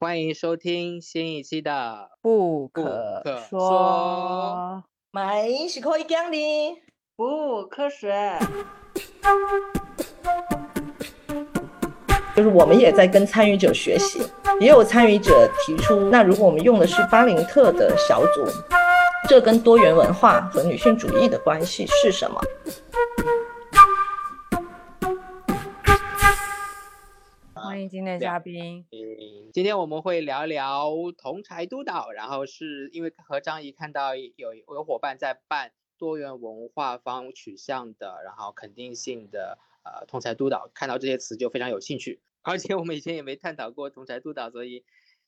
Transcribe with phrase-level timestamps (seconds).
[0.00, 4.84] 欢迎收听新一期的不不可可说说。
[5.10, 6.38] 买是可以讲的，
[7.16, 8.38] 不科学。
[12.36, 14.22] 就是我们也在跟参与者学习，
[14.60, 18.46] 也有参与者提出，那如果我们用的是巴林特的小组，
[19.28, 22.40] 这跟多元文化和女性主义的关系是什么？
[27.88, 28.86] 迎今天的嘉宾。
[28.92, 44.84] 嗯，今天我们会聊聊同柴督导，然后是因为和张怡看到有有伙伴在办多元文化方取向的，然后肯定性的呃同柴督导，看到这些词就非常有兴趣，而且我们以前也没探讨过同柴督导，所以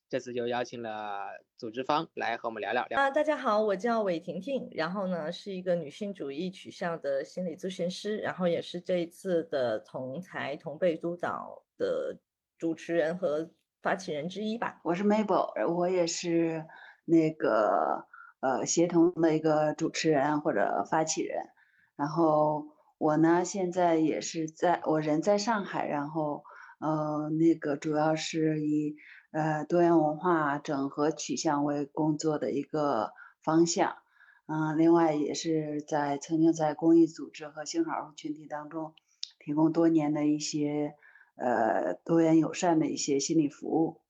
[0.09, 3.01] 这次就邀请了组织方来和我们聊聊聊。
[3.01, 12.17] 啊，大家好，我叫韦婷婷，然后呢是一个女性主义取向的心理咨询师，然后也是这一次的同才同辈督导的
[12.61, 13.51] 主持人和
[13.81, 14.83] 发起人之一吧。
[14.85, 16.67] 我是 Mabel，我也是
[17.07, 18.05] 那个
[18.41, 21.47] 呃协同的一个主持人或者发起人。
[21.97, 22.67] 然后
[22.99, 26.45] 我呢现在也是在我人在上海，然后
[26.81, 28.95] 呃那个主要是以
[29.33, 33.97] 呃多元文化整合取向为工作的一个方向。
[34.49, 38.93] 嗯、另外也是在曾经在公益组织和性少数群体当中
[39.39, 40.97] 提供多年的一些
[41.37, 44.01] 呃多元友善的一些心理服务。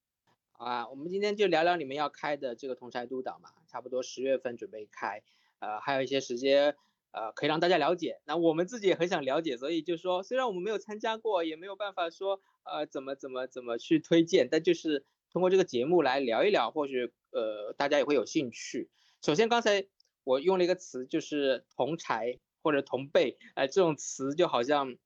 [0.53, 5.23] 好啊，我们今天就聊聊你们要开的这个同柴督导嘛，差不多十月份准备开，
[5.59, 6.77] 呃，还有一些时间，
[7.13, 8.21] 呃，可以让大家了解。
[8.27, 18.91] 那我们自己也很想了解，所以就说，虽然我们没有参加过，也没有办法说，呃，怎么怎么怎么去推荐，但就是通过这个节目来聊一聊，或许呃大家也会有兴趣。
[19.23, 19.87] 首先，刚才
[20.25, 24.97] 我用了一个词，就是同柴或者同辈，呃，这种词就好像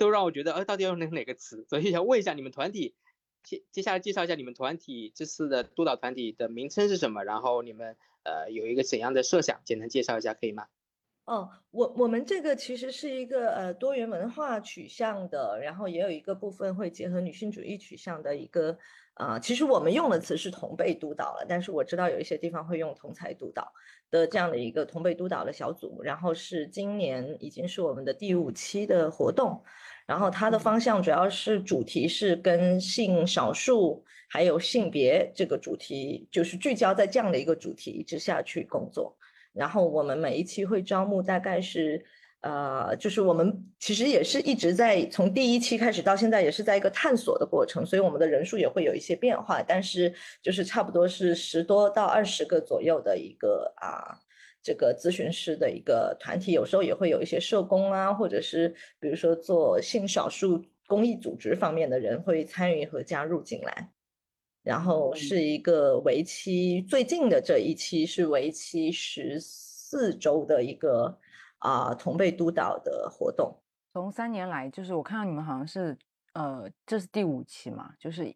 [0.00, 1.64] 都让我觉得，呃，到底要用哪哪个词？
[1.68, 2.94] 所以想问一下你们团体。
[3.42, 10.66] 接接下来介绍一下你们团体这次的督导团体的名称是什么，然后你们呃有一个怎样的设想，简单介绍一下可以吗？
[11.24, 18.76] 哦，我我们这个其实是一个呃多元文化取向的，然后也有一个部分会结合女性主义取向的一个
[19.14, 23.70] 啊、其实我们用的词是同辈督导了，但是我知道有一些地方会用同才督导
[24.10, 29.62] 的这样的一个同辈督导的小组，然后是今年已经是我们的第五期的活动，
[30.06, 39.14] 然后它的方向主要是主题是跟性少数还有性别这个主题，就是聚焦在这样的一个主题之下去工作。
[39.52, 42.04] 然后我们每一期会招募大概是，
[42.40, 50.12] 呃，就是我们其实也是一直在从第一期开始到现在也是在一个探索的过程，所以我们的人数也会有一些变化，但是
[50.42, 54.18] 就是差不多是十多到二十个左右的一个啊。
[54.62, 58.68] 这个咨询师的一个团体，有时候也会有一些社工啊，或者是
[59.00, 63.90] 比如说做性少数公益组织方面的人会参与和加入进来。
[64.70, 71.18] 然后是一个为期最近的这一期是为期十四周的一个
[71.58, 73.52] 啊、同辈督导的活动。
[73.92, 75.98] 从三年来，就是我看到你们好像是
[76.34, 78.32] 呃，这是第五期嘛，就是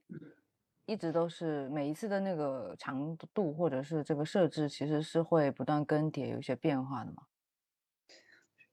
[0.87, 7.23] 一直都是每一次的那个长度或者是这个设置，其实是会不断更迭，有一些变化的嘛。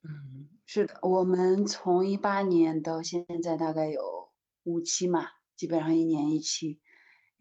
[0.02, 4.32] 嗯，是的，我们从一八年到现在大概有
[4.64, 6.80] 五期嘛，基本上一年一期，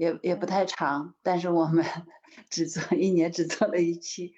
[0.00, 1.84] 也也不太长，但是我们
[2.48, 4.32] 只做一年只做了一期，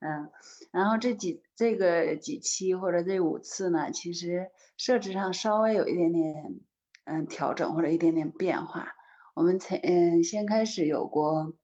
[0.00, 0.30] 嗯，
[0.70, 6.60] 然后这几这个几期或者这五次呢，其实设置上稍微有一点点
[7.04, 8.92] 嗯调整或者一点点变化。
[9.32, 11.54] 我们才嗯先开始有过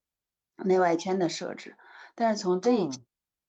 [0.64, 1.76] 内外圈的设置，
[2.14, 2.88] 但是从这一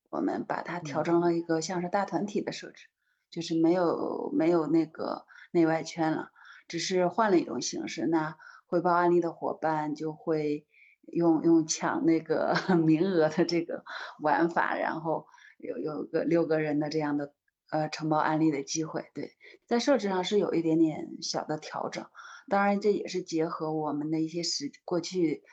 [0.10, 2.88] 我们把它调嗯成了一个像是大团体的设置，
[3.32, 6.32] 就是没有没有那个内外圈了，
[6.68, 8.06] 只是换了一种形式。
[8.06, 8.36] 那
[8.74, 10.66] 汇报案例的伙伴就会
[11.06, 13.84] 用用抢那个 名额的这个
[14.20, 15.28] 玩法，然后
[15.60, 17.36] 有有个六个人的这样的
[17.70, 19.12] 呃承包案例的机会。
[19.14, 19.30] 对，
[19.68, 22.08] 在设置上是有一点点小的调整，
[22.50, 25.44] 当然这也是结合我们的一些实过去。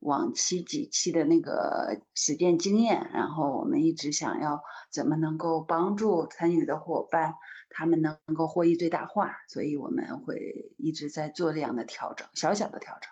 [0.00, 7.34] 往期几期的那个实践经验，然后我们一直想要怎么能够帮助参与的伙伴，
[7.70, 13.10] 他们能够获益最大化，所以我们会一直在做这样的调整，小小的调整。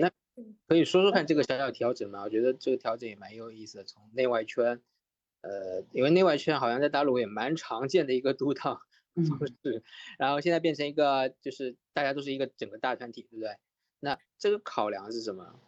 [0.00, 0.10] 那
[0.66, 2.22] 可以说说看这个小小调整吗？
[2.22, 4.80] 我觉得这个调整也蛮有意思的，从内外圈，
[5.42, 8.82] 呃，因为内外圈好像在大陆也蛮常见的一个督导
[9.14, 9.82] 嗯方式，
[10.18, 13.56] 然后现在变成一个就是大家都是一个整个大团体，对不对？
[14.00, 15.58] 那这个考量是什么？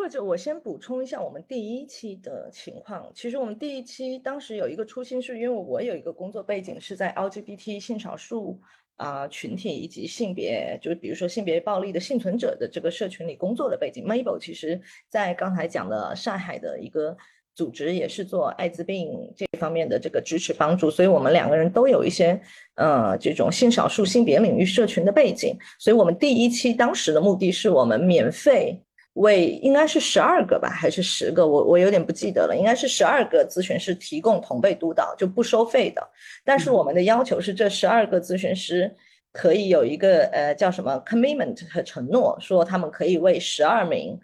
[0.00, 3.12] 或者我先补充一下我们第一期的情况。
[3.14, 8.58] 其实我们第一期当时有一个初心，是因为我有一个工作背景是在 LGBT 性少数
[8.96, 14.02] 啊群体以及性别，就是比如说性别暴力的幸存者的这个社群里工作的背景。
[14.02, 14.80] Mabel 其实
[15.10, 17.14] 在刚才讲的上海的一个
[17.54, 22.40] 组织也是做艾滋病这方面的这个支持帮助，所以我们两个人都有一些
[22.76, 28.82] 呃这种性少数性别领域社群的背景，所以我们第一期当时的目的是我们免费。
[29.20, 31.46] 为应该是十二个吧，还是十个？
[31.46, 36.02] 我我有点不记得了，应该是十二个咨询师提供同辈督导，就不收费的。
[36.44, 38.94] 但是我们的要求是，这十二个咨询师
[39.32, 44.18] 可以有一个呃叫什么 commitment 和承诺，说他们可以为十二名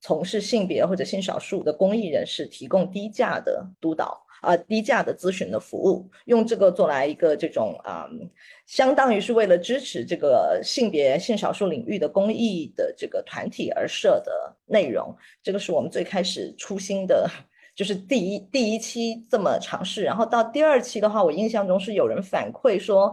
[0.00, 4.25] 从事性别或者性少数的公益人士提供低价的督导。
[4.42, 8.06] 啊，低价的咨询的服务，用这个做来一个这种啊，
[8.66, 15.16] 相当于是为了支持这个性别性少数领域的公益的这个团体而设的内容。
[15.42, 17.28] 这个是我们最开始初心的，
[17.74, 20.02] 就是第一第一期这么尝试。
[20.02, 23.12] 然后到第二期的话，我印象中是有人反馈说，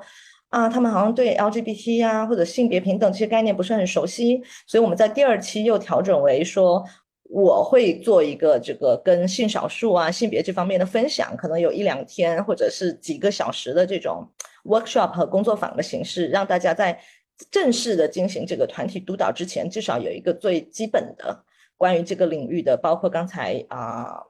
[0.49, 6.83] 啊，他们好像对 LGBT 呀或者性别平等这些概念不是很熟悉，所以我们在第二期又调整为说。
[7.35, 14.23] 我会做一个这个跟性少数啊、性别这方面的分享，可能有一两天或者是几个小时的这种
[14.65, 17.01] workshop 和工作坊的形式，让大家在
[17.49, 21.43] 正式的进行这个团体督导之前，至少有一个最基本的
[21.75, 24.21] 关于这个领域的，包括刚才啊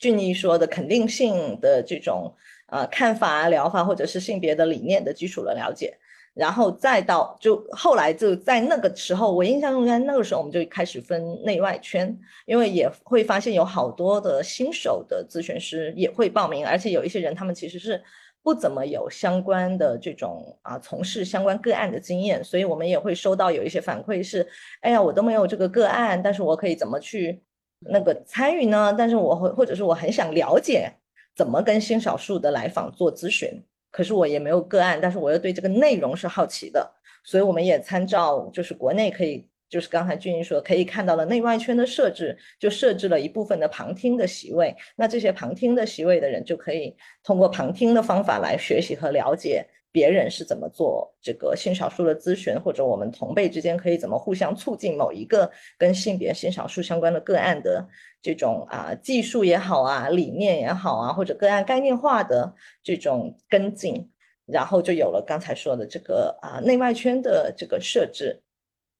[0.00, 2.34] 俊逸说的肯定性的这种
[2.66, 5.96] 呃看法、疗法或者是性别的理念的基础的了解。
[6.38, 18.00] 然后再到就后来就在那个时候，我印象中在那个时候我们就开始分内外圈，因为也会发现有好多的新手的咨询师也会报名，而且有一些人他们其实是
[18.40, 24.46] 不怎么有相关的这种啊从事相关个案的经验，所以我们也会收到有一些反馈是，
[24.82, 27.42] 哎呀我都没有这个个案，但是我可以怎么去
[27.80, 28.94] 那个参与呢？
[28.96, 30.88] 但是我会或者是我很想了解
[31.34, 33.60] 怎么跟新少数的来访做咨询。
[33.98, 36.88] 可是我也没有个案，但是我又对这个内容是好奇的，
[37.24, 49.66] 所以我们也参照就是国内可以，就是刚才俊英说可以看到了内外圈的设置，就设置了一部分的旁听的席位，那这些旁听的席位的人就可以通过旁听的方法来学习和了解。
[49.90, 57.84] 别人是怎么做这个性少数的咨询，或者我们同辈之间可以怎么互相促进某一个跟性别性少数相关的个案的
[58.20, 64.10] 这种啊技术也好啊，理念也好啊，或者个案概念化的这种跟进，
[64.46, 68.42] 然后就有了刚才说的这个啊内外圈的这个设置。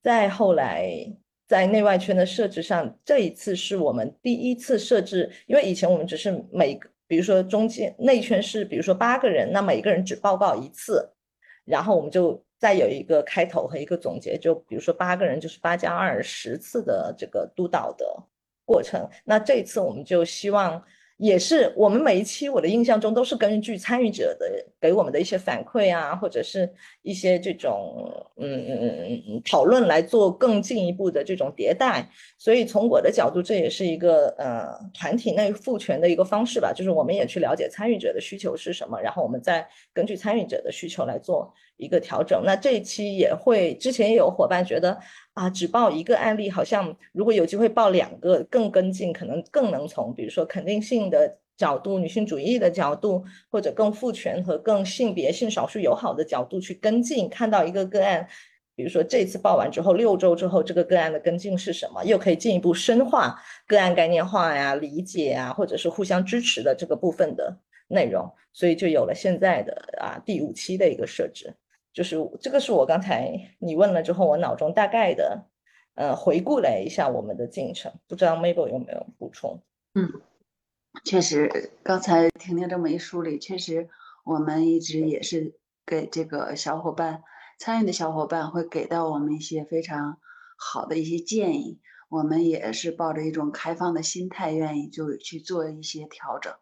[0.03, 0.91] 再后来
[1.47, 6.89] 在内外圈的设置上，这一次是我们第一次设置，因为以前我们只是每个。
[7.11, 11.11] 比如说中间内圈是，比如说八个人，那每个人只报告一次，
[11.65, 18.05] 然后我们就再有一个开头和一个总结，就比如说八个人就是八加二十次的这个督导的
[18.69, 19.09] 过程。
[19.25, 20.83] 那这一次我们就希望。
[21.21, 24.47] 也是我们每一期，我的印象中都是根据参与者的
[24.81, 26.73] 给我们的一些反馈啊，或者是
[27.03, 32.09] 一些这种嗯嗯嗯讨论来做更进一步的这种迭代。
[32.39, 42.45] 所以从我的角度，这也是一个呃团体内赋权的一个方式吧，就是我们也去了解参与者的需求是什么，然后我们再根据参与者的需求来做一个调整。
[42.45, 44.97] 那这一期也会，之前也有伙伴觉得。
[45.39, 58.27] 啊，只报一个案例，好像如果有机会报两个，更跟进，可能更能从比如说肯定性的角度、女性主义的角度，或者更父权和更性别性少数友好的角度去跟进，看到一个个案，
[58.75, 71.55] 比如说这次报完之后，六周之后这个个案的跟进是什么，又可以进一步深化个案概念化呀、理解啊，或者是互相支持的这个部分的内容，所以就有了现在的啊第五期的一个设置。
[71.99, 75.49] 就是这个是我刚才你问了之后，我脑中大概的，
[75.97, 79.61] 呃，回顾了一下我们的进程，不知道 Mabel 有没有补充？
[79.97, 80.09] 嗯，
[81.05, 83.89] 确实，刚才婷婷这么一梳理，确实
[84.25, 87.25] 我们一直也是给这个小伙伴
[87.59, 90.21] 参与的小伙伴会给到我们一些非常
[90.57, 96.55] 好的一些建议，我们也是抱着一种开放的心态，愿意就去做一些调整。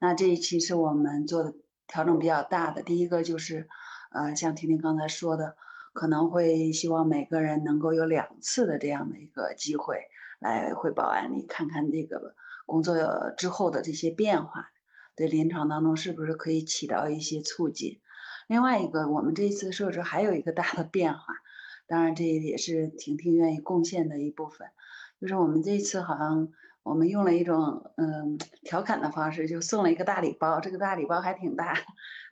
[0.00, 1.52] 那这一期是我们做的
[1.88, 3.68] 调整比较大的，第一个就是。
[4.14, 5.56] 呃，像婷婷刚才说的，
[5.92, 10.02] 可能会希望每个人能够有两次的这样的一个机会
[10.38, 12.94] 来汇报案例，看看这个工作
[13.36, 14.70] 之后的这些变化，
[15.16, 18.00] 对临床当中是不是可以起到一些促进。
[18.46, 21.34] 另外一个，我们这一次设置还有一个大的变化，
[21.88, 24.68] 当然这也是婷婷愿意贡献的一部分，
[25.20, 26.50] 就是我们这一次好像
[26.84, 31.74] 我们用了一种嗯调侃的方式，就送了一个大礼包，这个大礼包还挺大，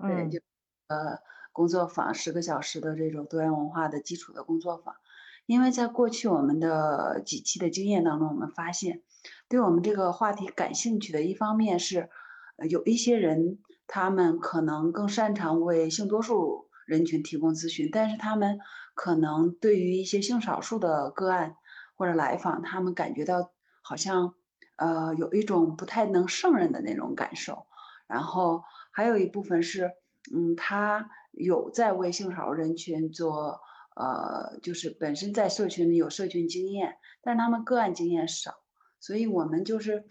[0.07, 0.39] 对，就
[0.87, 1.19] 呃。
[1.53, 4.95] 工作坊十个小时的这种多元文化的基础的工作坊，
[5.47, 9.03] 因为在过去我们的几期的经验当中，我们发现，
[9.49, 12.09] 对我们这个话题感兴趣的一方面是，
[12.69, 18.59] 有一些人他们可能更擅长为性多数人群提供咨询，但是他们
[18.95, 21.57] 可能对于一些性少数的个案
[21.97, 24.35] 或者来访，他们感觉到好像
[24.77, 27.67] 呃有一种不太能胜任的那种感受，
[28.07, 29.91] 然后还有一部分是，
[30.35, 33.61] 嗯，他有在为性少数人群做
[33.97, 38.55] 呃，就是本身在社群里有社群经验，但是他们个案经验少，
[39.01, 40.07] 所以我们就是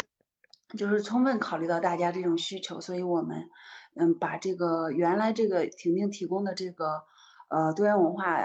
[0.77, 3.49] 就是充分考虑到大家这种需求，所以我们。
[3.93, 7.03] 嗯，把这个原来这个婷婷提供的这个
[7.49, 8.39] 呃多元文化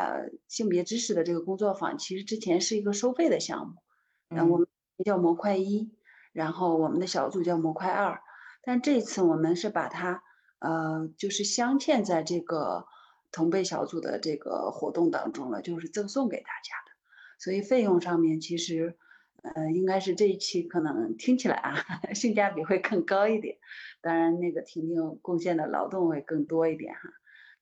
[0.49, 3.75] 性别知识的这个工作坊，其实之前是一个收费的项目，
[4.31, 4.67] 嗯，我们
[5.05, 5.89] 叫模块一，
[6.33, 8.21] 然后我们的小组叫模块二，
[8.65, 10.25] 但这次我们是把它
[10.59, 12.87] 呃就是镶嵌在这个
[13.33, 16.93] 同辈小组的这个活动当中了，就是赠送给大家的，
[17.39, 18.97] 所以费用上面其实。
[19.55, 21.77] 呃，应该是这一期可能听起来啊，
[22.15, 23.59] 性价比会更高一点。
[24.01, 27.03] 当然，那个婷婷贡献的劳动会更多一点哈。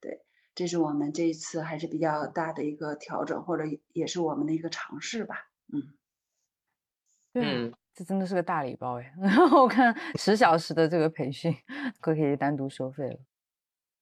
[0.01, 0.23] 对，
[0.55, 5.51] 这是我们这一次还是比较大的一个调整，或者也是我们的一个尝试吧。
[5.75, 5.93] 嗯，
[7.35, 9.15] 对，这真的是个大礼包哎。
[9.55, 11.55] 我看十小时的这个培训，
[12.01, 13.19] 可可以单独收费了。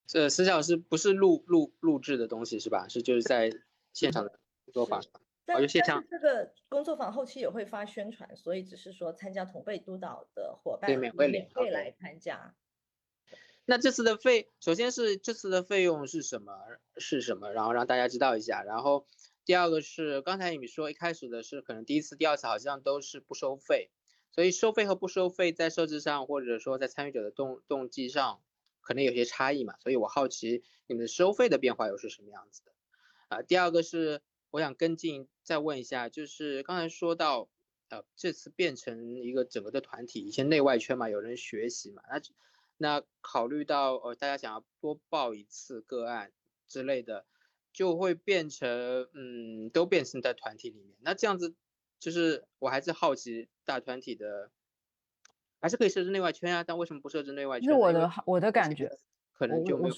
[0.06, 2.86] 这十小时不是录录录制的东西是吧？
[2.88, 3.50] 是就是在
[3.92, 4.30] 现场的
[4.64, 5.00] 工作坊。
[5.44, 12.54] 但但是这个工作坊后期也会发宣传，所以只是说参加同辈督导的伙伴免费免费来参加。
[13.64, 16.52] 那这次的费，首先是这次的费用是什么？
[16.96, 17.52] 是什么？
[17.52, 18.62] 然后让大家知道一下。
[18.62, 19.06] 然后
[19.44, 23.90] 第二个是刚才你们说一开始的是可能第一次、第二次好像都是不收费，
[24.30, 28.42] 所以收费和不收费在设置上或者说在参与者的动动机上
[28.80, 29.76] 可能有些差异嘛。
[29.80, 32.72] 所以我好奇你们收费的变化又是什么样子的？
[33.28, 34.22] 啊，第二个是。
[34.52, 37.48] 我想跟进再问一下，就是刚才说到，
[37.88, 42.20] 呃，这次变成一个整个的团体，以前内外圈嘛，有人学习嘛，那
[42.76, 46.32] 那考虑到呃大家想要多报一次个案
[46.68, 47.24] 之类的，
[47.72, 51.54] 就会变成嗯都变成在团体里面，那这样子
[51.98, 54.50] 就是我还是好奇大团体的，
[55.60, 57.68] 还是可以设置内外圈啊，但为什么不设置内外圈？
[57.68, 58.90] 是我的我的感觉，
[59.32, 59.94] 可能就没有。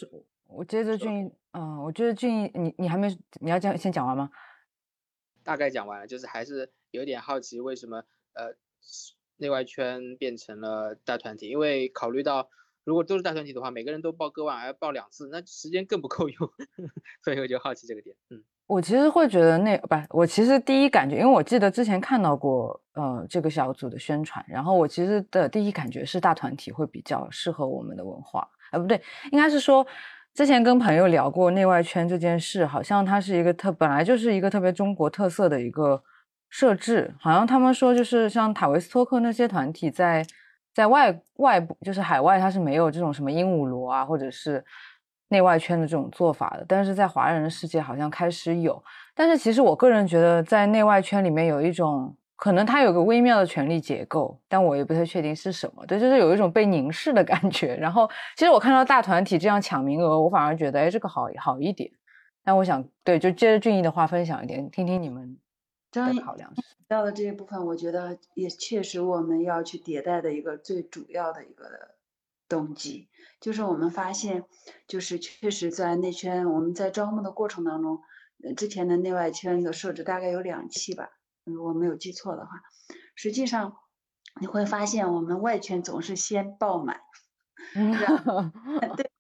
[0.47, 3.09] 我接着俊，嗯，我觉得俊，你你还没
[3.41, 4.31] 你要讲先讲完吗？
[5.43, 8.05] 大概讲完了，就是还是有点好奇为什么
[8.35, 8.55] 呃
[9.37, 12.51] 内外圈变成了大团体，因为考虑到
[12.85, 16.51] 如果都是大团体的话，每个人都报个案，还要报两次，那时间更不够用，
[17.25, 18.15] 所以我就好奇这个点。
[18.31, 29.01] 嗯，我其实会觉得那不，我其实第一感觉，因为我记得之前看到过呃这个小组的宣传，然后我其实的第一感觉是大团体会比较适合我们的文化，啊不对，
[29.33, 29.87] 应该是说。
[30.35, 36.03] 之前跟朋友聊过内外圈这件事，好像它是一个特本来就是一个特别中国特色的一个
[36.51, 40.27] 设置，好像他们说就是像塔维斯托克那些团体在
[40.75, 44.63] 在外外部就是海外，它是没有这种什么鹦鹉螺啊或者是
[45.29, 48.83] 内外圈的这种做法的，但是在华人的世界好像开始有，
[49.15, 52.15] 但是其实我个人觉得在内外圈里面有一种。
[52.37, 55.87] 可能它有个微妙的权力结构，但我也不太确定是什么。
[55.87, 57.77] 对，就是有一种被凝视的感觉。
[57.77, 61.89] 然后，其实我看到大团体这样抢名额，我反而觉得，哎，这个好好一点。
[62.45, 65.39] 但我想，对，就接着俊逸的话分享一点，听听你们
[66.01, 66.53] 的考量。
[66.87, 71.97] 到了这一部分，我觉得也确实我们要去迭代的一个最主要的一个
[72.49, 73.09] 动机，
[73.41, 74.45] 就是我们发现，
[74.87, 78.01] 就是确实在内圈，我们在招募的过程当中，
[78.45, 81.11] 呃，之前的内外圈的设置大概有两期吧。
[81.45, 82.63] 如果没有记错的话，
[83.15, 83.77] 实际上
[84.41, 87.01] 你会发现我们外圈总是先爆满，
[88.97, 89.11] 对，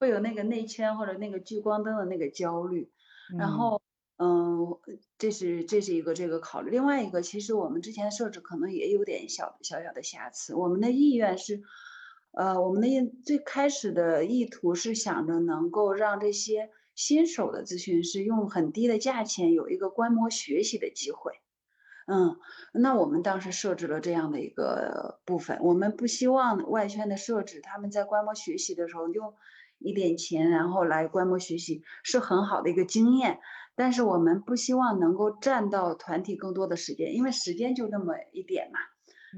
[0.00, 2.92] 会有那个内圈或者那个聚光灯的那个焦虑。
[3.38, 3.82] 然后，
[4.18, 4.78] 嗯，
[5.18, 6.70] 这是这是一个这个考虑。
[6.70, 10.54] 另外一个，其实我们之前设置可能也有点小小小的瑕疵。
[10.54, 11.62] 我们的意愿是，
[12.32, 21.32] 呃，我们的意最开始的意图是想着能够让这些新手的咨询师用很低的价钱有一个观摩学习的机会。
[22.06, 22.38] 嗯，
[22.72, 29.34] 那我们当时设置了这样的一个部分，我们不希望外圈的设置，他们在观摩学习的时候用
[29.78, 33.40] 一点钱，然后来观摩学习是很好的一个经验，
[33.76, 38.80] 但是我们不希望能够占到团体更多的时间，因为时间就那么一点嘛。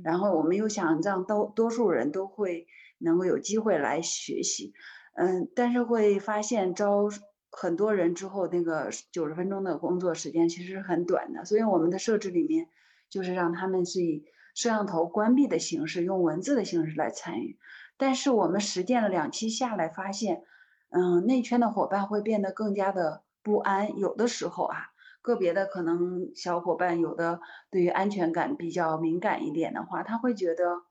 [0.02, 2.66] 然后我们又想让多多数人都会
[2.99, 4.73] 能够有机会来学习，
[5.14, 7.11] 嗯，但是会发现招。
[7.50, 12.68] 很多人之后，那个九十分钟的工作时间其实是很短的，所以我们的设置里面
[13.09, 14.23] 就是让他们是以
[14.54, 17.59] 摄像头关闭的形式，用文字的形式来参与。
[17.97, 20.45] 但是我们实践了两期下来，发现，
[20.90, 23.99] 嗯，内圈的伙伴会变得更加的不安。
[23.99, 24.76] 有的时候啊，
[25.23, 27.40] 个别的可能小伙伴有的
[27.71, 30.83] 对于安全感比较敏感一点的话，他会觉得，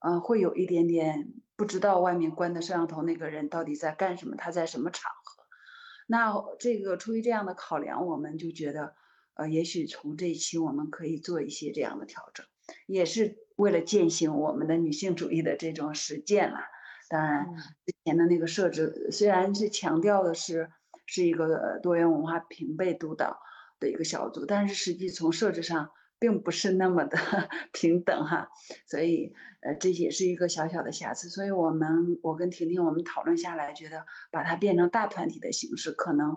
[0.00, 5.44] 呃，会有一点点不知道外面关的摄像头那个人到底在干什么，他在什么场合。
[6.06, 8.94] 那这个出于这样的考量，我们就觉得，
[9.32, 12.44] 呃，也许从这一期我们可以做一些这样的调整，
[12.86, 16.58] 也是为了践行我们的女性主义的这种实践了。
[17.08, 17.46] 当然，
[17.86, 20.70] 之前的那个设置虽然是强调的是
[21.06, 23.38] 是一个多元文化平辈督导
[23.80, 25.90] 的一个小组，但是实际从设置上。
[26.22, 27.18] 并不是那么的
[27.74, 28.48] 平等哈，
[28.86, 36.36] 所以呃这也是一个小小的瑕疵，所以我们我跟婷婷我们讨论下来，觉得把它变成大团体的形式，可能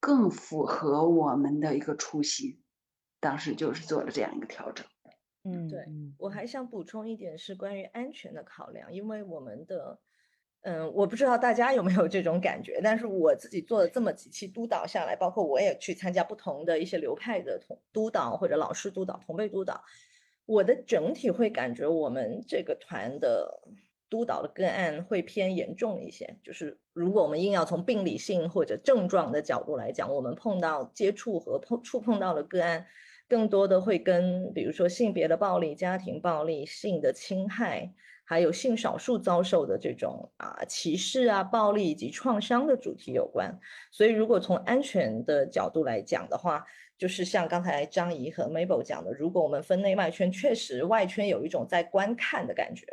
[0.00, 2.60] 更符合我们的一个初心，
[3.20, 4.86] 当时就是做了这样一个调整。
[5.44, 5.86] 嗯，对
[6.18, 9.98] 我还想补充一点是关于安全的考量，因为我们的。
[10.64, 19.82] 嗯，我不知道大家有没有这种感觉，但是我自己做了这么几期督导下来，包括我也去参加不同的一些流派的同督导或者老师督导、同辈督导，
[20.46, 23.60] 我的整体会感觉我们这个团的
[24.08, 26.36] 督导的个案会偏严重一些。
[26.44, 32.86] 就是如果我们硬要从病理性或者症状的角度来讲，我们碰到接触和碰触碰到的个案，
[33.28, 37.92] 更多的会跟比如说性别的暴力、家庭暴力、性的侵害。
[38.32, 43.54] 还有性少数遭受的这种啊歧视啊暴力以及创伤的主题有关，
[43.90, 46.64] 所以如果从安全的角度来讲的话，
[46.96, 52.86] 就是像刚才张怡和 Mabel 讲的，如果我们分内外圈，确实外圈有一种在观看的感觉，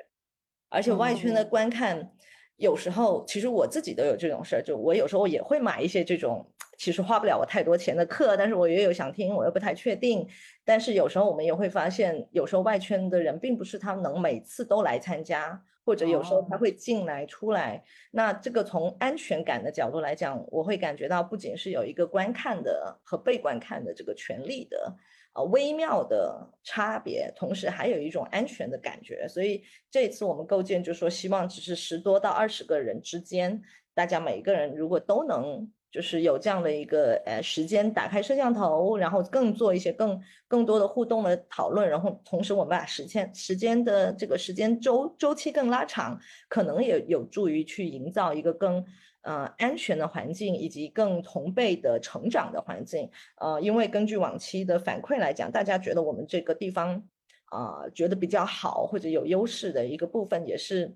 [0.67, 2.11] 而且外圈的观看。
[2.59, 6.45] 有时候，其实我自己都有这种事儿，就我有时候也会买一些这种
[6.77, 10.27] 其实花不了我太多钱的课，但是我也有想听，我又不太确定。
[10.65, 17.81] 但是有时候我们也会发现，有时候外圈的人并不是他能每次都来参加，或者有时候他会进来出来。
[18.11, 24.95] 那这个从安全感的角度来讲，我会感觉到不仅是有一个观看的和被观看的这个权利的。
[25.43, 33.61] 微妙的差别，同时还有一种安全的感觉，所以这次我们构建就说，希望只是十多到二十个人之间，
[33.93, 48.85] 大家每一个人如果都能就是有这样的一个呃时间，打开摄像头，然后更做一些更更多的互动的讨论，然后同时我们把时间时间的这个时间周周期更拉长，可能也有助于去营造一个更。
[49.21, 57.03] 呃，安全的环境以及更同辈的成长的环境，呃，因为根据往期的反馈来讲，大家觉得我们这个地方
[57.45, 60.95] 啊，觉得比较好或者有优势的一个部分，也是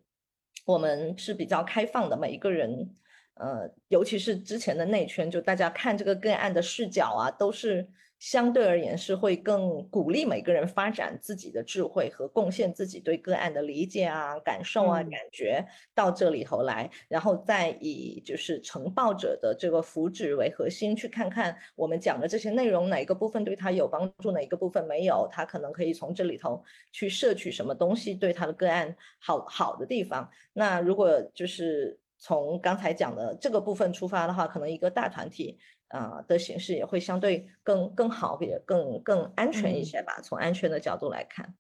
[0.66, 2.90] 我们是比较开放的，每一个人，
[3.34, 7.88] 呃，尤其是之前的内圈，就大家看这个个案的视角啊，都是。
[8.24, 15.62] 相对而言是会更鼓励每个人发展自己的智慧和贡献自己对个案的理解啊、感受啊、感觉
[15.94, 30.30] 到这里头来，然后再以就是呈报者的这个福祉为核心，去看看我们讲的这些内容哪一个部分对他有帮助，哪一个部分没有，他可能可以从这里头去摄取什么东西对他的个案好好的地方。
[30.54, 35.60] 那如果就是从刚才讲的这个部分出发的话，可能一个大团体。
[35.94, 40.20] 啊的形式也会相对更更好，也更更安全一些吧。
[40.22, 41.56] 从安全的角度来看，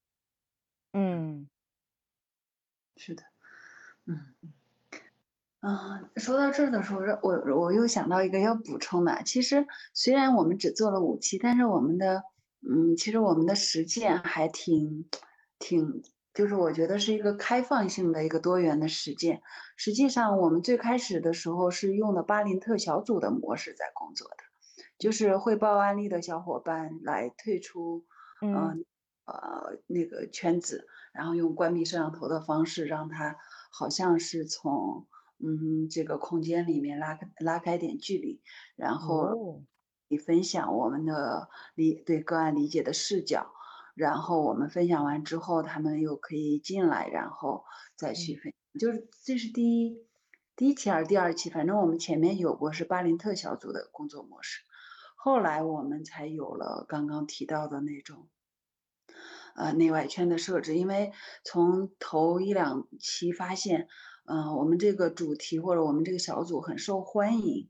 [0.94, 1.48] 嗯，
[2.98, 3.24] 是的，
[4.06, 4.36] 嗯，
[5.62, 9.22] 啊，说到这儿的时候，我我又想到一个要补充的。
[9.24, 12.24] 其实虽然我们只做了五期，但是我们的，
[12.62, 15.08] 嗯，其实我们的实践还挺
[15.60, 16.04] 挺。
[16.34, 19.42] 就是我觉得是一个开放性的一个多元的实践。
[19.78, 24.38] 实际上，我们最开始的时候是用的巴林特小组的模式在工作的，
[24.98, 28.06] 就是汇报案例的小伙伴来退出，
[28.42, 28.84] 嗯
[29.26, 33.38] 呃那个圈子，然后用关闭摄像头的方式，让他
[33.72, 38.42] 好像是从嗯这个空间里面拉开拉开点距离，
[38.76, 39.62] 然后
[40.08, 43.54] 你分享我们的理对个案理解的视角。
[43.96, 47.64] 然后我们分享完之后，他们又可以进来，然后
[47.96, 48.52] 再去分。
[48.80, 50.08] 就是这是第一
[50.56, 51.52] 第一期还是第二期？
[51.52, 54.62] 反正我们前面有过是巴林特小组的工作模式，
[55.16, 58.30] 后来我们才有了刚刚提到的那种，
[59.56, 60.76] 呃内外圈的设置。
[60.76, 61.12] 因为
[61.44, 63.88] 从头一两期发现，
[64.26, 67.70] 嗯，我们这个主题或者我们这个小组很受欢迎。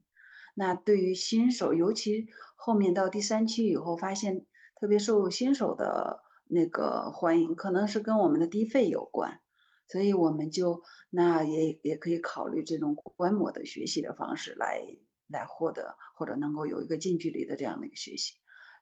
[0.56, 4.46] 那对于新手，尤其后面到第三期以后发现。
[4.84, 9.40] 特别受新手的那个欢迎，可能是跟我们的低费有关，
[9.88, 14.82] 所以我们就那也也可以考虑这种观摩的学习的方式来
[15.30, 18.34] 来获得或者能够有一个近距离的这样的一个学习，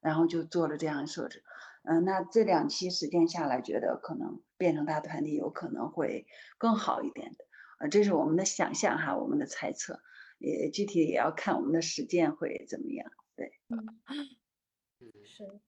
[0.02, 1.44] 然后就做了这样的设置。
[1.84, 6.26] 嗯，那这两期实践下来，觉得可能变成大团体有可能会
[6.58, 7.46] 更好一点的。
[7.78, 10.00] 呃，这是我们的想象哈，我们的猜测，
[10.40, 13.12] 也具体也要看我们的实践会怎么样。
[13.36, 14.00] 对，嗯，
[15.24, 15.62] 是。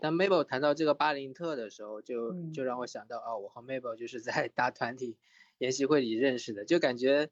[0.00, 5.16] 当 Mabel 谈到这个巴林特的时候，就就让我想到哦，我和 Mabel 就是在大团体
[5.58, 7.30] 研习会里认识的，就感觉，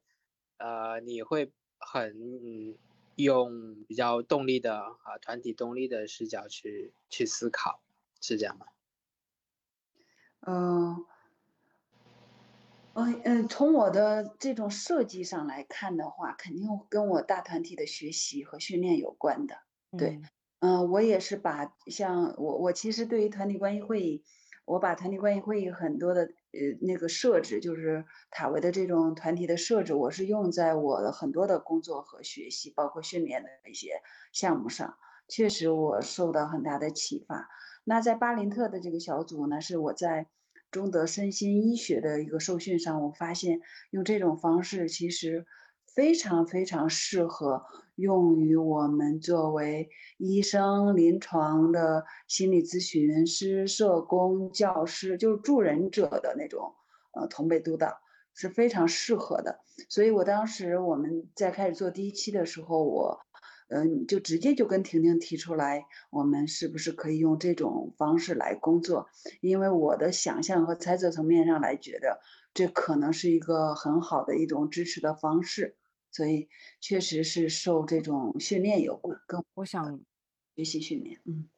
[0.59, 2.13] 呃，你会很
[2.73, 2.79] 嗯
[3.17, 7.81] 用比较动力的啊团体动力的视角去去思考，
[8.21, 8.67] 是这样吗？
[10.41, 11.07] 嗯，
[12.95, 19.59] 嗯嗯，从我的这种设计上来看的话，肯定跟我大团体的学习和训练有关的。
[19.97, 20.29] 对，嗯
[20.63, 24.23] 嗯，我也是把像我我其实对于团体关系会议，
[24.65, 34.01] 我把团体关系会议很多的呃那个设置，就是塔维的这种团体的设置，我是用在我的很多的工作和学习，包括训练的一些
[34.33, 34.95] 项目上，
[35.27, 37.49] 确实我受到很大的启发。
[37.83, 40.29] 那在巴林特的这个小组呢，是我在
[40.71, 43.59] 中德身心医学的一个受训上，我发现
[43.91, 45.45] 用这种方式其实
[45.95, 47.65] 非常非常适合
[47.97, 56.75] 用于我们作为医生、临床的心理咨询师、社工、教师，就是助人者的那种
[57.15, 57.99] 呃同辈督导
[58.35, 59.61] 是非常适合的。
[59.89, 63.21] 所以我当时我们在开始做第一期的时候，我。
[63.75, 69.09] 嗯，就直接就跟婷婷提出来，我们是不是可以用这种方式来工作？
[69.41, 72.21] 因为我的想象和猜测层面上来觉得，
[72.53, 75.75] 这可能是一个很好的一种支持的方式，
[76.13, 76.49] 所以
[76.81, 79.99] 确实是受这种训练有关，跟我想
[80.55, 81.19] 学习训练。
[81.25, 81.49] 嗯，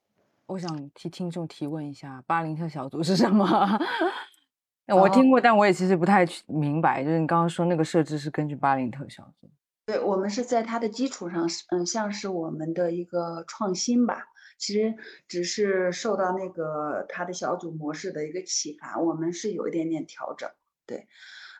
[0.46, 3.46] 我想替听众提问一下，巴林特小组是什么？
[4.88, 7.02] 我听过，但我也其实不太明白。
[7.02, 9.50] 就是你刚刚说那个设置是根据巴林特小组。
[9.86, 14.26] 对我们是在它的基础上，嗯，像是我们的一个创新吧。
[14.56, 14.94] 其实
[15.26, 20.48] 只是受到那个它的小组模式的一个启发，我们是有一点点调整。
[20.86, 21.08] 对，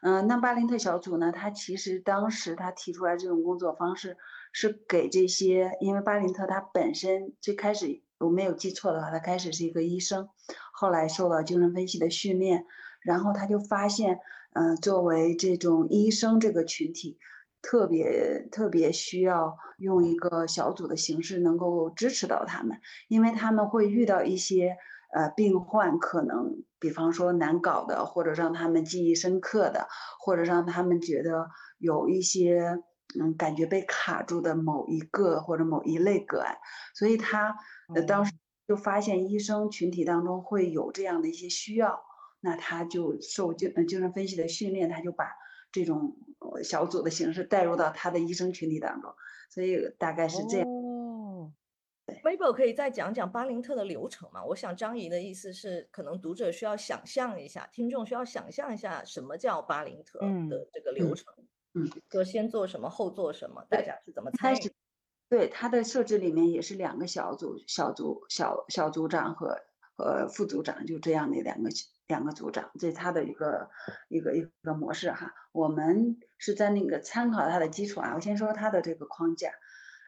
[0.04, 4.18] 嗯，那巴林特小组呢，他其实当时他提出来这种工作方式，
[4.52, 10.28] 是给这些，因为巴林特他本身最开始我没有记错的话，他开始是一个医生，
[10.74, 12.66] 后来受到精神分析的训练，
[13.00, 14.20] 然后他就发现，
[14.52, 17.18] 嗯，作为这种医生这个群体。
[17.66, 22.76] 特别特别需要用一个小组的形式能够支持到他们，
[23.08, 24.76] 因为他们会遇到一些
[25.14, 29.87] 呃病患，可能比方说难搞的，或者让他们记忆深刻的，
[30.18, 31.48] 或者让他们觉得
[31.79, 32.83] 有一些
[33.18, 36.57] 嗯感觉被卡住的某一个或者某一类个案，
[36.94, 37.57] 所以他
[37.94, 38.33] 呃当时
[38.68, 42.00] 就发现医生群体当中会有这样的一些需要，
[42.40, 45.31] 那他就受精精神分析的训练，他就把
[45.72, 46.16] 这种。
[46.62, 49.11] 小组的形式带入到他的医生群体当中，
[49.50, 50.68] 所以大概是这样。
[50.68, 50.93] 哦
[52.24, 54.42] ，Mabel 可以再讲讲巴林特的流程吗？
[54.42, 61.32] 我想张怡的意思是，可能读者需要想象一下，听众需要想象一下什么叫巴林特的这个流程。
[61.74, 64.72] 嗯，就先做什么，后做什么，大家是怎么参与？
[65.28, 69.58] 对，它的设置里面也是两个小组，小组小小组长和
[69.94, 71.70] 和副组长，就这样的两个。
[72.06, 73.70] 两个组长，这是他的一个
[74.10, 75.32] 一个一个模式哈。
[75.52, 79.50] 我们是在那个参考他的基础啊，我先说他的这个框架，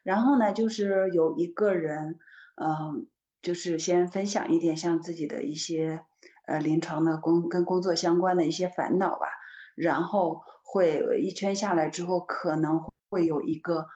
[0.06, 2.20] 然后呢，就是有一个人，
[2.54, 3.08] 嗯，
[3.42, 6.00] 就是先分享一点像自己的一些
[6.46, 9.26] 呃临床的工跟工作相关的一些烦恼吧，
[9.74, 13.88] 然后会一圈下来之后，可能会有一个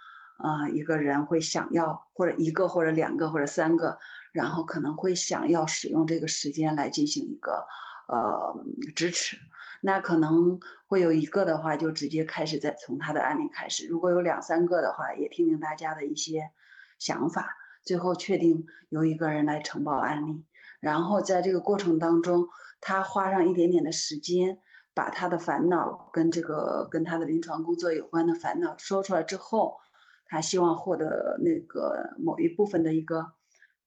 [0.43, 3.97] 呃一个人会想要或者一个或者两个或者三个，
[4.33, 7.65] 然后可能会想要使用这个时间来进行一个。
[8.11, 8.65] 呃，
[8.97, 9.37] 支持，
[9.81, 13.87] 那可能会有一个的话，就直接开始在从他的案例开始。
[13.87, 16.51] 如果有两三个的话，也听听大家的一些
[16.99, 20.45] 想法，最后确定由一个人来承包案例。
[20.81, 22.49] 然后在这个过程当中，
[22.81, 24.59] 他花上一点点的时间，
[24.93, 29.79] 把他的烦恼跟这个跟他的临床工作有关的烦恼说出来之后，
[30.27, 33.35] 他希望获得那个某一部分的一个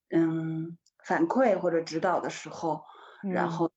[0.08, 2.84] 嗯反馈或者指导的时候，
[3.30, 3.70] 然后。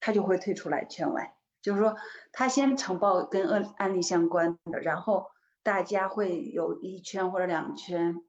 [0.00, 1.96] 他就会退出来圈外，就是说
[2.32, 5.30] 他先呈报跟案案例相关的，然后
[5.62, 8.22] 大家会有一圈或者两圈，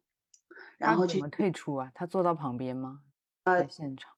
[0.77, 1.91] 然后去退出啊？
[1.93, 3.01] 他坐到旁边吗？
[3.43, 4.13] 呃，现场。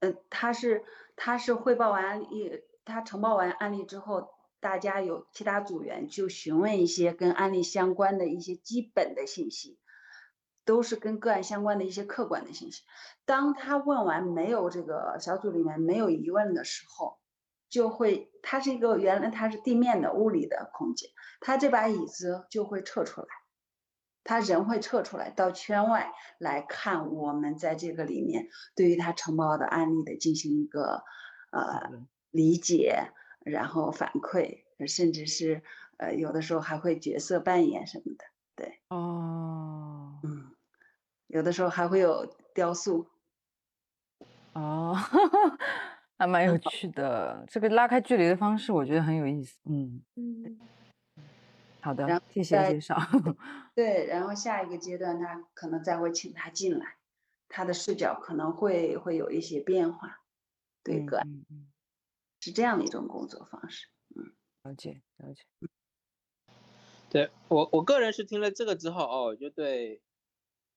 [0.00, 0.84] 呃，他是
[1.16, 4.28] 他是汇报完案例，他呈报完案例之后，
[4.60, 9.78] 大家有其他组员就询问一些跟案例相关的一些基本的信息。
[10.64, 12.82] 都是跟个案相关的一些客观的信息。
[13.24, 17.18] 当他问完没有这个小组里面没有疑问的时候，
[17.70, 23.26] 就会它是一个原来它是地面的物理的空间，他这把椅子就会撤出来，
[24.22, 31.02] 他人会撤出来到圈外来看我们在这个里面对于他承包的案例的进行一个
[31.50, 31.90] 呃
[32.30, 35.62] 理解，然后反馈，甚至是
[35.96, 38.24] 呃有的时候还会角色扮演什么的。
[38.56, 39.93] 对，哦，嗯。
[41.34, 43.04] 有的时候还会有雕塑，
[44.52, 44.94] 哦，
[46.16, 47.44] 还蛮有趣的。
[47.48, 49.58] 这个拉开距离的方式，我觉得很有意思。
[49.64, 50.60] 嗯嗯，
[51.80, 52.96] 好的然后，谢谢介绍。
[53.74, 56.98] 对，然后下一个阶段他可能再会请他进来，
[57.48, 60.20] 他的视角可能会会有一些变化，
[60.84, 61.66] 对嗯个案嗯嗯，
[62.38, 63.88] 是这样的一种工作方式。
[64.14, 65.42] 嗯了解了解。
[67.10, 70.00] 对我我个人是听了这个之后哦，我就对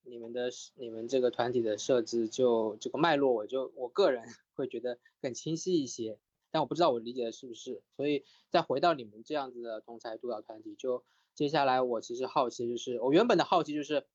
[0.09, 4.23] 你们的你们这个团体的设置就这个脉络，我就我个人
[4.55, 6.17] 会觉得更清晰一些，
[6.51, 7.81] 但我不知道我理解的是不是。
[7.95, 11.03] 所以再回到你们这样子的同才督导团体，就
[11.35, 14.05] 接下来我其实好奇就是我原本的好奇就是，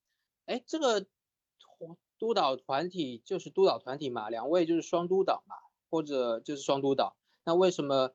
[0.47, 5.57] 哎，这个督督导团体就是督导团体嘛，两位就是双督导嘛，
[5.91, 8.13] 或者就是双督导，那为什么？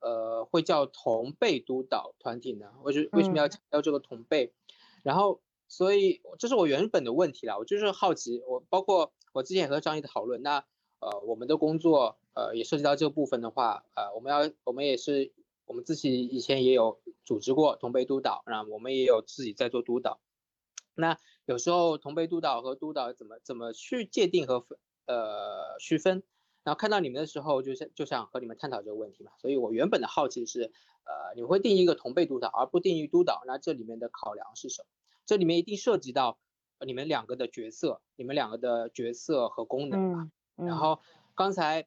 [0.00, 2.72] 呃，会叫同辈督导团体呢？
[2.84, 4.52] 为什为什么要强调这个同辈？
[5.02, 7.58] 然后，所以这是我原本的问题啦。
[7.58, 10.64] 我就是好奇，我包括我之前也和张毅讨论，那
[11.00, 15.32] 呃，我们的工作呃也涉及到这个部分的话，呃，我们要我们也是
[15.66, 20.20] 我们自己以前也有组织过同辈督导，那我们也有自己在做督导。
[20.94, 24.66] 那有时候同辈督导和督导怎么怎么去界定和
[25.06, 26.24] 呃区分？
[26.64, 29.30] 然后看到你们的时候，就想就想和你们探讨这个问题嘛。
[29.38, 30.62] 所以我原本的好奇是，
[31.04, 34.88] 呃，你会定义一个同辈督导，而不定义督导，那这里面的考量是什么？
[35.28, 36.38] 这里面一定涉及到
[36.86, 40.30] 你们两个的角色，你们两个的角色和功能吧。
[40.56, 41.00] 嗯然后
[41.34, 41.86] 刚才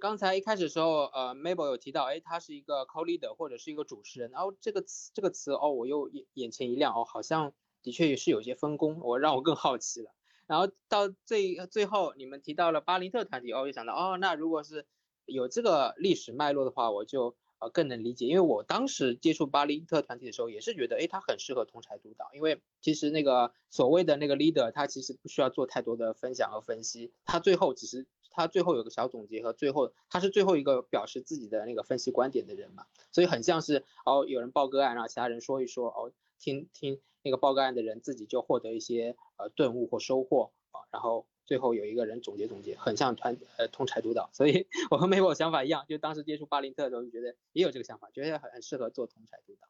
[0.00, 10.12] 刚才一开始的时候，呃，Mabel 有提到，哎，他是一个 co-leader 或者是一个主持人，然后这个词这个词哦，我又眼眼前一亮，哦，好像的确也是有些分工，我让我更好奇了。
[10.46, 14.84] 然后到最最后，你们提到了巴林特团体，哦，我就想到，哦，那如果是
[15.24, 37.00] 有这个历史脉络的话，我就呃更能理解，因为我当时接触巴林特团体的时候，也是觉得，哎，他很适合同才督导，因为其实那个所谓的那个 leader，他其实不需要做太多的分享和分析，他最后只是他最后有个小总结和最后他是最后一个表示自己的那个分析观点的人嘛，所以很像是哦，有人报个案，然后其他人说一说，哦，听听。
[37.24, 49.68] 那个报个案的人自己就获得一些呃顿悟或收获啊，然后最后有一个人总结总结，很像团呃通才督导，所以我和美我想法一样，就当时接触巴林特的时候就觉得也有这个想法，觉得很很适合做通才督导。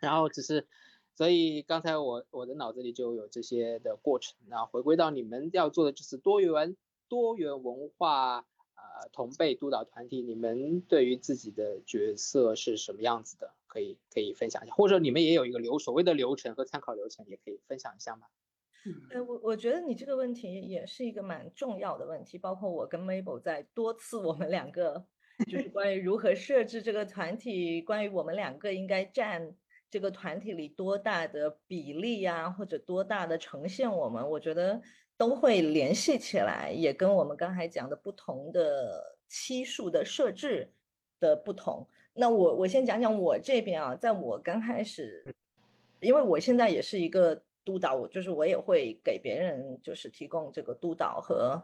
[0.00, 0.66] 然后只是，
[1.14, 6.76] 所以刚才我我的脑子里就有这些的过程，那回归到你们要做的就是多元
[7.08, 13.54] 多元文化呃同辈督导团体，你们对于自己的角色是什么样子的？
[13.72, 18.26] 可以可以分享一下，或者你们也有一个流所谓的流程和参考流程，也可以分享一下吗？
[19.10, 25.04] 呃，我我觉得你这个问题也是一个蛮重要的问题，包括我跟 Mabel 在多次我们两个
[25.46, 29.54] 就是 关于如何设置这个团体，关于我们两个应该占
[29.90, 34.80] 这个团体里多大的比例呀，或者多大的呈现我们，我觉得
[35.16, 40.72] 都会联系起来，也跟我们刚才讲的不同的期数的设置
[41.18, 41.86] 的不同。
[42.14, 45.24] 那我我先讲讲我这边啊，在我刚开始，
[46.00, 51.62] 因为我现在也是一个督导，我就是我也会给别人就是提供这个督导和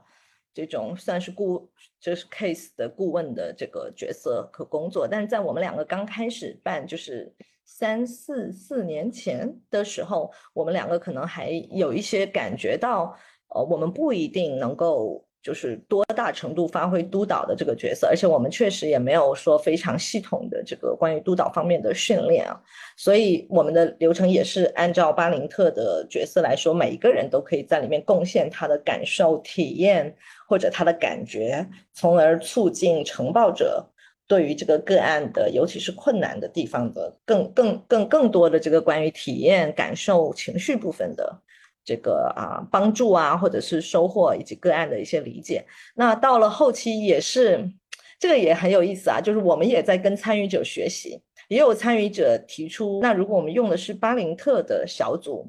[0.55, 5.07] 这种算是顾就是 case 的顾问的这个角色和工作。
[5.07, 13.17] 但是在我们两个刚开始办，就是三四四年前的时候，我们两个可能还有一些感觉到，
[13.49, 15.26] 呃，我们不一定能够。
[15.47, 22.61] 就是多大程度发挥督导的这个角色，而且我们确实也没有说非常系统的这个关于督导方面的训练啊，
[22.97, 30.13] 所以我们的流程也是按照巴林特的角色来说，每一个人都可以在里面贡献他的感受、体验
[30.49, 33.89] 或者他的感觉，从而促进承报者
[34.27, 41.41] 对于这个个案的，尤其是困难的地方的更更更更多的这个关于体验、感受、情绪部分的。
[41.87, 45.65] 这个啊帮助啊，或者是收获以及个案的一些理解。
[45.95, 47.71] 那到了后期也是，
[48.19, 55.49] 这个也很有意思啊，就是我们也在跟参与者学习，也有参与者提出，那如果我们用的是巴林特的小组，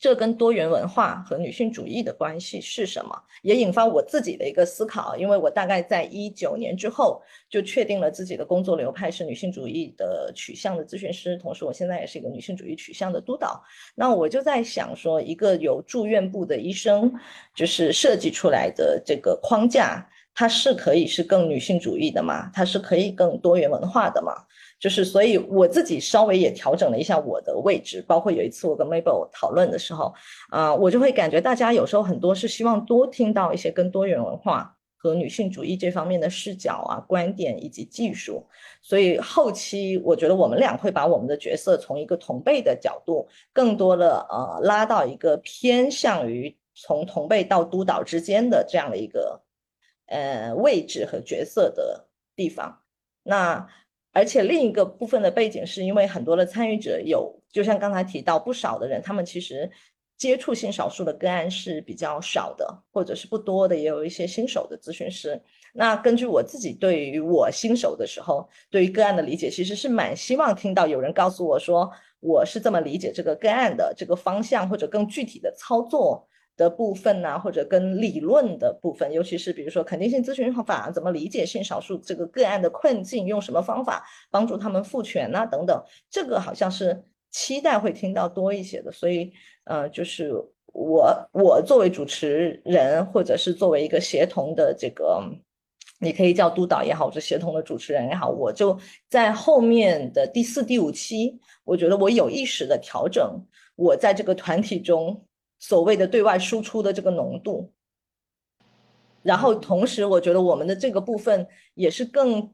[0.00, 3.22] 这跟多元文化和女性主义的关系是什么？
[3.42, 13.62] 也引发我自己的一个思考，因为我大概在一九年之后就确定了自己的工作流派是女性主义的取向的咨询师，同时我现在也是一个女性主义取向的督导。
[13.94, 17.12] 那我就在想说，一个有住院部的医生，
[17.54, 22.50] 就是设计出来的这个框架，它是可以是更女性主义的吗？
[22.54, 24.32] 它是可以更多元文化的吗？
[24.80, 30.14] 就是，所以我自己稍微也调整了一下我的位置，包括有一次我跟 Mabel 讨论的时候，
[30.48, 38.42] 啊、我就会感觉大家有时候很多是希望多听到一些跟多元文化和女性主义这方面的视角啊、观点以及技术，
[38.80, 49.42] 所以后期我觉得我们俩会把我们的角色从一个同辈的角度，更多的呃拉到一个偏向于从同辈到督导之间的这样的一个
[50.06, 52.80] 呃位置和角色的地方，
[53.24, 53.68] 那。
[54.12, 59.70] 而且另一个部分的背景是因为很多的参与者有，就像刚才提到，不少的人他们其实
[60.16, 65.40] 接触性少数的个案是比较少的，或者是不多的，也有一些新手的咨询师。
[65.72, 76.26] 那根据我自己对于我新手的时候对于个案的理解，其实是蛮希望听到有人告诉我说我是这么理解这个个案的这个方向，或者更具体的操作。
[76.60, 88.92] 的部分呢，或者跟理论的部分，尤其是比如说肯定性咨询法怎么理解性少数这个个案的困境，用什么方法帮助他们复权呐等等，这个好像是期待会听到多一些的。
[88.92, 89.32] 所以，
[89.64, 90.34] 呃，就是
[90.66, 95.18] 我我作为主持人，或者是作为一个协同的这个，
[95.98, 103.42] 你可以叫督导也好，或者协同的主持人也好，我就在后面的第四、第五期，我觉得我有意识的调整
[103.76, 105.24] 我在这个团体中。
[105.60, 107.70] 所谓的对外输出的这个浓度，
[109.22, 112.52] 然后同时，我觉得我们的这个部分也是更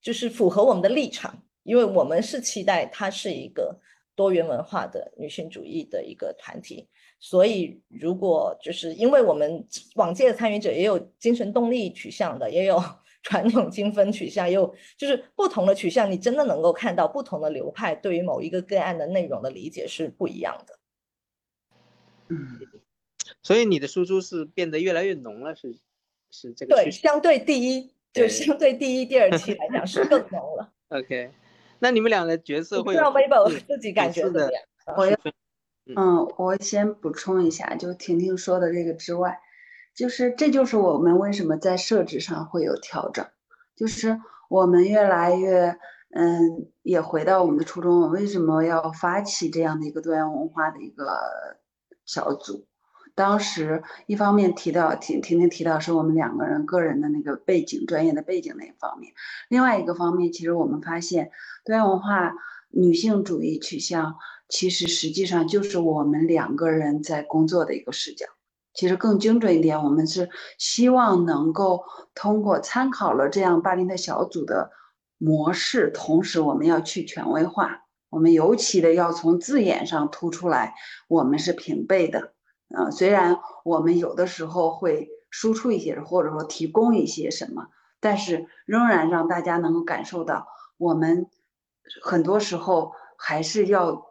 [0.00, 3.80] 就是符合我们的立场，因为我们是期待它是一个
[4.14, 6.86] 多元文化的女性主义的一个团体。
[7.18, 12.78] 所以，如果就是因为我们往届的参与者也有精神动力取向的，也有
[13.24, 20.78] 传统精分取向，也有就是不同的取向，你真的能够看到不同的流派对于某一个个案的内容的理解是不一样的。
[22.28, 22.58] 嗯，
[23.42, 25.76] 所以你的输出是变得越来越浓了，是
[26.30, 30.72] 是这个对，相对第一就相对第一、第二期来讲是更浓了。
[30.90, 31.30] OK，
[31.78, 34.62] 那你们俩的角色会让 v i b o 自己感觉怎么样？
[34.96, 35.16] 我要
[35.96, 39.38] 嗯，我先补充一下，就婷婷说的这个之外，
[39.94, 43.26] 就是这就是我们为什么在设置上会有调整，
[43.76, 45.76] 就是我们越来越
[46.10, 51.04] 嗯，也回到我们的初衷，我为什么要发起这样的一个多元文化的一个。
[52.06, 52.66] 小组，
[53.14, 59.12] 当时一方面提到，婷婷婷提到是我们两个人个人的那个背景、专业的背景那一方面，
[59.48, 61.30] 另外一个方面，其实我们发现
[61.64, 62.34] 多元文化
[62.70, 64.16] 女性主义取向，
[64.48, 68.26] 其实实际上就是我们两个人在工作的一个视角。
[68.74, 74.72] 其实更精准一点，我们是希望能够通过参考了这样巴林特小组的
[75.16, 77.83] 模式，同时我们要去权威化。
[78.14, 80.76] 我们尤其的要从字眼上突出来，
[81.08, 82.32] 我们是平辈的，
[82.68, 87.66] 呃，虽然我们有的时候会输出一些，或者说提供一些什么，
[87.98, 90.46] 但是仍然让大家能够感受到，
[90.78, 91.26] 我们
[92.04, 94.06] 很多时候还是要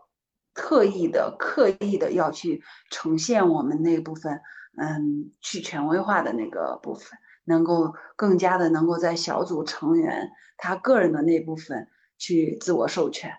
[0.53, 4.41] 特意的、刻意的要去呈现我们那部分，
[4.77, 11.87] 嗯，去权威化的那个部分，能够更加的能够在小组成员他个人的那部分
[12.17, 13.31] 去自我授权。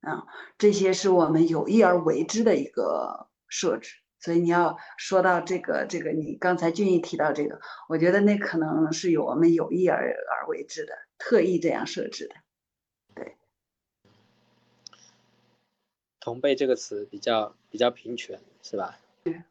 [0.00, 12.34] 啊，这些是我们有意而为之的一个设置，所以你要说到这个，这个你刚才俊逸提到这个，我觉得那可能是有我们有意而而为之的，特意这样设置的。
[13.14, 13.36] 对，
[16.18, 18.98] 同辈这个词比较比较平权，是吧？
[19.22, 19.42] 对。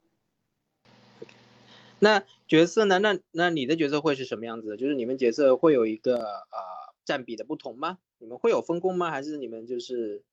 [1.99, 2.97] 那角色呢？
[2.97, 4.77] 那那你的角色会是什么样子的？
[4.77, 6.57] 就是你们角色会有一个呃
[7.05, 7.99] 占比的不同吗？
[8.17, 9.11] 你们会有分工吗？
[9.11, 10.23] 还是你们就是？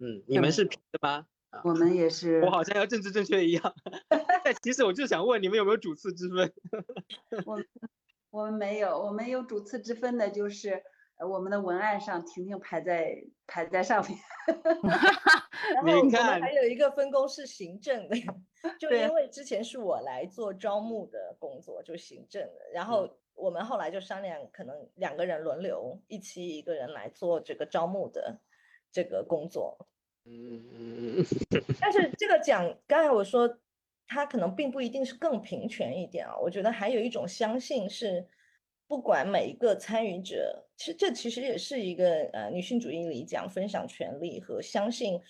[0.00, 1.26] 嗯，你们是平的吗？
[1.64, 2.40] 我们也是。
[2.42, 3.74] 我好像要政治正确一样。
[4.44, 6.52] 但其实我就想问，你们有没有主次之分？
[7.46, 7.58] 我
[8.30, 10.82] 我们没有，我们有主次之分的，就是
[11.26, 14.18] 我们的文案上婷婷排在排在上面。
[15.74, 18.16] 然后我们还有一个分工是行政的，
[18.78, 22.70] 就因为之前是我来做招募的工作，就行政的。
[22.72, 28.38] 然后我们后来就商量，可能两个人轮流，一期一个人来做这个招募的。
[28.90, 29.76] 这个工作，
[30.24, 31.24] 嗯嗯嗯，
[31.80, 33.58] 但是这个讲，刚才我说，
[34.06, 36.36] 它可能并不一定是更平权一点啊。
[36.38, 38.26] 我觉得还有一种相信是，
[38.86, 45.20] 不管每一个参与者，其实这其实也是一个呃女性主义里讲分享权利和相信，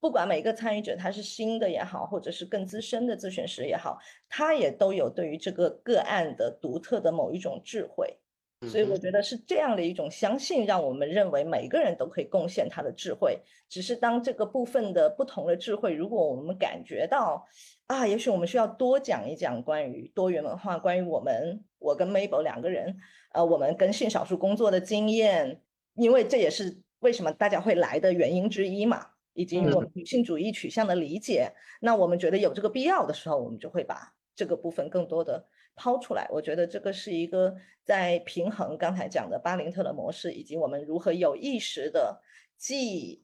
[0.00, 8.18] 不管每一个参与者他是新的也好，或者是更资深的咨询师也好，他也都有对于这个个案的独特的某一种智慧。
[8.66, 13.40] 所以我觉得是这样的一种相信，让我们认为每个人都可以贡献他的智慧。
[13.68, 17.46] 只是当这个部分的不同的智慧，如果我们感觉到
[17.86, 22.96] 啊，也许我们需要多讲一讲关于多元文化，关于我们我跟 Mabel 两个人，
[23.32, 25.60] 呃，我们跟性少数工作的经验，
[25.94, 31.52] 因为这也是为什么大家会来的原因之一嘛，以及我们女性主义取向的理解。
[31.80, 35.46] 那我们觉得有这个必要的时候，我们就会把这个部分更多的。
[35.78, 37.54] 抛出来，我觉得这个是一个
[37.84, 42.20] 在平衡刚才讲的巴林特的模式，以及我们如何有意识的
[42.56, 43.22] 既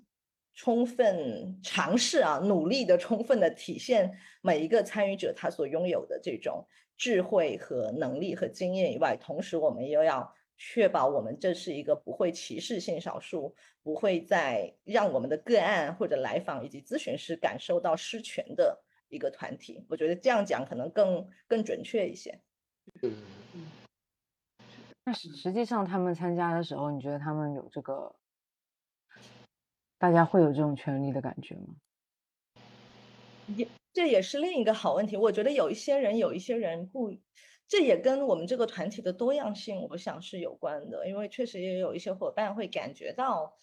[0.55, 6.65] 充分尝试啊，努力的充分的体现每一个参与者他所拥有的这种
[6.97, 13.53] 智慧和能力和经验以外，同时我们又要确保我们这是一个不会歧视性少数，
[13.83, 18.84] 不会再让我们的个案或者来访以及咨询师感受到失权的
[19.15, 19.87] 一个团体。
[19.89, 22.41] 我觉得这样讲可能更更准确一些。
[23.03, 23.12] 嗯，
[25.05, 28.15] 那实际上他们参加的时候，你觉得他们有这个，
[29.99, 31.77] 大家会有这种权利的感觉吗？
[33.57, 35.17] 也这也是另一个好问题。
[35.17, 37.17] 我觉得有一些人，有一些人不。
[37.67, 43.57] 这也跟我们这个团体的多样性，我想是有关的，因为确实也有一些伙伴会感觉到，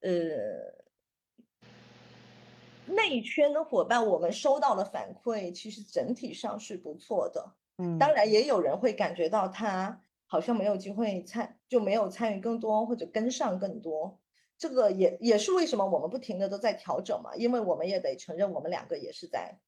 [0.00, 0.10] 呃，
[2.88, 14.18] 内圈的伙伴，我们收到的反馈其实整体上是不错的，嗯，当然也有人会感觉到他好像没有机会参，就没有参与更多或者跟上更多，
[14.56, 19.58] 这个也也是为什么我们不停的都在调整嘛，因为我们也得承认，我们两个也是在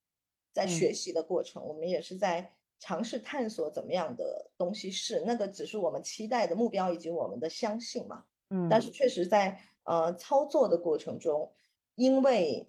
[0.53, 2.53] 在学习的过程，我们也是在。
[2.83, 8.25] 尝试探索怎么样的东西是那个，只是我们期待的目标以及我们的相信嘛。
[8.49, 11.53] 嗯，但是确实在呃操作的过程中，
[11.95, 12.67] 因为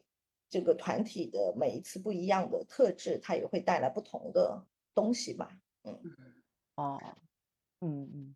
[0.52, 4.62] 这个团体的每一次不一样的特质，它也会带来不同的
[4.94, 5.50] 东西吧。
[5.86, 5.98] 嗯，
[6.76, 7.00] 哦，
[7.80, 8.36] 嗯嗯。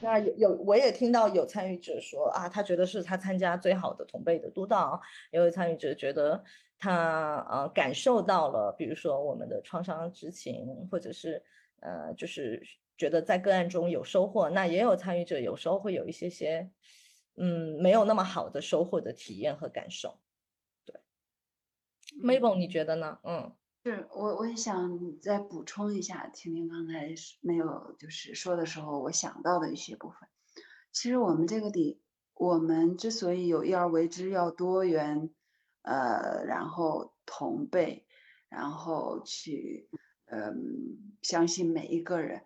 [0.00, 5.00] 那有有，我也听到有参与者说啊，他觉得是他参加最好的同辈的督导，
[5.30, 6.44] 也有参与者觉得
[6.78, 11.42] 他呃感受到了，比如说我们的创伤知情，或者是
[11.80, 12.62] 呃就是
[12.98, 14.50] 觉得在个案中有收获。
[14.50, 16.70] 那也有参与者有时候会有一些些
[17.36, 20.18] 嗯没有那么好的收获的体验和感受。
[22.26, 23.18] ，Mabel，你觉得呢？
[23.22, 23.52] 嗯。
[23.84, 30.28] 是我，我也想再补充一下，婷婷刚才没有就是说的时候，我想到的一些部分。
[30.90, 32.00] 其实我们这个底，
[32.34, 35.30] 我们之所以有意而为之，要多元，
[35.82, 38.04] 呃，然后同辈，
[38.48, 39.88] 然后去，
[40.24, 42.42] 嗯，相信每一个人，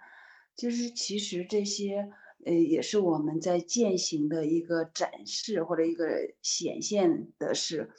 [0.55, 2.11] 就是其实这些，
[2.45, 7.91] 呃，也是我们在践行的一个展示或者一个显现的是，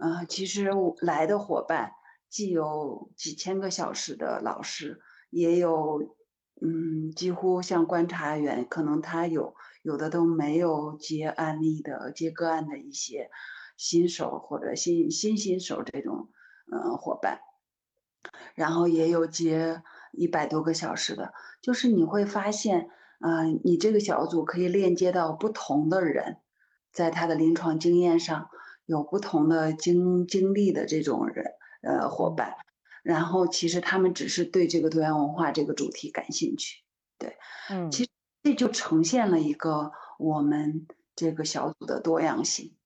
[0.00, 0.70] 呃，其实
[1.00, 1.92] 来的伙伴。
[2.28, 6.14] 既有几千个小时的老师，也有，
[6.62, 13.28] 嗯，几乎像观察员，可能他有有的都没有接案例的、接个案的一些
[13.76, 16.30] 新手或者新新新手这种，
[16.70, 17.40] 嗯，伙伴，
[18.54, 19.82] 然后也有接
[20.12, 26.36] 一百多个小时的，就是你会发现，嗯，你这个小组可以链接到不同的人，
[26.92, 28.50] 在他的临床经验上
[28.90, 31.44] 有不同的经经历的这种人。
[31.82, 32.56] 呃，伙伴，
[33.02, 36.84] 然后其实他们只是对这个多元文化这个主题感兴趣，
[37.16, 37.38] 对，
[37.70, 38.10] 嗯，其实
[38.42, 40.86] 这就呈现了一个我们
[41.16, 42.76] 这个小组的多样性，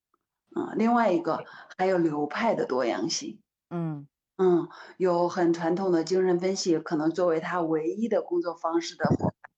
[0.54, 1.44] 嗯，另外一个
[1.76, 3.40] 还有流派的多样性，
[3.70, 4.06] 嗯。
[4.36, 9.50] 嗯，有很传统的精神分析，可能作为他唯一的工作方式的伙伴，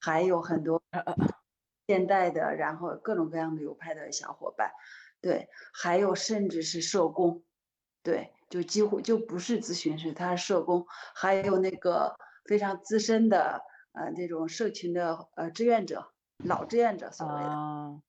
[0.00, 0.82] 还有很多
[1.86, 4.72] 现代的，然后各种各样的流派的小伙伴，
[5.20, 7.42] 对，还有甚至是社工，
[8.02, 8.32] 对。
[8.48, 10.86] 就几乎就不是咨询师，他是社工，
[11.16, 13.60] 还有那个非常资深的
[13.90, 16.12] 呃这种社群的呃志愿者，
[16.44, 18.00] 老志愿者所谓的，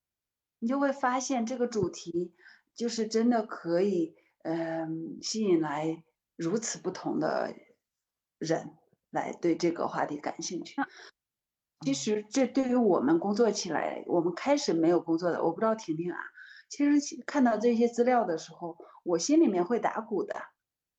[0.59, 2.35] 你就会发现这个主题
[2.75, 6.03] 就是真的可以嗯吸引来
[6.35, 7.55] 如此不同的
[8.37, 8.77] 人
[9.09, 10.75] 来对这个话题感兴趣。
[11.83, 16.19] 其实这对于我们工作起来，我们开始没有工作的，我不知道婷婷啊。
[16.69, 20.35] 其实看到这些资料的时候，我心里面会打鼓的，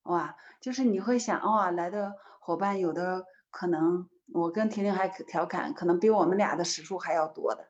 [0.05, 7.69] 哇，就是你会想，哇，来的伙伴有的可能，我跟婷婷还调侃，可能比我们俩的时数还要多的，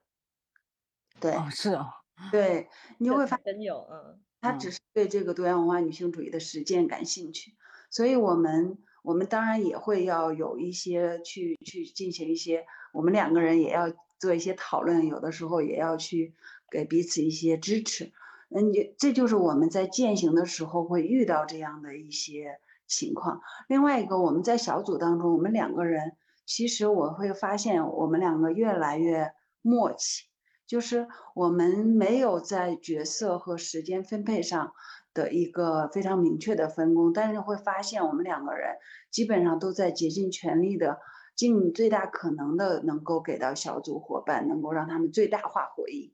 [1.18, 1.88] 对，是哦，
[2.30, 2.68] 对，
[2.98, 7.56] 你会发现有，嗯，他只是对这个多元文化女性主义的实践感兴趣，
[7.90, 16.36] 所以我们我们当然也会要有一些去去进行一些，我们两个人也要做一些讨论，有的时候也要去。
[16.70, 18.12] 给彼此一些支持，
[18.50, 23.40] 嗯，这就是我们在践行的时候会遇到这样的一些情况。
[23.68, 26.16] 另外一个，我们在小组当中，我们两个人
[26.46, 30.24] 其实我会发现，我们两个越来越默契，
[30.66, 34.72] 就是我们没有在角色和时间分配上
[35.12, 38.76] 的一个非常明确的分工，但是会发现我们两个人
[39.10, 40.98] 基本上都在竭尽全力的，
[41.34, 46.12] 尽最大可能的能够给到小组伙伴，能够让他们最大化回应。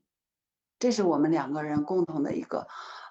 [0.85, 2.67] 这是我们两个人共同的一个，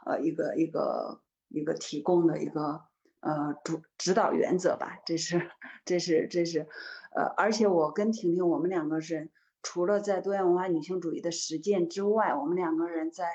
[0.06, 2.82] 呃，一个一个一个提供的一个
[3.18, 5.00] 呃主指导原则吧。
[5.04, 5.50] 这是
[5.84, 6.68] 这是这是，
[7.16, 13.26] 呃，而且我跟婷婷，我们两个人除了在多元文化女性主义的实践之外，我们两个人在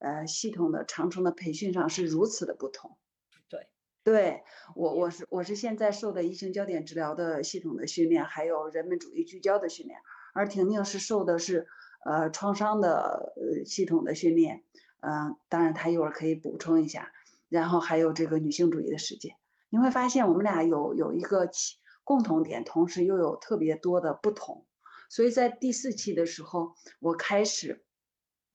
[0.00, 2.98] 呃系统的长程的培训上是如此的不同。
[3.48, 3.68] 对，
[4.02, 4.42] 对
[4.74, 10.00] 我我是我是现在受的疫情焦点治疗的系统的训练，还有人本主义聚焦的训练。
[10.34, 11.68] 而婷婷是受的是
[12.04, 14.62] 呃创伤的呃系统的训练，
[15.00, 17.12] 嗯，当然她一会儿可以补充一下，
[17.48, 19.36] 然后还有这个女性主义的实践，
[19.70, 21.50] 你会发现我们俩有有一个
[22.04, 24.66] 共同点，同时又有特别多的不同，
[25.08, 27.82] 所以在第四期的时候，我开始。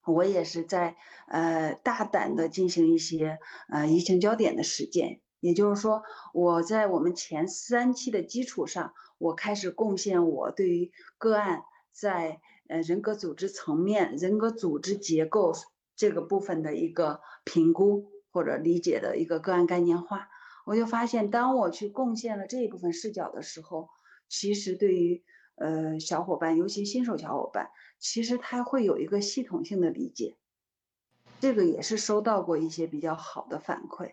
[0.06, 0.96] 我也是在
[1.28, 3.38] 呃大胆的进行一些
[3.68, 12.40] 呃疫情焦点的实践，也就是说，我在我们前三期的基础上，我开始贡献我对于个案在
[12.70, 15.52] 呃人格组织层面、人格组织结构
[15.96, 20.28] 这个部分的一个评估或者理解的一个个案概念化。
[20.64, 23.88] 我就发现，当我去贡献了这一部分视角的时候，
[24.28, 25.24] 其实对于
[25.56, 27.70] 呃小伙伴，尤其新手小伙伴。
[27.98, 30.36] 其实他会有一个系统性的理解，
[31.38, 34.12] 这个也是收到过一些比较好的反馈，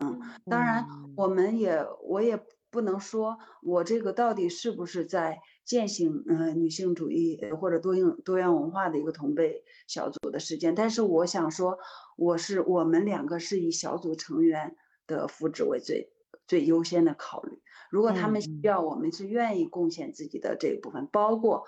[0.00, 0.84] 嗯，当然
[1.16, 11.78] 我们也我也不能说我这个到底是不是在践行呃女性主义或者多样多元文化的一个同辈小组的实践，但是我想说，
[12.16, 16.12] 我是我们两个是以小组成员的福祉为最
[16.46, 21.64] 最优先的考虑，如果他们需要，我们是愿意贡献自己的这一部分，包括。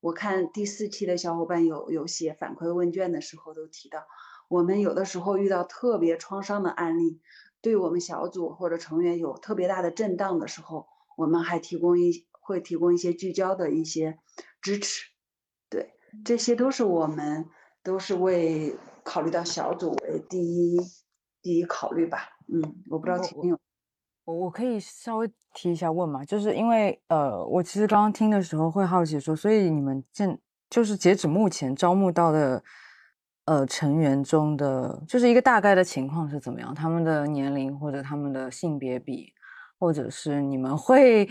[0.00, 4.04] 我看第四期的小伙伴有有写反馈问卷的时候都提到，
[4.46, 7.20] 我们有的时候遇到特别创伤的案例，
[7.60, 10.86] 对我们小组或者成员有特别大的震荡的时候，
[11.16, 14.18] 我们还提供一会提供一些聚焦的一些
[14.62, 15.04] 支持。
[15.68, 15.94] 对，
[16.24, 17.46] 这些都是我们
[17.82, 20.78] 都是为考虑到小组为第一
[21.42, 22.30] 第一考虑吧。
[22.48, 23.58] 嗯，我不知道听有。
[24.24, 30.38] 我我可以稍微提一下问嘛，就是因为呃，我其实刚刚听的时候会好奇说，所以你们现
[30.70, 32.62] 就是截止目前招募到的
[33.44, 36.74] 呃成员中的，就是一个大概的情况是怎么样？
[36.74, 39.32] 他们的年龄或者他们的性别比，
[39.78, 41.28] 或者是你们会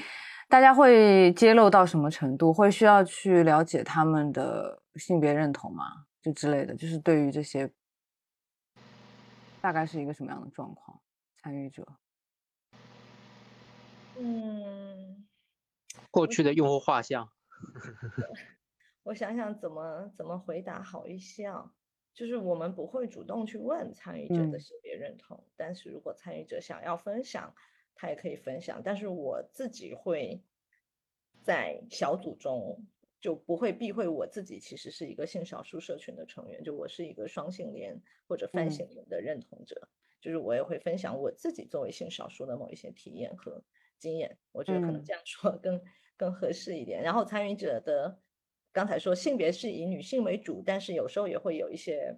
[0.56, 2.54] 大家会揭露到什么程度？
[2.54, 6.06] 会需要去了解他们的性别认同吗？
[6.22, 7.70] 就之类的，就是对于这些
[9.60, 11.02] 大概是一个什么样的状况？
[11.36, 11.86] 参与者。
[14.18, 15.28] 嗯，
[16.10, 17.30] 过去的用户画像，
[19.04, 21.70] 我想想怎么怎么回答好一些啊？
[22.14, 27.54] 就是我们不会主动去问参与者的性别认同，但是如果参与者想要分享，
[27.96, 28.82] 他也可以分享。
[28.84, 30.40] 但是我自己会
[31.42, 32.86] 在小组中
[33.20, 39.90] 就不会避讳我自己其实是一个性少数社群的成员，就我是一个双性恋或者泛性恋的认同者，
[40.22, 43.64] 就是我也会分享我自己作为性少数的某一些体验和。
[43.98, 45.82] 经验，我觉得可能这样说更
[46.18, 47.02] 更合适一点。
[47.02, 48.20] 然后参与者的
[48.74, 52.14] 刚才说性别是以女性为主，但是有时候也会有一些，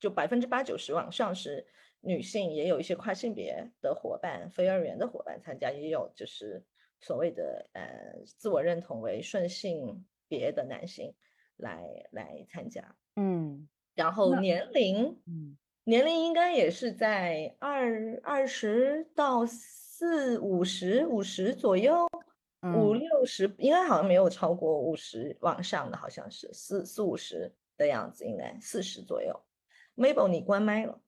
[0.00, 1.64] 就百分之八九十往上是
[2.00, 6.62] 女性，也有一些跨性别的伙伴、非二元的伙伴参加，也有就是
[7.00, 11.14] 所谓的呃自我认同为顺性别的男性
[11.56, 12.96] 来来参加。
[13.16, 19.46] 嗯，然后年龄，嗯，年龄应该也是在二二十到。
[20.00, 22.08] 四五十五十左右，
[22.74, 29.38] 五六十应该好像没有超过五十往上的，好像是四四五十的样子，应该四十左右。
[29.96, 30.98] Mabel，你关麦了，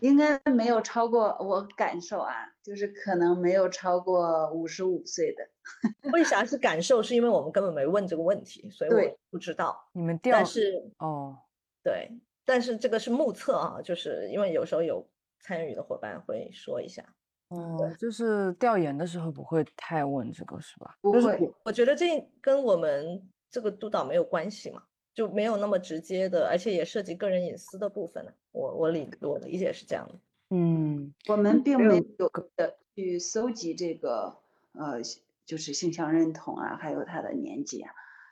[0.00, 5.48] 应该没有超过我感受啊，就是可能没有超过五十五岁的。
[6.12, 7.02] 为啥是感受？
[7.02, 9.88] 是因为我们根本没问这个问题，所以我不知道。
[9.92, 11.36] 你们调，但是哦，
[11.82, 12.10] 对，
[12.44, 15.08] 但是这个是目测啊，就是因为有时候有。
[15.40, 17.02] 参与的伙伴会说一下，
[17.50, 20.96] 哦，就是调研的时候不会太问这个是吧？
[21.00, 24.82] 不会，我觉得这跟我们这个督导没有关系嘛，
[25.18, 28.30] 就没有那么直接的，而且也涉及个人隐私的部分呢。
[28.52, 30.14] 我我理我理解是这样的。
[30.50, 34.38] 嗯，我们并没有的去搜集这个
[34.74, 35.02] 呃，
[35.44, 37.90] 就是性向认同啊，还有他的年纪啊。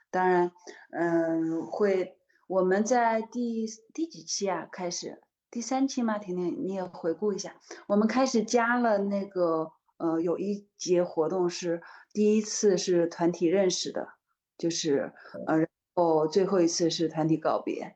[0.09, 0.53] 当然，
[0.91, 2.17] 嗯，会
[2.47, 5.21] 我们在第第几期啊开始？
[5.51, 6.17] 第三期吗？
[6.17, 7.57] 婷婷，你也回顾一下。
[7.87, 11.81] 我们开始加了那个，呃，有一节活动是
[12.13, 14.07] 第一次是团体认识的，
[14.57, 15.11] 就是
[15.47, 15.66] 呃，然
[15.97, 17.95] 后最后一次是团体告别。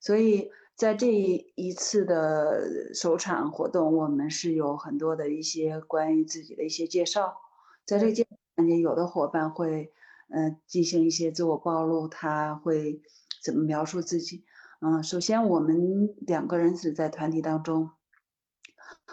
[0.00, 7.36] 所以在这一次的首场活动，我们是有很多的一些关于自己的一些介绍。
[7.84, 8.26] 在这个介
[8.56, 9.92] 环节，有的伙伴会，
[10.28, 13.02] 嗯，进行一些自我暴露，他会
[13.44, 14.46] 怎么描述自己？
[14.80, 17.90] 嗯，首先我们两个人是在团体当中，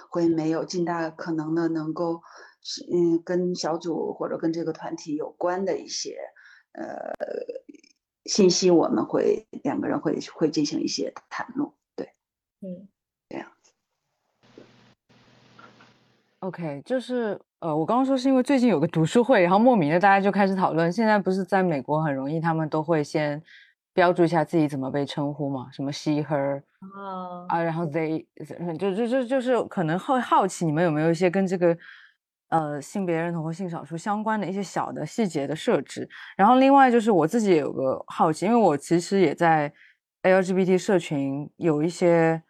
[0.10, 2.22] 会没有尽大可能的能够
[2.62, 6.18] 是嗯跟小组或者跟这个团体有关的一些
[6.74, 7.14] 呃
[8.26, 12.08] 信息，我们会两个人会会进行一些谈论，对，
[12.62, 12.88] 嗯，
[13.30, 13.72] 这样子。
[16.40, 20.92] OK，就是呃，我刚刚说是因为最近有个读书会，然后莫名的大家就开始讨论。
[20.92, 23.42] 现在不是在美国很容易，他们都会先
[23.94, 28.26] 标注一下自己怎么被称呼嘛，什么 she her 啊啊，然后 they
[28.80, 31.78] 就就就就是可能会好奇你们有没有一些跟这个
[32.52, 36.08] 呃性别认同和性少数相关的一些小的细节的设置。
[36.38, 39.74] 然后另外就是我自己也有个好奇，因为我其实也在
[40.22, 42.42] LGBT 社群有一些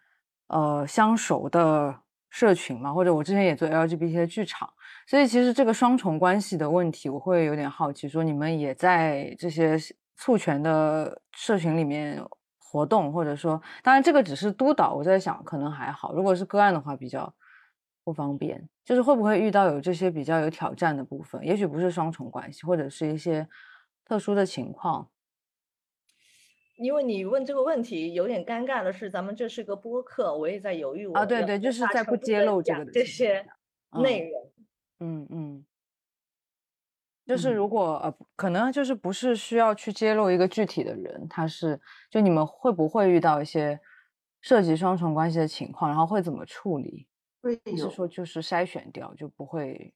[0.48, 1.94] 呃相熟的
[2.28, 4.68] 社群嘛，或者我之前也做 LGBT 的剧场。
[5.06, 9.76] 所以其实这个双重关系的问题，我会有点好奇，说你们也在这些
[10.16, 12.22] 促权的社群里面
[12.58, 17.34] 活动，或者说，当然这个只是督导，我在想可能还好，如果是个案的话比较
[18.04, 21.44] 不方便，就是会不会遇到有这些比较有挑战的部分？
[21.44, 23.48] 也许不是双重关系，或者是一些
[24.04, 25.08] 特殊的情况。
[26.76, 33.46] 因为你问这个问题有点尴尬的是，咱们这是个播客，我也在犹豫我啊，对对，就是在不揭露这个 这些
[34.02, 34.52] 内容。
[34.98, 35.64] 嗯嗯，
[37.26, 41.80] 就是如果呃，可能就是不是需要去揭露一个具体的人，他是
[42.10, 43.78] 就你们会不会遇到一些
[44.40, 47.06] 涉及双重关系的情况，然后会怎么处理？
[47.42, 49.94] 会是说就是筛选掉就不会？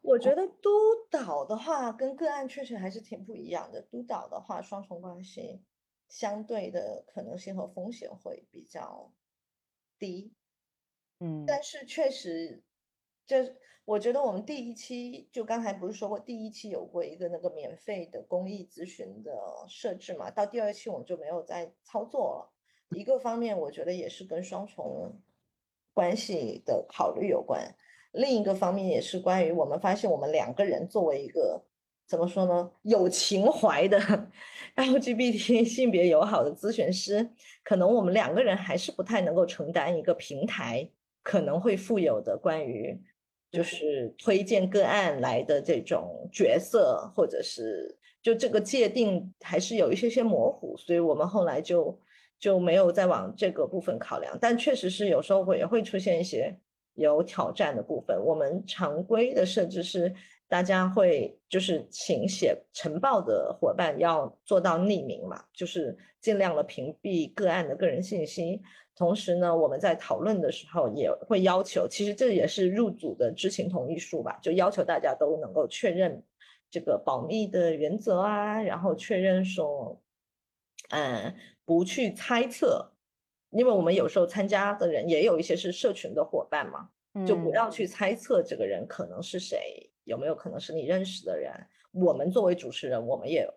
[0.00, 0.70] 我觉得督
[1.10, 3.82] 导的话跟个案确实还是挺不一样的。
[3.82, 5.62] 督导的话，双重关系
[6.08, 9.12] 相对的可能性和风险会比较
[9.98, 10.32] 低。
[11.20, 12.62] 嗯，但是确实。
[13.24, 13.36] 就
[13.84, 19.32] 我觉得我们第一期就刚才不是说过第一期有过一个那个免费的公益咨询的
[19.68, 20.28] 设置嘛？
[20.28, 22.52] 到第二期我们就没有再操作了。
[22.98, 25.22] 一个方面我觉得也是跟双重
[25.92, 27.74] 关系的考虑有关，
[28.12, 31.62] 另一个方面也是关于我们发现我们两个人作为一个
[32.06, 33.98] 怎么说呢有情怀的
[34.76, 37.30] LGBT 性别友好的咨询师，
[37.62, 40.88] 可能我们两个人还是不太能够承担一个平台
[41.22, 43.00] 可能会富有的关于。
[43.52, 51.94] 就是推荐个案来的这种角色，或者是就这个界定还是有一些些模糊，所以我们后来就
[52.42, 54.36] 就没有再往这个部分考量。
[54.40, 56.52] 但确实是有时候会也会出现一些
[56.94, 58.20] 有挑战的部分。
[58.20, 60.12] 我们常规的设置是，
[60.48, 68.60] 大家会就是请写呈报的伙伴要做到匿名嘛，就是尽量的屏蔽个案的个人信息。
[68.96, 76.20] 同时呢，我们在讨论的时候也会要求，其实这也是入组的知情同意书吧，就要求大家都能够确认
[76.68, 79.98] 这个保密的原则啊，然后确认说，
[80.90, 81.34] 嗯，
[81.72, 82.92] 不去猜测，
[83.50, 86.90] 因为我们有时候参加的人也有一些是社群的伙伴嘛，
[87.26, 91.52] 就不要去猜测这个人可能是谁，有没有可能是你认识的人。
[91.92, 93.48] 我们作为主持人，我们也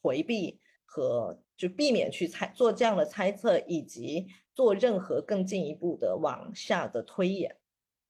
[0.00, 4.26] 回避和就避免去猜做这样的猜测，以及。
[4.58, 7.56] 做任何更进一步的往下的推演，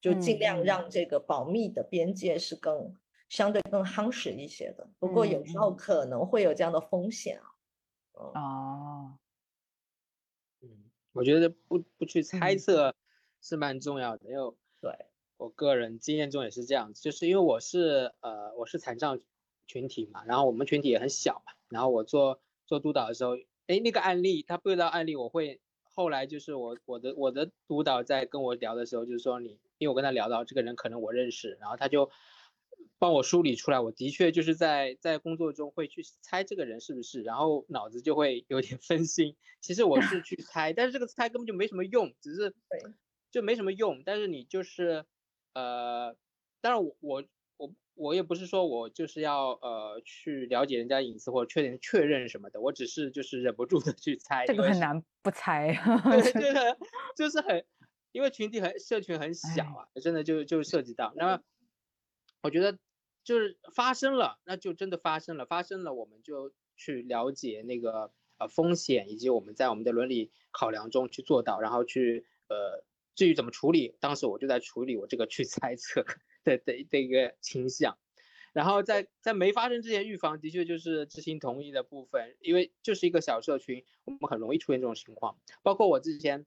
[0.01, 2.97] 就尽量让这个保密的边界是更
[3.29, 4.89] 相对更夯实一些的。
[4.99, 7.45] 不过有时候可能会有这样的风险啊。
[8.15, 9.19] 哦，嗯，
[11.19, 12.95] 我觉得不不去猜测
[13.41, 14.93] 是蛮重要的，因为对
[15.37, 19.19] 我个人经验中也是这样，就是因为我是呃我是残障
[19.67, 25.61] 群体嘛，然后我们群体也很小嘛，然后我做做督导的时候，哎那个案例他不知道案例我会。
[25.91, 32.09] 后来就是我我的我的督导在跟我聊的时候，就是说你，因为我跟他聊到这个人可能我认识，然后他就
[32.99, 39.37] 帮我梳理出来，我的确就是在在工作中会去猜这个人是不是，然后脑子就会有点 分心。
[39.61, 42.55] 其实我是去猜，但是这个猜根本就没什么用，只是
[43.31, 44.03] 就没什么用。
[44.05, 45.05] 但是你就是
[45.55, 46.17] 呃，
[46.61, 47.25] 当然我我。
[47.61, 54.47] 我我也不是说我就是要呃去了解人家隐私或者确认确认什么的，我只是就是忍不住的去猜。
[54.47, 55.75] 这个很难不猜，
[56.09, 56.79] 对，这个
[57.17, 57.65] 就是很，
[58.13, 61.13] 因为群体很社群很小啊，真的就就涉及到。
[61.17, 61.43] 那么
[62.43, 62.79] 我觉得
[63.25, 72.85] 就是发生了，那就真的发生了，发生了我们就去了解那个呃风险，以及我们在我们的伦理考量中去做到，然后去呃
[73.15, 76.05] 至于怎么处理，当时我就在处理我这个去猜测。
[76.45, 77.99] 的的的一个倾向，
[78.55, 85.39] 然后在在没发生之前预防，的确就是知情同意的部分，因为就是一个小社群，我们很容易出现这种情况。
[85.63, 86.47] 包括我之前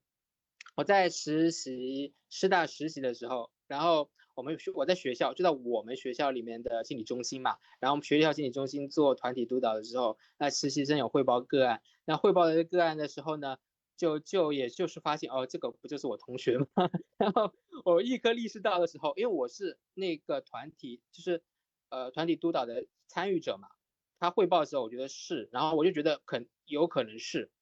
[0.74, 13.58] 我在实习师大实习的时候，然后我们学我在学校就在我们学校里面的心理中心嘛，然后我们学校心理中心做团体督导的时候，那实习生有汇报个案，那汇报的个案的时候呢？
[13.94, 16.66] 就就也就是发现哦，这个不就是我同学吗？
[17.18, 17.52] 然后
[17.84, 21.44] 我立刻意识到的时候，因为我是那个团体，就是
[21.88, 23.68] 呃团体督导的参与者嘛，
[24.18, 27.52] 他汇报的时候，我觉得是，然后我就觉得可有可能是，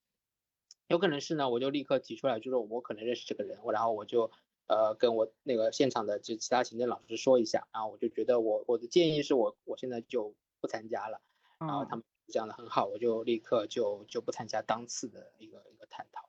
[0.86, 4.30] 有可能是呢，我就立刻提出来，就是我可能认识这个人，然后我就
[4.70, 11.20] 呃跟我那个现场的就其他行政老师说一下，然后我就觉得我我的建议是我我现在就不参加了，
[11.58, 16.28] 然后他们讲的很好，我就立刻就就不参加当次的一个一个探讨，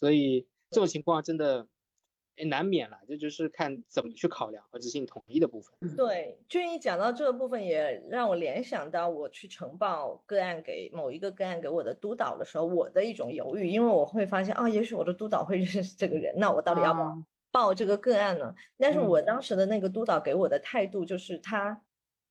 [0.00, 1.68] 所以这种情况真的。
[2.46, 5.96] 难免了，这就是看怎么去考量和执行统一的部分。
[5.96, 18.54] 对，俊逸讲到这个部分，也让我联想到我去呈报个案给某一个个案给我的督导的时候，我的一种犹豫，因为我会发现啊，也许我的督导会认识这个人，那我到底要不要报这个个案呢？
[18.78, 21.80] 但是我当时的那个督导给我的态度就是，他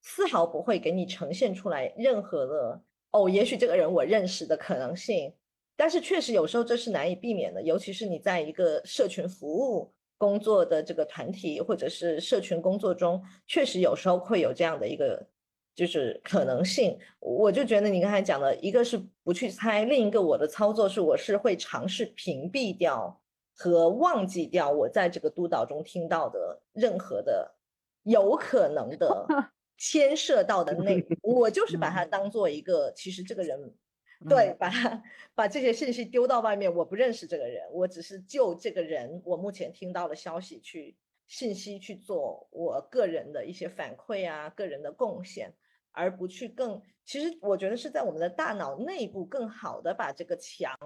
[0.02, 5.32] 丝毫不会给你呈现出来任何的哦，也许这个人我认识的可能性。
[5.76, 9.92] 但是确实有时候这是难以避免的，尤其是你在一个社群服务。
[10.20, 15.24] 工作的这个团体或者是社群工作中，确实有时候会有这样的一个
[15.76, 16.98] 就是可能性。
[17.20, 23.16] 我就觉得你刚才讲的一个是不去猜，另一个我的操作是我是会尝试屏蔽掉
[23.58, 27.56] 和忘记掉我在这个督导中听到的任何的
[28.04, 29.26] 有可能的
[29.76, 33.74] 牵涉到的内容，我就是把它当做一个其实这个人。
[34.28, 34.68] 对，把
[35.32, 40.96] 把这些信息丢到外面，我不认识这个人，我只是就这个人我目前听到的消息去
[41.28, 45.54] 信息去做我个人的一些反馈啊，个人的贡献，
[45.92, 50.76] 而不去更，其实我觉得是在我们的大脑内部更好的把这个墙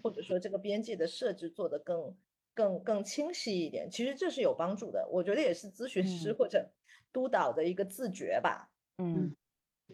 [0.00, 2.16] 或者说这个边界的设置做得更
[2.54, 6.70] 更更清晰一点，其实这是有帮助的，我觉得也是咨询师或者
[7.12, 9.34] 督导的一个自觉吧，嗯。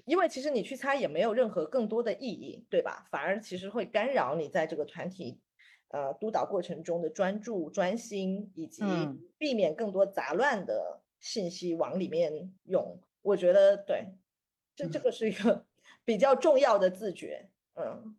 [0.04, 3.08] 因为其实你去猜也没有任何更多的意义，对吧？
[3.10, 5.40] 反而其实会干扰你在这个团体，
[5.88, 8.84] 呃，督导过程中的专注、专心，以及
[9.38, 13.00] 避免更多杂乱的信息往里面涌。
[13.22, 14.06] 我觉得对，
[14.76, 15.66] 这这个是一个
[16.08, 17.50] 比较重要的自觉。
[17.74, 18.16] 嗯，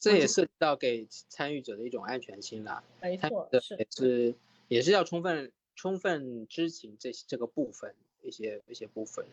[0.00, 2.82] 这也涉及到给参与者的一种安全性啦。
[3.00, 4.34] 没错，是也是
[4.66, 9.24] 也是要充分充分知情这这个部分一些一些部分。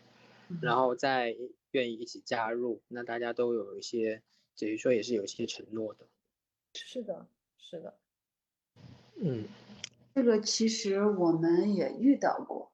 [0.61, 1.35] 然后再
[1.71, 4.21] 愿意一起加入，那大家都有一些，
[4.55, 6.05] 等于说也是有一些承诺的。
[6.75, 7.25] 是的，
[7.57, 7.97] 是的。
[9.15, 9.45] 嗯，
[10.13, 12.71] 这个其实我们也遇到过，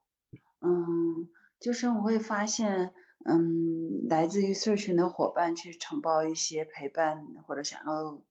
[0.59, 2.93] 嗯，就是我会发现，
[3.27, 8.21] 嗯，来自于社群的伙伴去承包一些陪伴或者想要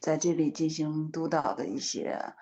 [0.00, 2.34] 在这里进行督导的一些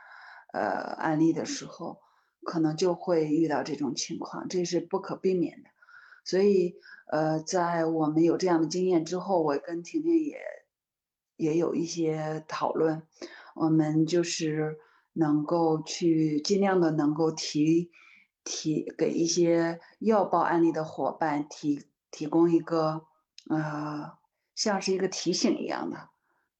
[0.54, 2.00] 呃案例的时候，
[2.42, 5.68] 可能就会遇到这种情况，这是不可避免的。
[6.24, 6.76] 所以，
[7.08, 10.38] 呃，在我们有这样的经验之后，我跟婷婷也
[11.36, 13.02] 也有一些讨论。
[13.54, 14.78] 我们就是
[15.12, 17.90] 能够去尽量的能够提
[18.44, 23.06] 提给一些要报案例的伙伴提提供一个
[23.50, 24.12] 呃，
[24.54, 26.10] 像是一个提醒一样的。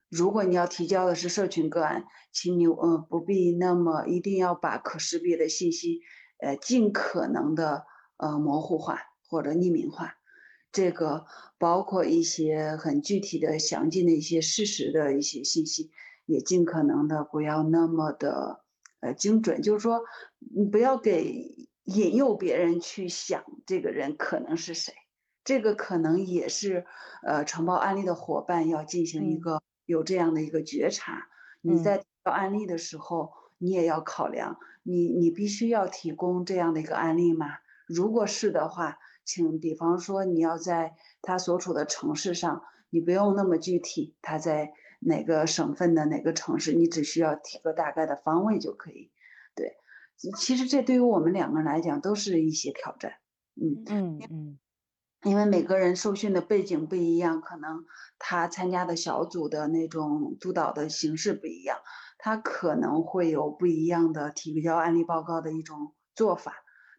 [0.08, 6.00] 如果你要提交的是社群个案，请你呃不必那么一定要把可识别的信息
[6.40, 7.84] 呃尽可能的
[8.16, 9.00] 呃模糊化。
[9.26, 10.14] 或者匿名化，
[10.70, 11.24] 这个
[11.58, 15.90] 包括一些很具体的、详尽的一些事实的一些信息，
[16.24, 18.62] 也尽可能的不要那么的
[19.00, 19.60] 呃精准。
[19.60, 20.02] 就是说，
[20.54, 24.92] 你不要给引诱别人去想这个人可能是谁，
[25.44, 26.86] 这个可能也是
[27.22, 31.28] 呃承包案例的伙伴要进行一个有这样的一个觉察。
[31.60, 37.46] 你在报案例的时候，你也要考量，你你必须要提供这样的一个案例吗？
[37.86, 38.98] 如果是的话。
[39.26, 49.10] 请，比方说你要在他所处的城市上，你不用那么具体，他在哪个省份的哪个城市，你只需要提个大概的方位就可以。
[50.20, 53.12] 对，其实这对于我们两个人来讲都是一些挑战。
[53.56, 54.58] 嗯嗯嗯，
[55.22, 57.84] 因为每个人受训的背景不一样，可能
[58.18, 61.78] 他参加的小组的那种督导的形式不一样，
[62.18, 66.54] 他可能会有不一样的提交案例报告的一种做法。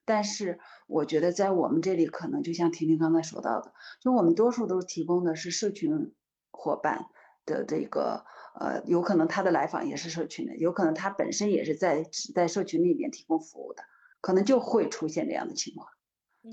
[0.07, 6.13] 但是我觉得在我们这里，可能就像婷婷刚才说到的，就我们多数都是提供的是社群
[6.51, 7.07] 伙伴
[7.43, 8.23] 的这个，
[8.59, 13.83] 呃，有可能他的来访也是社群的，有可能他本身也是在在社群里面提供服务的，
[14.21, 15.87] 可能就会出现这样的情况。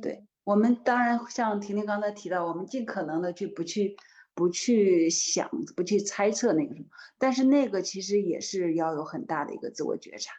[0.01, 3.97] 对我们当然像婷婷刚才提到，我们尽可能的去不去
[4.35, 6.87] 不去想不去猜测那个什么，
[7.19, 10.33] 但是那个其实也是要有很大的一个自我觉察，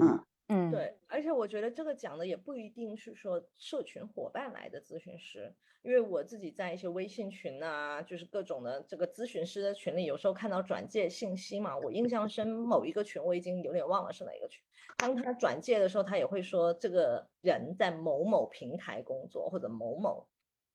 [0.00, 0.24] 嗯。
[0.50, 14.64] 嗯，对，而且我觉得这个讲的也不一定是说社群伙伴来的咨询师，因为我自己在一些微信群啊，就是各种的这个咨询师的群里，有时候看到转介信息嘛，我印象深某一个群，我已经有点忘了是哪个群。
[14.96, 20.26] 当他转介的时候，他也会说这个人在某某平台工作，或者某某，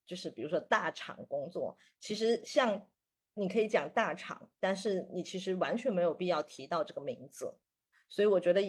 [0.05, 1.76] 就是比如说大厂工作。
[1.99, 2.88] 其实像
[3.34, 7.55] 你可以讲大厂，但是你其实完全没有必要提到这个名字。
[8.07, 8.61] 所以我觉得。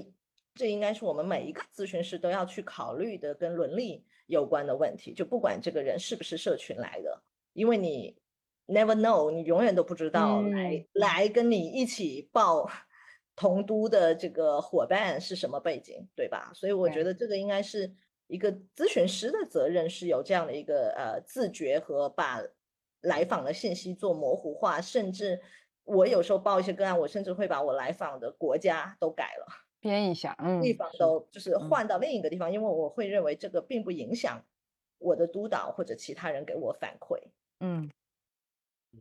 [0.55, 5.13] 这应该是我们每一个咨询师都要去考虑的跟伦理有关的问题。
[5.13, 8.17] 就不管这个人是不是社群来的，因为你
[8.67, 12.71] never know，你永远都不知道来、嗯来跟你一起报
[13.35, 16.53] 同都的这个伙伴是什么背景，对吧？
[16.55, 17.93] 所以我觉得这个应该是
[18.29, 22.41] 一个咨询师的责任，是有这样的一个呃自觉和把
[23.01, 25.41] 来访的信息做模糊化，甚至
[25.83, 29.64] 我有时候报一些个案，我甚至会把我来访的国家都改了。
[29.85, 31.87] 编一下，嗯，地方都就是嗯换。
[31.87, 34.43] 到另一个地方，因为我会认为这个并不影响
[34.99, 37.19] 我的督导或者其他人给我反馈，
[37.61, 37.91] 嗯。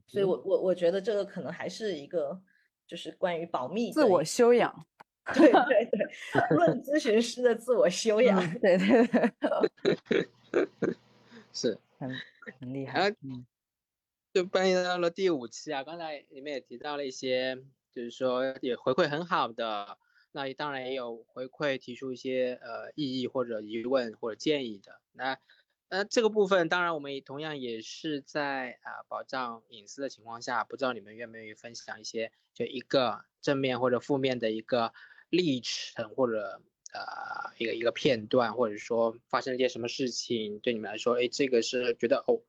[0.08, 2.42] 所以我我我觉得这个可能还是一个
[2.86, 4.24] 就是关于保密自我。
[4.24, 4.86] 修养，
[5.34, 10.98] 对对对，论咨询师的自我修养， 嗯，对对对，
[11.54, 12.10] 是，很
[12.60, 13.46] 很厉然害，后嗯
[14.34, 17.56] 就搬移到了第五期啊，刚才你们也提到了一些，
[17.92, 19.96] 就是说也回馈很好的，
[20.34, 25.00] 那当然也有回馈提出一些呃异议或者疑问或者建议的。
[25.14, 25.40] 那
[25.90, 34.92] 那这个部分当然我们也同样也是在啊、保障隐私的情况下，不知道你们愿不愿意分享一些就一个正面或者负面的一个
[35.30, 36.62] 历程或者
[36.94, 42.42] 呃一个一个片段，或者说发生了一件什么事情，对你们来说，哎，这个是觉得哦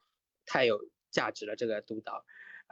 [0.47, 2.24] 太有价值了，这个督导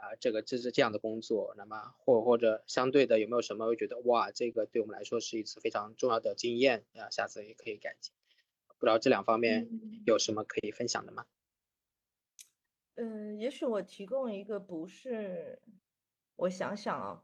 [0.03, 8.13] 啊、这个这是这样的工作，那么或或者相对的有没有什么会觉得哇，这个对我们来说是一次非常重要的经验啊，下次也可以改进。
[8.77, 11.25] 不知道这两方面嗯有什么可以分享的吗？
[12.95, 15.61] 嗯，也许我提供一个不是，
[16.35, 17.23] 我想想啊，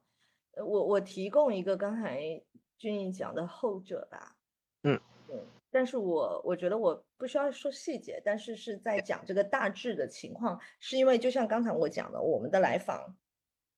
[0.51, 2.41] 呃我我提供一个刚才
[2.77, 4.37] 俊逸讲的后者吧，
[4.83, 13.15] 嗯嗯，但是我我觉得我不需要说细节，但是是在讲这个大致的情况，是因为就像刚才我讲的，我们的来访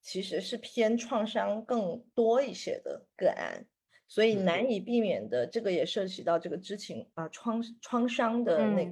[0.01, 3.65] 其实是偏创伤更多一些的个案，
[4.07, 4.45] 所以嗯。
[4.45, 8.85] 难以避免的，这个也涉及到这个知情啊创创伤的那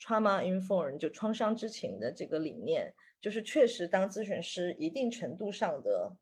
[0.00, 6.16] trauma informed 就创伤知情的这个理念，就是确实当咨询师一定程度上的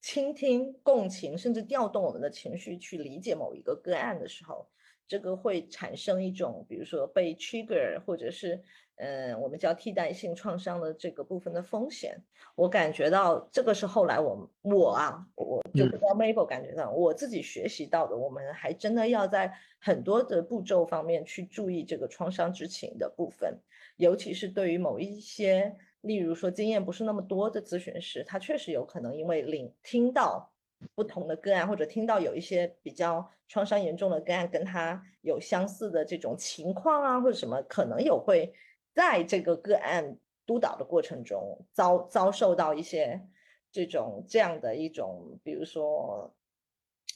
[0.00, 4.68] 倾听、共情，甚至调动我们的情绪去理解某一个个案的时候，
[5.08, 8.62] 这个会产生一种，比如说被 trigger，或者是
[8.96, 12.16] 嗯、呃我们叫替代性创伤的这个部分的风险。
[12.54, 23.58] 我感觉到这个是后来我我啊，我就不知道 Mabel 感觉到，我自己学习到的，我们还真的要在很多的步骤方面去注意这个创伤知情的部分，
[23.96, 30.52] 尤其是对于某一些，例如说经验不是那么多的咨询师，他确实有可能因为领听到
[30.94, 38.52] 不同的个案，或者听到有一些比较创伤严重的个案跟他有相似的这种情况啊，或者什么，可能有会
[38.94, 40.16] 在这个个案
[40.46, 43.20] 督导的过程中遭遭受到一些
[43.70, 46.34] 这种这样的一种，比如说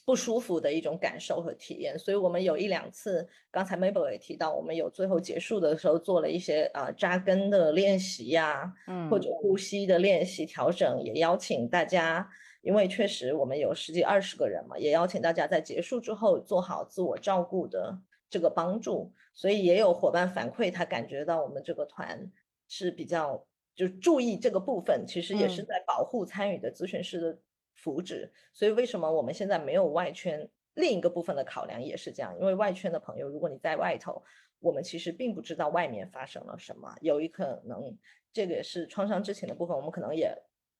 [0.04, 1.98] 不舒服的一种感受和体验。
[1.98, 12.28] 所以我们有一两次，刚才 Mabel 也提到，我们有最后结束的时候做了一些啊、呃扎根的练习呀、嗯，或者呼吸的练习调整，也邀请大家，
[12.62, 17.96] 因为确实我们有十几二十个人嘛，也邀请大家在结束之后做好自我照顾的
[18.30, 19.12] 这个帮助。
[19.34, 22.30] 所以也有伙伴反馈，他感觉到我们这个团
[22.68, 27.38] 是比较就注意这个部分，其实也是嗯在保护参与的咨询师的
[27.74, 28.30] 福祉。
[28.52, 30.48] 所以为什么我们现在没有外圈？
[30.74, 34.22] 另一个部分的考量也是这样，因为外圈的朋友，如果你在外头，
[34.58, 37.94] 我们其实并不知道外面发生了什么，有一可能
[38.32, 40.34] 这个也是创伤知情的部分，我们可能也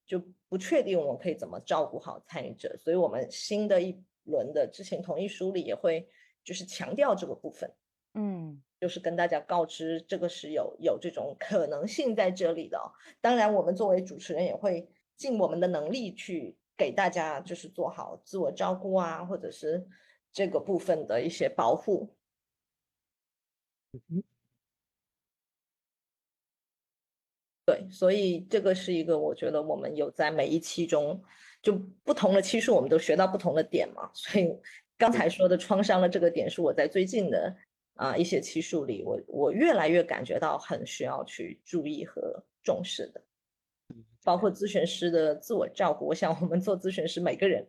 [0.07, 6.09] 就不确定我们可以怎么照顾好参与者，所以我们新的一轮的知情同意书里也会
[6.45, 7.73] 就是强调这个部分，
[8.15, 12.91] 嗯就是跟大家告知这个是有有这种可能性在这里的哦。
[13.21, 19.87] 当然，我们作为主持人也会尽我们的能力去给大家就是做好自我照顾啊，或者是
[20.33, 22.13] 这个部分的一些保护。
[27.75, 31.23] 对，所以这个是一个我觉得我们有在每一期中，
[31.63, 31.73] 就
[32.05, 34.11] 不同的期数我们都学到不同的点嘛。
[34.15, 34.49] 所以
[34.99, 37.57] 刚才说的创伤的这个点是我在最近的
[37.95, 43.23] 啊、一些期数里，我我越来越感觉到很需要去注意和重视的。
[44.25, 47.69] 包括咨询师的自我照顾，我想我们做咨询师每个人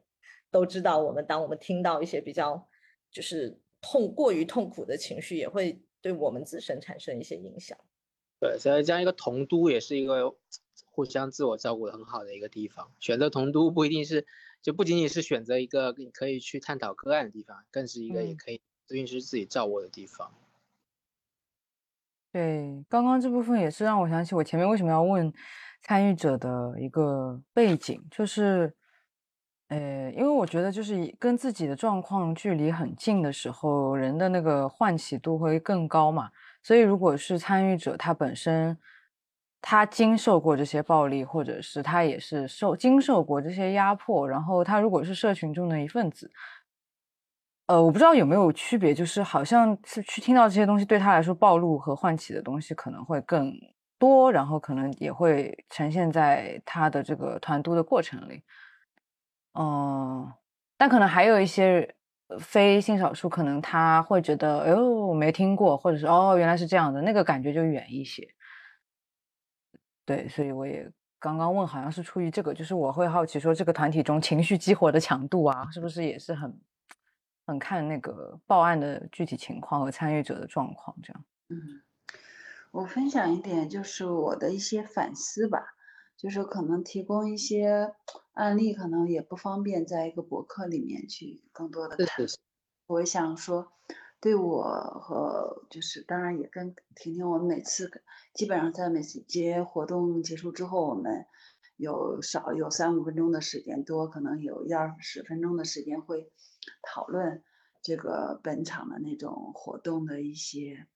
[0.49, 2.67] 都知道，我们当我们听到一些比较
[3.11, 7.77] 就是痛过于痛苦的情绪，也会对我们自身产生一些影响。
[8.43, 10.35] 对，所以这样一个同都也是一个
[10.83, 12.91] 互相自我照顾的很好的一个地方。
[12.99, 14.27] 选择同都不一定是，
[14.61, 20.33] 就不仅仅是选择一个你可以去探讨个案的地方，更是一个也嗯可以咨询师自己照顾的地方。
[22.33, 25.31] 对，刚刚这部分也是让我想起我前面为什么要问
[25.81, 28.75] 参与者的一个背景，就是
[29.69, 36.31] 呃，因为我觉得就是跟自己的状况距离很近的时候，人的那个唤起度会更高嘛。
[36.63, 38.77] 所以如果是参与者，他本身
[39.61, 46.31] 他经受过这些暴力，或者是他也是受经受过这些压迫，然后他如果是社群中的一份子，
[47.67, 53.53] 呃，我不知道有没有区别，就是好像是去听到这些东西，对他来说暴露和唤起的东西可能会更
[53.97, 58.43] 多，然后可能也会呈现在他的这个团督的过程里。
[59.53, 60.33] 哦，
[60.77, 61.95] 但可能还有一些
[62.39, 68.27] 非性少数，可能他会觉得，哎呦，我没听过，或者是哦，原来是这样的，那个感觉就远一些。
[70.05, 76.59] 对，所以我也刚刚问，好像是出于这个，就是我会好奇说，这个团体中情绪激活的强度啊，是不是也是很
[77.45, 81.25] 很看那个报案的具体情况和参与者的状况这样？
[81.49, 81.57] 嗯，
[82.71, 85.59] 我分享一点，就是我的一些反思吧。
[86.23, 87.93] 就是可能提供一些
[88.31, 92.25] 案例，可能也不方便在一个博客里面去更多的谈。
[92.87, 93.73] 我想说，
[94.21, 97.91] 对我和就是当然也跟婷婷，我们每次
[98.33, 101.25] 基本上在每次节活动结束之后，我们
[101.75, 106.31] 有少有三五分钟的时间，多可能有一二十分钟的时间会
[106.81, 107.43] 讨论
[107.81, 110.87] 这个本场的那种活动的一些，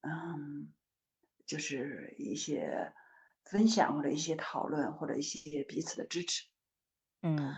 [0.00, 0.72] 嗯，
[1.44, 2.94] 就是一些。
[3.52, 6.46] 分享或者一些讨论或者一些彼此的支持，
[7.20, 7.54] 嗯，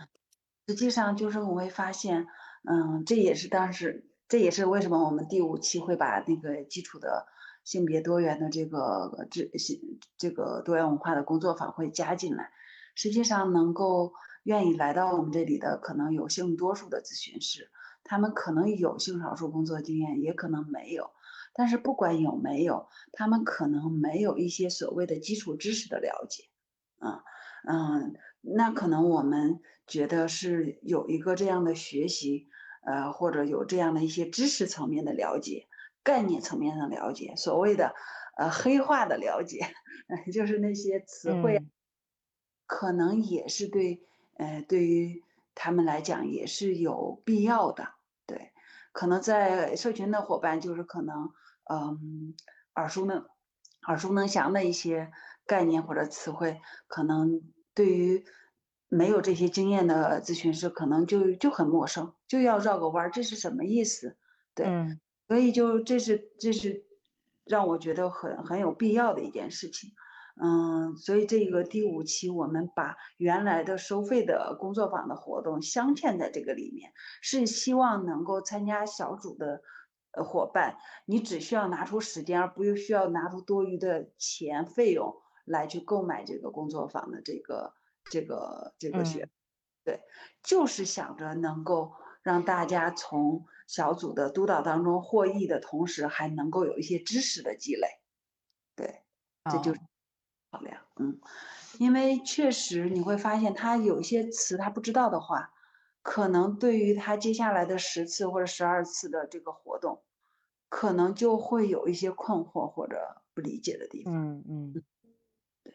[0.67, 2.27] 实际上就是我会发现，
[2.65, 7.25] 嗯，这也是当时，这也是为什么我们第五期会把那个基础的
[7.63, 12.51] 性别多元的这个这性这个多元文化的工作坊会加进来。
[12.93, 14.11] 实际上，能够
[14.43, 17.71] 愿意来到我们这里的，可能有性多数的咨询师，
[18.03, 21.11] 他们可能有性少数工作经验，也可能没有。
[21.57, 26.49] 但是不管有没有，他们可能没有一些所谓的基础知识的了解，
[26.99, 27.23] 啊，
[27.65, 32.49] 嗯，那可能我们觉得是有一个这样的学习，
[32.85, 35.69] 呃，或者有这样的一些知识层面的了解，
[36.03, 37.95] 概念层面的了解，所谓的
[38.35, 39.61] 呃黑化的了解，
[40.33, 41.65] 就是那些词汇，
[42.65, 44.03] 可能也是对，
[44.33, 47.93] 呃，对于他们来讲也是有必要的，
[48.27, 48.51] 对，
[48.91, 51.31] 可能在社群的伙伴就是可能。
[51.67, 52.35] 嗯，
[52.75, 53.25] 耳熟能
[53.87, 55.11] 耳熟能详的一些
[55.47, 57.41] 概念或者词汇，可能
[57.73, 58.23] 对于
[58.87, 64.15] 没有这些经验的咨询师，可能就就很陌生，就要绕个弯儿，这是什么意思？
[64.53, 64.67] 对，
[65.27, 66.85] 所以就这是这是
[67.45, 69.91] 让我觉得很很有必要的一件事情。
[70.39, 76.91] 嗯，所以这个第五期我们把原来的收费的工作坊的活动镶嵌在这个里面，
[77.21, 79.61] 是希望能够参加小组的。
[80.15, 85.13] 呃，伙伴，你只需要拿出时间，而不需要拿出多余的钱费用
[85.43, 87.73] 来去购买这个工作坊的这个
[88.09, 89.27] 这个这个学，
[89.83, 89.99] 对，
[90.41, 97.87] 就是想着能够让大家从小组的督导当中获益的同时，还能够有一些知识的积累，
[98.75, 99.03] 对，
[99.51, 99.81] 这就是
[100.51, 101.19] 考量，嗯，
[101.77, 105.51] 因为确实你会发现他有一些词他不知道的话。
[106.05, 110.03] 可能对于他接下来的十次或者十二次的这个活动，
[110.69, 114.13] 可能就会有一些困惑或者不理解的地方。
[114.13, 114.73] 嗯嗯，
[115.63, 115.73] 对，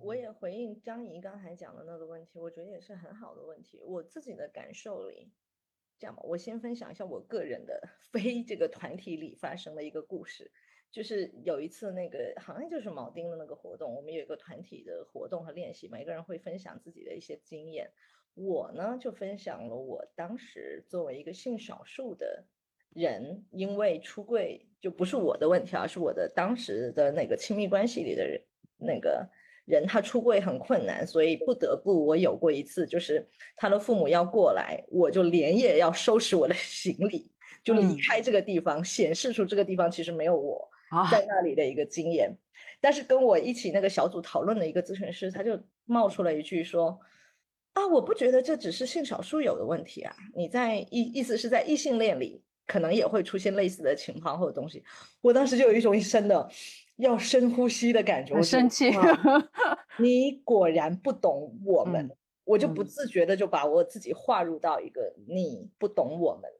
[0.00, 3.78] 我也回应张怡刚才讲的那个问题，我觉得也是很好的问题。
[3.84, 5.32] 我自己的感受里，
[5.96, 7.80] 这样吧，我先分享一下我个人的
[8.10, 10.50] 非这个团体里发生的一个故事，
[10.90, 17.92] 就是有一次那个好像就是铆钉的那个活动，我们有一个团体的活动和练习，每个人会分享自己的一些经验。
[18.36, 22.44] 我呢就分享了我当时作为一个性少数的
[22.90, 28.38] 人，因为出柜就不是我的问题而是我的当时的那个亲密关系里的人，
[28.76, 29.26] 那个
[29.64, 33.26] 人他出柜很困难，所以不得不我有过一次，就是
[33.56, 37.32] 他的父母要过来，我就连夜要收拾我的 行李，
[37.64, 40.68] 就离开这个地方，显示出这个地方其实没有我
[41.10, 42.36] 在那里的一个经验。
[42.82, 47.00] 但是跟我一起那个小组讨论的一个咨询师，他就冒出了一句说。
[47.76, 50.16] 啊，我不觉得这只是性少数有的问题啊！
[50.34, 54.82] 你在意意思是在异性恋里可能也会出现类似的情况或者东西。
[55.20, 56.48] 我当时就有一种一身的
[56.96, 58.90] 要深呼吸的感觉，我生气。
[60.00, 62.10] 你果然不懂我们，
[62.44, 66.50] 我就不自觉的就把我自己划入到一个你不懂我们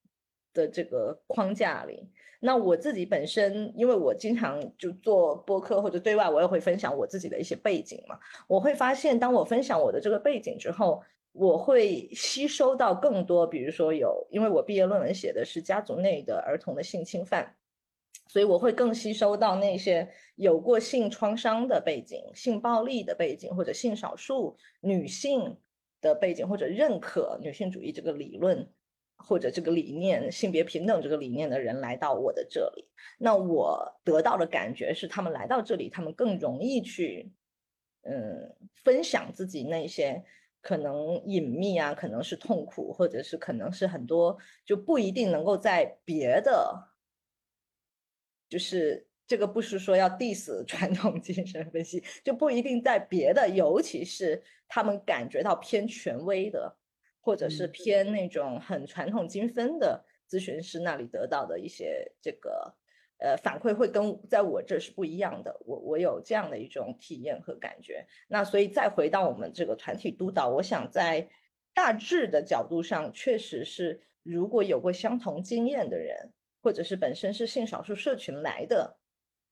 [0.56, 2.10] 的这个框架里。
[2.40, 8.18] 那我自己本身，因为我经常就做播客或者对外，我也会分享我自己的一些背景嘛。
[8.46, 11.02] 我会发现，当我分享我的这个背景之后，
[11.32, 17.56] 我会吸收到更多，比如说有，因为我毕业论文写的是家族内的儿童的性侵犯，
[18.28, 25.56] 所以我会更吸收到那些有过性创伤的背景、性暴力的背景或者性少数女性
[26.02, 28.68] 的背景，或者认可女性主义这个理论
[29.16, 32.86] 或者这个理念、性别平等这个理念的人来到我的这里，
[33.18, 37.32] 那我得到的感觉是，他们来到这里，他们更容易去，
[38.02, 38.54] 嗯，
[38.84, 40.22] 分享自己那些
[40.60, 46.88] 可能隐秘啊，可能是痛苦，或者是可能是很多就不一定能够在别的，
[48.48, 56.76] 就是这个不是说要 diss 传统精神分析，就不一定在别的，尤其是他们感觉到偏权威的。
[57.26, 62.72] 或者是偏那种很传统精分的咨询师那里得到的一些这个
[63.18, 65.60] 呃反馈，会跟在我这是不一样的。
[65.66, 68.06] 我我有这样的一种体验和感觉。
[68.28, 71.28] 那所以再回到我们这个团体督导，我想在
[71.74, 78.96] 大致的角度上，确实是如果有过相同经验的人，或者是本身是性少数社群来的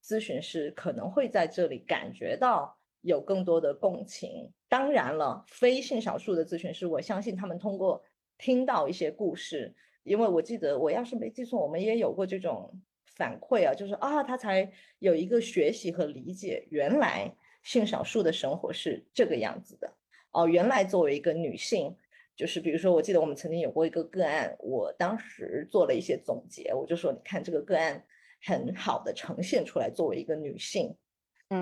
[0.01, 2.79] 咨询师，可能会在这里感觉到。
[3.05, 8.03] 有更多的共情，当然了，非性少数的咨询师，我相信他们通过
[8.39, 9.75] 听到一些故事，
[10.05, 12.73] 因为我记得我要是没记错，我们也有过这种
[13.15, 17.31] 反馈啊，就是啊，他才有一个学习和理解，原来
[17.63, 19.93] 性少数的生活是这个样子的
[20.33, 21.95] 哦，原来作为一个女性，
[22.35, 28.03] 就是比如说，我记得我们曾经有过一个个案，我当时做了一些总结，我就说，你看这个个案
[28.43, 30.97] 很好的呈现出来，作为一个女性。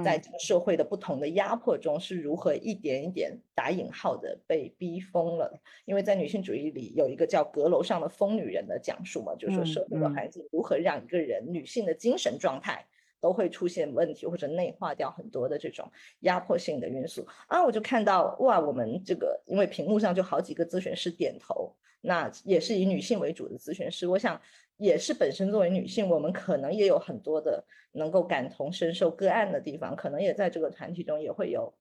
[0.04, 5.60] 在这个社会的不同的压迫中，是如何一点一点打引号的被逼疯了？
[5.84, 12.86] 因为在女性主义里有一个叫“阁楼上的疯女人”的讲述嘛，就是说社会的环境如何让一个人女性的精神状态
[13.20, 15.90] 都会出现问题，或者内化掉很多的这种
[16.20, 17.64] 压迫性的因素啊。
[17.64, 24.40] 我就看到哇，我们这个因为屏幕上就好几个咨询师点头，那也是以女性为主的咨询师，我想。
[24.82, 31.72] 也是本身作为女性，我们可能也有很多的能够感同身受个案的地方，可能也在这个团体中也会有，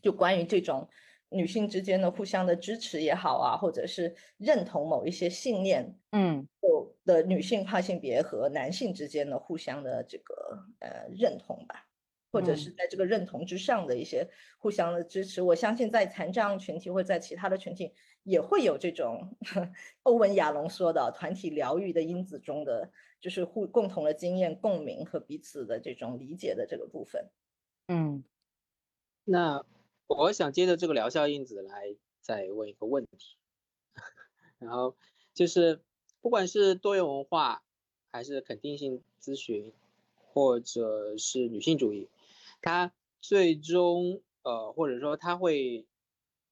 [0.00, 0.88] 就关于这种
[1.28, 10.34] 女性之间的互相的支持也好啊，或者是认同某一些信念，嗯，有的女性跨性别和男性之间的互相的这个
[10.80, 11.86] 呃认同吧。
[12.34, 14.28] 或者是在这个认同之上的一些
[14.58, 17.92] 互相的支持，我相信在残障群体或者在其他的群体
[18.24, 19.36] 也会有这种
[20.02, 27.30] 欧文亚龙说的团体疗愈的因子中的，就是互共同的经验共鸣和彼此的这种理解的这个部分。
[27.86, 28.24] 嗯，
[29.22, 29.64] 那
[30.08, 33.36] 我想接着这个疗效因子来再问一个问题，
[34.58, 34.96] 然后
[35.32, 35.78] 就是
[36.20, 37.62] 不管是多元文化
[38.10, 39.72] 还是肯定性咨询，
[40.16, 42.08] 或者是女性主义。
[42.64, 45.86] 它最终，呃，或者说它会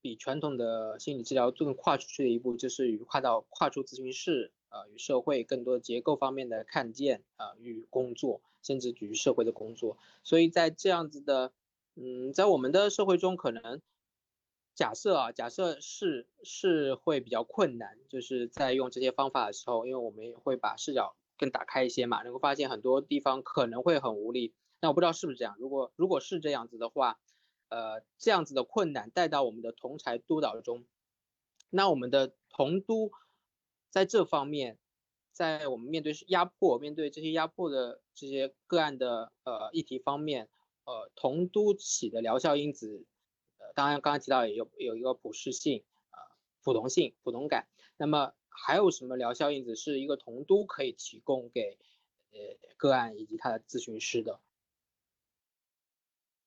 [0.02, 9.96] 比传统的心理治疗更跨出去的一步，就是与跨到跨出咨询室，呃，与社会更多结构方面的看见，呃，与工作，甚至与社会的工作。
[10.22, 11.52] 所以在这样子的，
[11.94, 13.80] 嗯，在我们的社会中，可能
[14.74, 24.52] 假设啊，假设是是会比较困难，就是在用这些方法的时候，因为我们会把视角更打开一些嘛，能够发现很多地方可能会很无力。
[24.82, 25.54] 那我不知道是不是这样。
[25.60, 27.20] 如果如果是这样子的话，
[27.68, 30.84] 呃，这样子的困难带到我们的同才督导中，
[31.70, 33.12] 那我们的同督
[33.90, 34.80] 在这方面，
[35.30, 40.48] 在我们面对压迫、面对这些压迫的这些个案的呃议题方面，
[40.84, 43.06] 呃，同督起的疗效因子，
[43.58, 46.18] 呃，当然刚刚提到也有有一个普适性、呃，
[46.64, 47.68] 普同性、普同感。
[47.96, 51.78] 那么还有什么疗效因子是一个同督可以提供给
[52.32, 52.38] 呃
[52.76, 54.40] 个案以及他的咨询师的？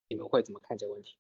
[0.08, 1.18] 你们会怎么看这个问题？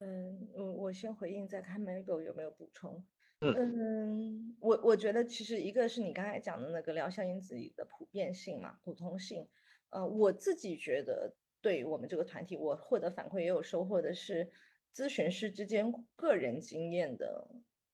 [0.00, 3.04] 嗯，我我先回应，再看 Mabel 有没有补充。
[3.40, 9.48] 嗯，我我觉得其实一个是你刚才讲的那个疗效因子的普遍性嘛，普通性。
[9.90, 14.52] 呃，我自己觉得，对于我们这个团体，我获得反馈也有收获的是
[14.92, 17.48] 咨询师之间个人经验的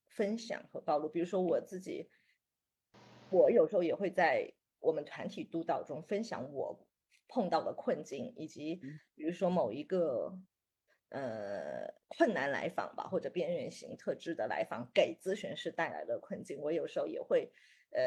[0.09, 1.09] 分享和暴露。
[1.09, 2.09] 比如说我自己，
[3.31, 6.87] 我有时候也会在我们团体督导中分享我。
[7.29, 8.81] 碰到的困境，以及
[9.15, 10.39] 比如说某一个
[11.11, 17.51] 呃困难来访吧，或者边缘型特质的来访给咨询师带来的困境，我有时候也会
[17.91, 18.03] 呃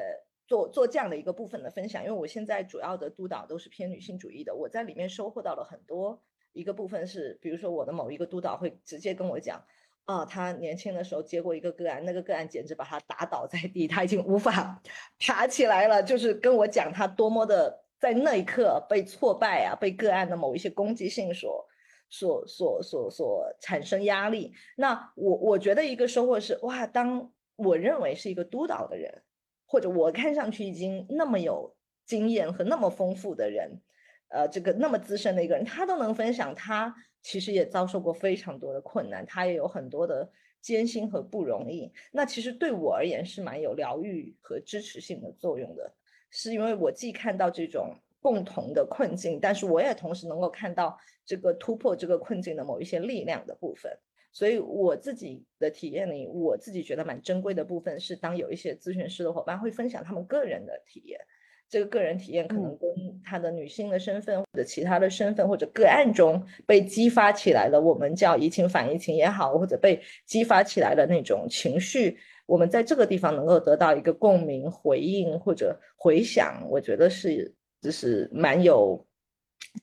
[0.48, 2.03] 做做这样的一个部分的分享。
[2.03, 6.22] 因为我现在主要的督导都是偏女性主义的，我在里面收获到了很多。
[6.53, 9.64] 一个部分是，比如说我的某一个督导会直接跟我讲，
[10.06, 14.81] 啊，他年轻的时候接过一个个案，那个个案简直把他打倒在地，他已经无法
[15.19, 17.86] 爬起来了，就是跟我讲他多么的。
[17.99, 21.65] 在那一刻被挫败啊，被个案的某一些攻击性所、
[22.10, 24.53] 所、所、所、所产生压力。
[24.76, 29.24] 那我我觉得一个收获是，哇，当我认为是一个督导的人，
[29.65, 31.76] 或者我看上去已经那么有
[32.06, 33.82] 经验和那么丰富的人，
[34.30, 41.91] 呃，这个那么资深的一个人，他都能分享，他其实也遭受过非常多的困难，他也有很多的艰辛和不容易。
[42.11, 45.91] 那其实对我而言是蛮有疗愈和支持性的作用的，
[46.32, 53.91] 是因为我既看到这种共同的困境，但是我也同时能够看到这个突破这个困境的某一些力量的部分。
[54.34, 61.20] 所以我自己的体验里，我自己觉得蛮珍贵的部分是，当有一些咨询师的伙伴会分享他们个人的体验，
[61.68, 62.88] 这个个人体验可能跟
[63.24, 72.16] 他的女性的身份或者其他的身份或者个案中被激发起来的，我们叫移情反移情也好，或者被激发起来的那种情绪，
[72.48, 79.06] 我们在这个地方能够得到一个共鸣、回应或者回响，我觉得是就是蛮有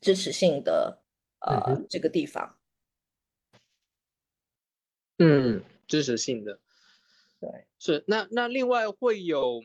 [0.01, 0.99] 支持性的
[1.41, 2.59] 呃这个地方。
[5.19, 6.59] 嗯，支持性的，
[7.39, 9.63] 对，是那那另外会有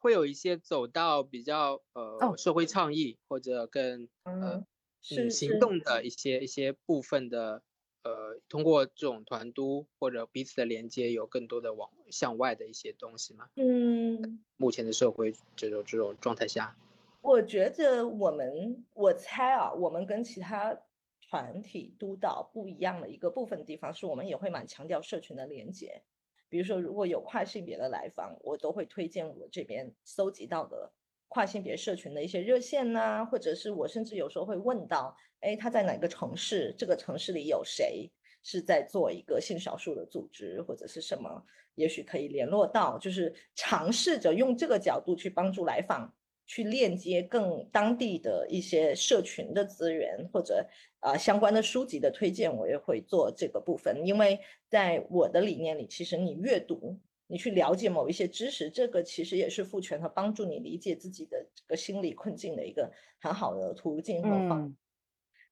[0.00, 4.64] 会有一些走到比较呃社会倡议或者跟呃
[5.00, 5.78] 是行动。
[5.78, 7.62] 的一些一些部分的
[8.02, 13.48] 呃，通过这种团督或者彼此的连接，有更多的往向外的一些东西吗？
[13.56, 16.76] 嗯，目前的社会这种这种状态下，
[17.20, 20.80] 我觉得我们我猜啊，我们跟其他。
[21.28, 26.02] 团体督导不一样的一个部分地方是我们也会蛮强调社群的连接，
[26.48, 30.92] 比如说如果有跨性别的来访，我都会推荐我这边搜集到的
[31.30, 36.74] 跨性别社群的一些热线呐，或者是我甚至有时候会问到，哎，他在哪个城市？
[36.76, 38.10] 这个城市里有谁
[38.42, 41.42] 是在做一个性少数的组织或者是什么？
[41.76, 46.12] 也许可以联络到，就是尝试着用这个角度去帮助来访。
[46.52, 54.04] 去链接更当地的一些社群的资源，或者啊相关的书籍的推荐，我也会做这个部分。
[54.04, 54.36] 因为
[54.68, 56.98] 在我的理念里，其实你阅读，
[57.30, 62.90] 你去了解某一些知识，这个其实也是赋权和帮助你理解自己的这个心理困境的一个
[63.20, 64.76] 很好的途径和方。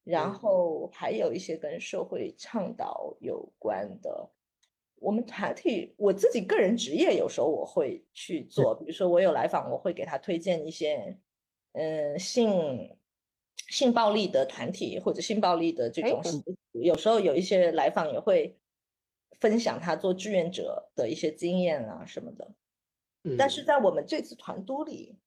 [0.03, 4.29] 然后还有一些跟社会倡导有关的。
[4.95, 11.17] 我们团体，我自己个人职业，有时候我会去做，比如说我有来访，我会给他推荐一些，
[11.71, 12.97] 嗯，性
[13.69, 16.21] 性暴力的团体或者性暴力的这种，
[16.73, 18.57] 有时候有一些来访也会
[19.39, 22.51] 分享他做志愿者的一些经验啊什么的，
[23.37, 25.17] 但是在我们这次团督里，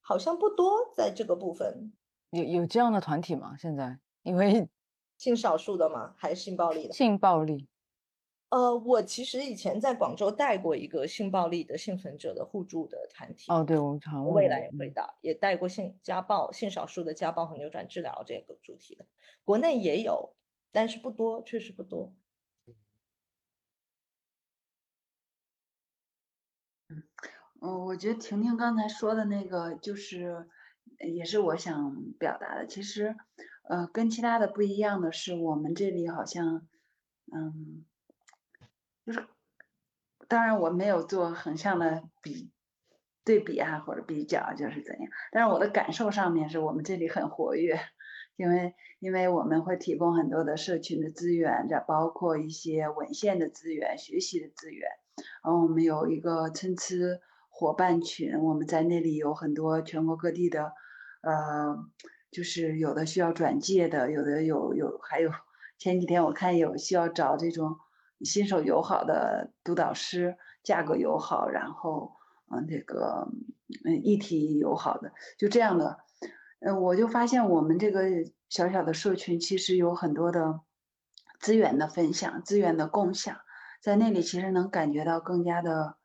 [0.00, 1.92] 好像不多在这个部分，
[2.30, 3.56] 有有这样的团体吗？
[3.58, 4.68] 现在因为
[5.18, 6.14] 性少数的吗？
[6.16, 6.92] 还是性暴力的？
[6.92, 7.68] 性暴力。
[8.50, 13.50] 呃，我其实以前在广州带过一个性暴力的幸存者的互助的团体。
[13.50, 19.06] 哦，对，我们常未来也会的，也带过性家暴、性少数的家暴和扭转治疗这个主题的。
[19.42, 20.34] 国内也有，
[20.70, 22.12] 但是不多，确实不多。
[27.62, 30.48] 嗯，我觉得婷婷刚才说的那个，就是
[30.98, 32.66] 也是我想表达的。
[32.66, 33.14] 其实，
[33.68, 36.66] 呃，跟其他的不一样的是，我们这里好像，
[37.32, 37.84] 嗯。
[39.04, 39.26] 就是，
[40.28, 42.52] 当然我没有做横向的比
[43.24, 45.10] 对比啊，或者比较就是怎样。
[45.32, 47.80] 但是我的感受上面是我们这里很活跃，
[48.36, 54.88] 因为因为我们会提供很多的社群的资源，这包括一些文献的资源、学习的资源。
[55.42, 56.94] 然后我们有一个参差
[57.52, 60.72] 伙伴群，我们在那里有很多全国各地的，
[61.20, 61.76] 呃，
[62.32, 65.30] 就是有的需要转介的，有的有有还有
[65.78, 67.76] 前几天我看有需要找这种。
[68.24, 72.12] 新手友好的督导师，价格友好，然后
[72.52, 73.26] 嗯，这个
[73.84, 75.98] 嗯，议题友好的，就这样的，
[76.60, 78.04] 嗯，我就发现我们这个
[78.48, 80.60] 小小的社群其实有很多的
[81.40, 83.38] 资源的分享，资源的共享，
[83.82, 85.96] 在那里其实能感觉到更加的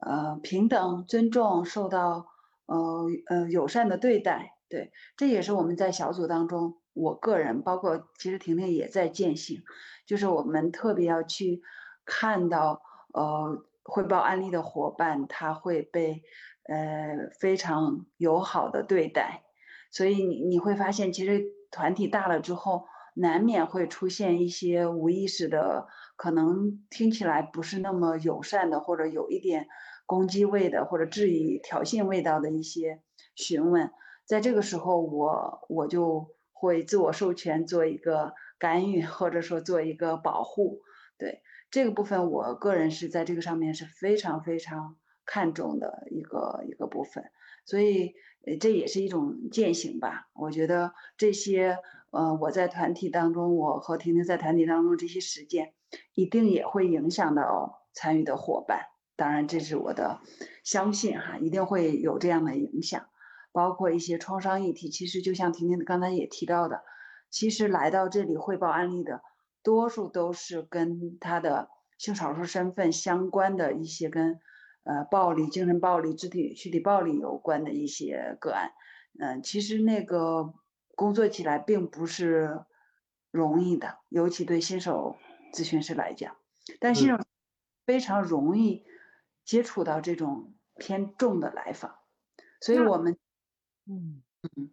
[0.00, 2.26] 呃平等、尊重，受到
[2.66, 4.56] 呃呃友善的对待。
[4.68, 9.62] 对，这也是我们在小组当中，我个人包括其实婷婷也在践行。
[10.06, 11.62] 就是我们特别要去
[12.04, 12.82] 看到，
[13.12, 16.22] 呃，汇报案例的伙伴他会被，
[16.64, 19.42] 呃，非常友好的对待，
[19.90, 25.86] 所以你你会发现，其实团体大了之后，难免会出现一些无意识的，
[26.16, 29.68] 可能听起来不是那么友善的，或者有一点
[30.10, 33.00] 攻击味的，或者质疑、挑衅味道的一些
[33.36, 33.92] 询问，
[34.24, 38.34] 在这个时候，我我就会自我授权做一个。
[38.60, 40.82] 干预或者说做一个保护，
[41.16, 47.24] 对这个部分，我个人是在这个上面是非常非常看重的一个一个部分，
[47.64, 48.12] 所以
[48.60, 50.28] 这也是一种践行吧。
[50.34, 51.78] 我觉得这些
[52.10, 55.72] 呃我在团体当中，我和婷婷在团体当中这些实践，
[56.12, 58.89] 一定也会影响到参与的伙伴。
[59.20, 60.18] 当然这是我的
[60.64, 63.06] 相信哈，一定会有这样的影响。
[63.52, 66.82] 包括一些创伤议题，其实就像婷婷刚才也提到的。
[67.28, 69.20] 其实来到这里汇报案例的，
[69.62, 71.68] 多数都是跟他的
[71.98, 74.40] 性少数身份相关的一些跟
[74.84, 78.70] 呃暴力、精神暴力、肢体躯体暴力有关的一些个案。
[79.18, 80.54] 嗯，其实那个
[80.96, 82.64] 工作起来并不是
[83.30, 85.16] 容易的，尤其对新手
[85.52, 86.36] 咨询师来讲。
[86.78, 87.18] 但新手
[87.84, 88.84] 非常容易
[89.50, 91.96] 接触到这种偏重的来访，
[92.60, 93.18] 所以我们，
[93.86, 94.22] 嗯。
[94.56, 94.70] 嗯，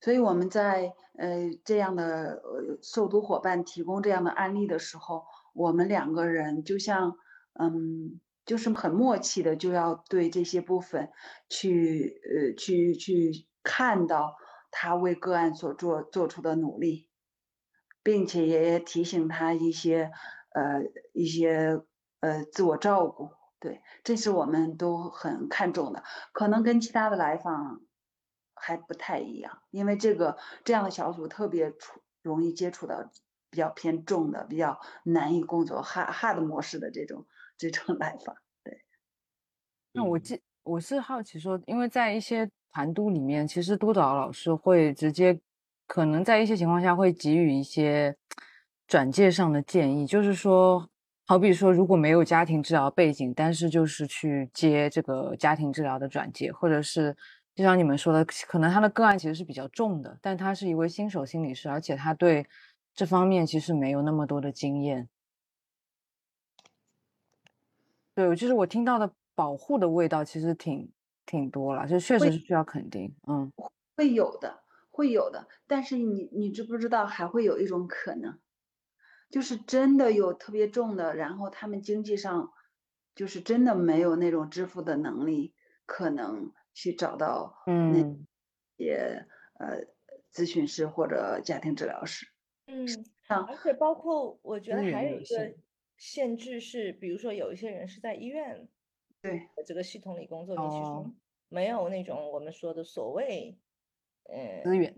[0.00, 7.18] 所以我们在呃这样的呃受读伙伴提供这样的案例的时候，我们两个人就像
[7.52, 8.18] 嗯。
[8.46, 11.10] 就是很默契的，就要对这些部分
[11.50, 14.36] 去呃去去看到
[14.70, 17.10] 他为个案所做做出的努力，
[18.02, 20.10] 并且也提醒他一些
[20.54, 20.82] 呃
[21.12, 21.82] 一些
[22.20, 23.30] 呃自我照顾，
[23.60, 26.02] 对，这是我们都很看重的。
[26.32, 27.80] 可能跟其他的来访
[28.54, 33.10] 还不太一样，因为这个这样的小组特别出容易接触到
[33.50, 37.26] 比较偏重的、比较难以工作 hard hard 模式的这种。
[37.60, 38.84] 这种 来访，对。
[39.90, 45.40] 那我记，我是好奇说，因为在一些团督里面，其实督导老师会直接，
[45.88, 48.16] 可能在一些情况下会给予一些
[48.86, 50.88] 转介上的建议，就是说，
[51.30, 57.14] 好比说，如果没有家庭治疗背景，但是就是去接这个家庭治疗的转介，或者是
[57.54, 62.46] 就像你们说的，可能他的个案其实是比较重的，但他是一位新手心理师，而且他对
[62.94, 65.06] 这方面其实没有那么多的经验。
[68.14, 70.90] 对，就是我听到的保护的味道，其实挺
[71.26, 73.52] 挺多了，就确实是需要肯定，嗯，
[73.96, 74.60] 会有的，
[74.90, 75.46] 会有的。
[75.66, 78.38] 但是你你知不知道，还会有一种可能，
[79.30, 82.52] 就是真的有特别重的，然后他们经济上
[83.14, 85.54] 就是真的没有那种支付的能力，
[85.86, 88.16] 可能去找到那
[88.76, 89.26] 些
[89.58, 89.86] 呃
[90.32, 92.26] 咨询师或者家庭治疗师。
[92.66, 92.86] 嗯，
[93.46, 95.54] 而且包括我觉得还有一个。
[96.00, 98.68] 限制是，比如说有一些人是在医院，
[99.20, 101.12] 对这个系统里工作，你其实
[101.48, 103.58] 没有那种我们说的所谓，
[104.22, 104.94] 呃，资源，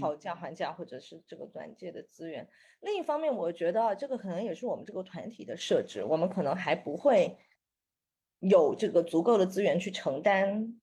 [0.00, 2.48] 讨价还价或者是这个转介的资源。
[2.80, 7.36] 另一方面，我觉得这个可能也是我们这个团体的设置，我们可能还不会
[8.38, 10.80] 有这个足够的资源去承担。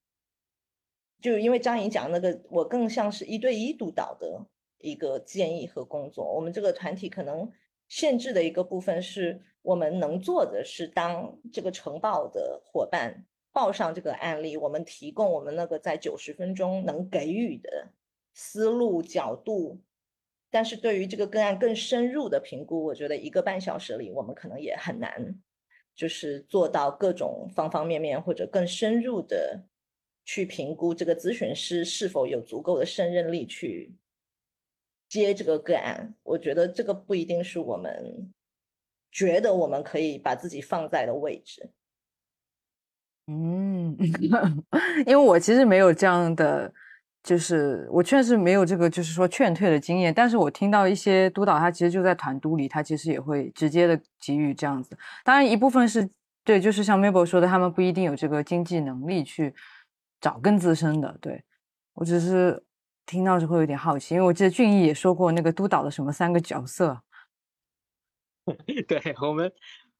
[1.21, 4.45] 就因为张颖讲那个，我更像是一对一督导的
[4.79, 7.51] 一个建议和工作，我们这个团体可能。
[7.89, 17.87] 限制的一个部分是我们能做的是，当这个呈报的伙伴报上这个案例，我们提供我们那个在九十分钟能给予的
[18.37, 19.81] 思路角度。
[20.51, 25.35] 但是对于这个个案更深入的评估，我觉得一个半小时里我们可能也很难，
[25.95, 29.65] 就是做到各种方方面面或者更深入的
[30.23, 33.93] 去评估这个咨询师是否有足够的胜任力去。
[35.09, 38.33] 接这个个案，我觉得这个不一定是我们
[39.11, 41.71] 觉得我们可以把自己放在的位置。
[43.27, 43.97] 嗯，
[45.07, 46.73] 因为我其实没有这样的，
[47.27, 50.13] 就是我确实没有这个，就是说劝退的经验。
[50.13, 54.97] 但是我听到一些督导，他其实就在团督里，他其实也会直接的给予这样子。
[55.25, 56.09] 当然，一部分是
[56.43, 59.53] 对，就是像 Mabel 说的，他们不一定有这个经济能力去
[60.21, 61.17] 找更资深的。
[61.19, 61.43] 对
[61.93, 62.63] 我只是。
[63.09, 67.01] 听到就会有点好奇，因为我记得俊逸也说过那个督导的什么三个角色。
[68.85, 69.49] 对我们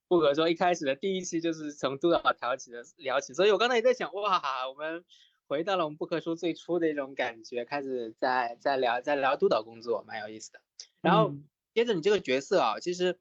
[0.10, 5.02] 不可说一开始的第一期就是从督导聊起的聊起，所以我刚才也在想，哇，我们
[5.48, 10.62] 回到了我们不可说最初的一种感觉，开始在在聊在聊督导工作，蛮有意思的。
[11.02, 11.34] 然后
[11.74, 13.20] 接着你这个角色啊，其实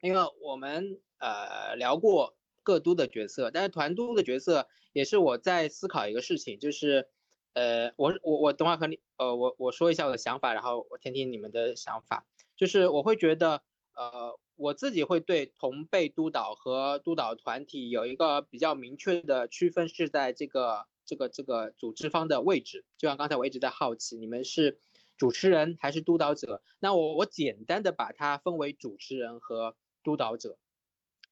[0.00, 7.08] 那个我们呃聊过各督的角色，但是团督的角色也是我在思考一个事情，就是。
[7.54, 12.24] 呃，我我我等会和你，呃，我我说一下我的想法，然后我听听你们的想法。
[12.56, 13.60] 就是我会觉得，
[13.94, 22.84] 呃，我自己会对同辈督导和督导团体有一个比较明确的区分，是在这个这个这个组织方的位置。
[22.98, 24.80] 就像刚才我一直在好奇，你们是
[25.16, 26.62] 主持人还是督导者？
[26.78, 30.58] 那我我简单的把它分为主持人和督导者。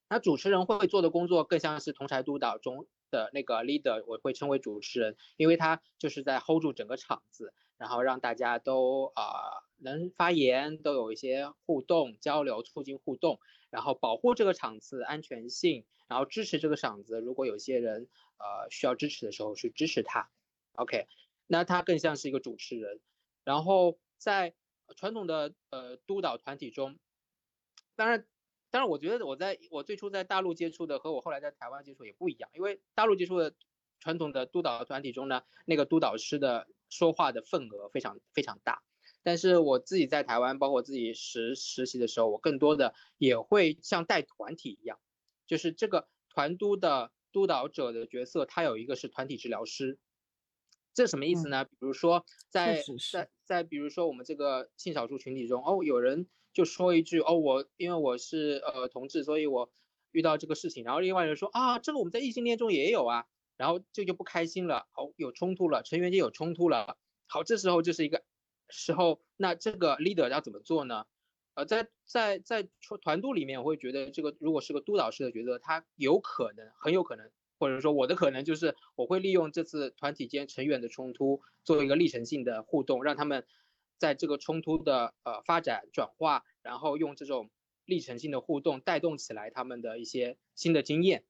[0.09, 2.87] 那主持人会做的工作更像是同台督导中。
[3.13, 17.21] 的那个 leader 我会称为主持人，因为他就是在 hold 住整个场子，然后让大家都啊能发言，都有一些互动交流，促进互动，然后保护这个场子安全性，然后支持这个场子。
[17.21, 18.07] 如果有些人
[18.41, 20.29] 呃需要支持的时候去支持他。
[20.73, 21.07] OK，
[21.47, 23.01] 那他更像是一个主持人。
[23.45, 24.55] 然后在
[24.97, 26.99] 传统的呃督导团体中，
[27.95, 28.27] 当然。
[28.73, 33.53] 当然我觉得我在我最初在大陆接触的和我后来在台湾接触也不一样，因为大陆接触的
[33.99, 38.81] 传统的督导团体中呢，那个督导师的说话的份额非常非常大，
[39.25, 45.01] 但是我自己在台湾，包括我自己实实习的时候，我更多的也会像带团体一样，
[45.49, 49.99] 就是这个团督的督导者的角色，他有一个是团体治疗师。
[50.93, 51.65] 这什么意思呢？
[51.65, 52.83] 比如说在
[53.13, 59.73] 在在，比如说我们这个性少数群体中，哦，有人就说一句，哦，我因为我是呃同志，所以我
[60.11, 63.27] 遇到这个事情，然后另外人说啊，这个我们在异性恋中也有啊，
[63.57, 68.25] 然后这就不开心了，好有冲突了，成员间有冲突了，好，这时候就是一个
[68.69, 71.07] 时候，那这个 leader 要怎么做呢？
[71.61, 72.69] 呃，在在在
[73.03, 77.31] 团队里面，我会觉得这个如果是个督导式的角色，他有可能很有可能。
[77.59, 83.47] 或者说我的可能就是我会利用这次团体间成员的冲突做一个历程性的互动，让他们
[83.99, 87.51] 在这个冲突的呃发展转化，然后用这种
[87.85, 91.27] 历程性的互动带动起来他们的一些新的经验，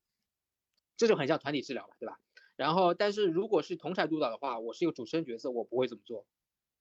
[0.96, 2.20] 这就很像团体治疗了，对吧？
[2.54, 6.28] 然后但是如果是同台督导的话，我是一个主持人角色，我不会这么做，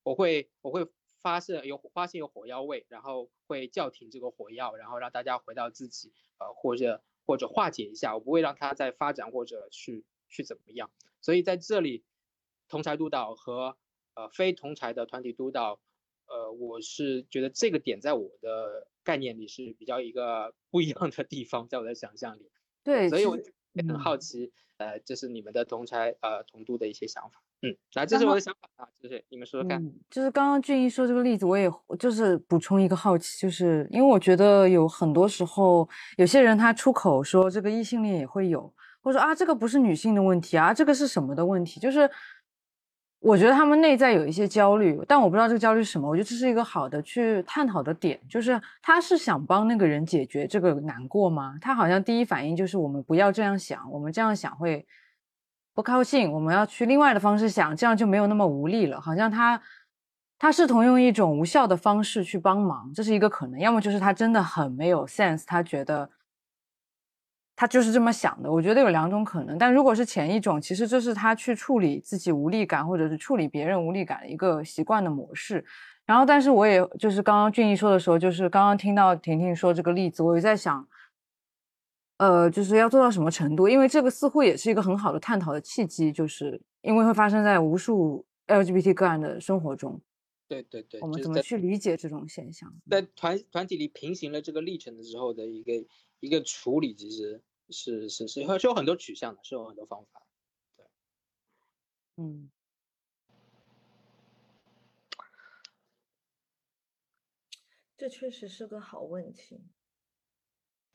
[0.03, 0.85] 我会我会
[1.21, 7.01] 发射有发现有火药味，然后会叫停这个火药，然后让大家回到自己呃或者。
[7.25, 10.89] 或者化解一下，我不会让它再发展或者去去怎么样。
[11.21, 12.03] 所以在这里，
[12.67, 13.77] 同台督导和
[14.15, 15.79] 呃非同台的团体督导，
[16.25, 22.49] 呃，我是觉得这个点在我的概念里是比较一个不一样的地方，在我的想象里。
[22.83, 27.43] 对，所以我也很好奇，呃，这是你们的同台呃同督的一些想法。
[27.61, 29.83] 嗯，来，这是我的想法啊，就是你们说说看。
[30.09, 31.69] 就是刚刚俊一说这个例子，我也
[31.99, 38.61] 就是补充一个好奇，就是因为我觉得有很多时候，有些人他出口说这个异性恋也会有，
[39.01, 41.81] 或者说啊这个不是女性的问题啊，这个是什么的问题？
[41.81, 42.09] 就是
[43.19, 46.07] 我觉得他们内在有一些焦虑，但我不知道这个焦虑是什么。
[46.07, 51.57] 我觉得这是一个好的去探讨的点，就是他是想帮那个人解决这个难过吗？
[51.59, 54.87] 他好像第一反应就是我们不要这样想，我们这样想会。
[55.79, 58.99] 不高兴，我们要去另外的方式想，这样就没有那么无力了。
[58.99, 59.61] 好像他，
[60.37, 63.57] 他试图用一种无效的方式去帮忙，这是一个可能。
[63.57, 66.09] 要么就是他真的很没有 sense，他觉得
[67.55, 68.51] 他就是这么想的。
[68.51, 69.57] 我觉得有两种可能。
[69.57, 75.63] 但如果是前一种，其实这是他去处理自己无力感，或者是处理别人无力感的一个习惯的模式。
[76.05, 80.85] 然后，但是我也就是刚刚俊逸说的时候，就是刚刚听到婷婷说这个例子，我也在想。
[82.19, 83.69] 呃，就是要做到什么程度？
[83.69, 90.01] 因为这个似乎也是一个很好的探讨的契机，就是因为会发生在无数 LGBT 个案的生活中。
[90.49, 92.73] 对对对，我们怎么去理解这种现象？
[92.89, 95.71] 在团团体里平行了这个历程的时候的一个
[96.19, 100.21] 一个处理，其实是是是是有很多取向的，是有很多方法。
[100.75, 100.85] 对，
[102.17, 102.49] 嗯，
[107.97, 109.61] 这确实是个好问题。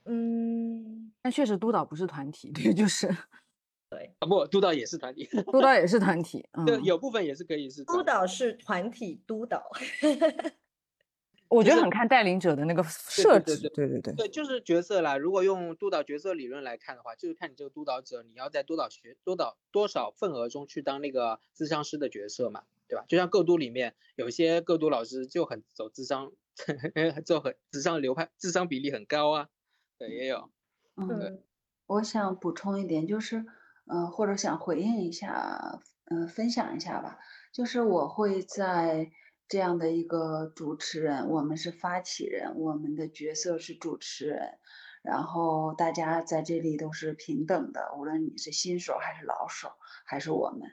[0.05, 3.07] 嗯，但确实督导不是团体，对，就是，
[3.89, 9.63] 对啊，不，督导也是团体，督导 也是团体，对，有部分也是可以是督导是团体督导，
[11.49, 15.17] 我觉得很看带领者的那个设置，对对对，对，就是角色啦。
[15.17, 23.05] 如果用督导角色理论来看的话，就是看你这个督导者，你要在督导学督导多少份额中去当那个咨商师的角色嘛，对吧？
[23.09, 26.33] 就像各督里面有些各督老师就很走智商，
[27.25, 29.49] 就很智商流派，智商比例很高啊。
[30.09, 30.51] 对，也有。
[30.97, 31.43] 嗯，
[31.87, 33.45] 我想补充一点，就是，
[33.87, 37.19] 嗯，或者想回应一下，嗯，分享一下吧。
[37.53, 39.11] 就是我会在
[39.49, 44.59] 这样的一个主持人，我们是发起人，我们的角色是主持人，
[45.03, 49.73] 然后大家在这里都是平等的，无论你是新手还是老手，
[50.05, 50.71] 还是我们，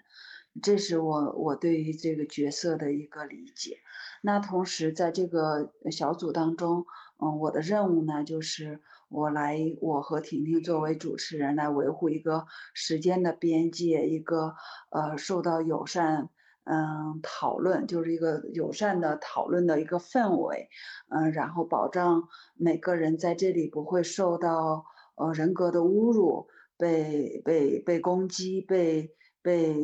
[0.61, 3.79] 这是我我对于这个角色的一个理解。
[4.21, 6.85] 那同时在这个小组当中，
[7.17, 8.81] 嗯，我的任务呢就是。
[9.11, 14.55] 我来，我和婷婷作为主持人来维护一个时间的边界，一个
[14.89, 16.29] 呃受到友善
[16.63, 20.69] 嗯讨论，就是一个友善的讨论的一个氛围，
[21.09, 22.23] 嗯，然后保障
[22.55, 24.85] 每个人在这里不会受到
[25.15, 26.47] 呃人格的侮辱，
[26.77, 29.75] 被被被攻击，被被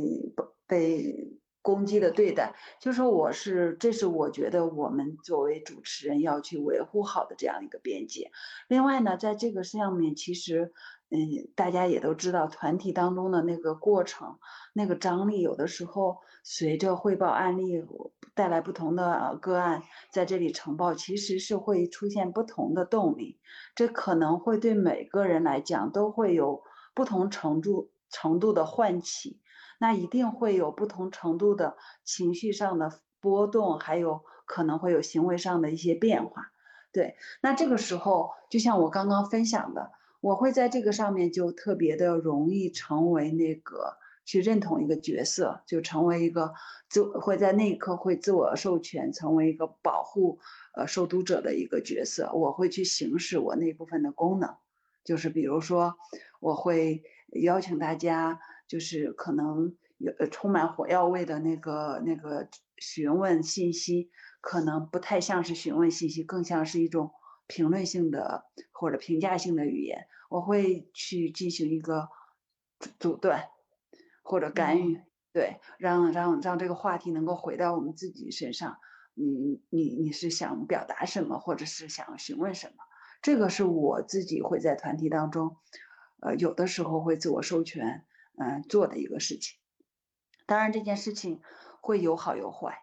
[0.66, 1.38] 被。
[1.68, 8.32] 攻击的对待，就说我是，这是我觉得我们作为主持人要去维护好的这样一个边界。
[8.70, 10.72] 另外呢，在这个上面，其实，
[11.10, 11.20] 嗯，
[11.56, 14.38] 大家也都知道，团体当中的那个过程，
[14.72, 17.84] 那个张力，有的时候随着汇报案例
[18.34, 23.40] 带来不同的个案在这里呈报，其实是会出现不同的动力。
[23.76, 26.64] 这可能会对每个人来讲都会有
[26.96, 29.42] 不同程度程度的唤起。
[29.78, 36.52] 那一定会有不同程度的情绪上的波动，还有可能会有行为上的一些变化。
[36.92, 39.92] 对，那这个时候就像我刚刚分享的，
[40.22, 46.54] 我会在这个上面就特别的容易成为那个去认同一个角色，就成为一个
[46.90, 50.40] 自会在那一刻会自我授权，成为一个保护
[50.74, 52.32] 呃受读者的一个角色。
[52.34, 54.56] 我会去行使我那部分的功能，
[55.04, 55.96] 就是比如说，
[56.40, 57.04] 我会
[57.42, 64.12] 邀请大家，就是可能有充满火药味的那个那个询问信息，
[64.42, 67.12] 可能不太像是询问信息，更像是一种
[67.48, 70.08] 评论性的或者评价性的语言。
[70.30, 72.10] 我会去进行一个
[73.00, 73.50] 阻断。
[74.30, 75.00] 或者干预，
[75.32, 78.76] 对，让让让这个话题能够回到我们自己身上。
[79.14, 82.84] 你你你是想表达什么，或者是想询问什么？
[83.22, 85.56] 这个是我自己会在团体当中，
[86.20, 88.06] 呃，有的时候会自我授权，
[88.38, 89.60] 嗯，做的一个事情。
[90.46, 91.42] 当然，这件事情
[91.82, 92.80] 会有好有坏，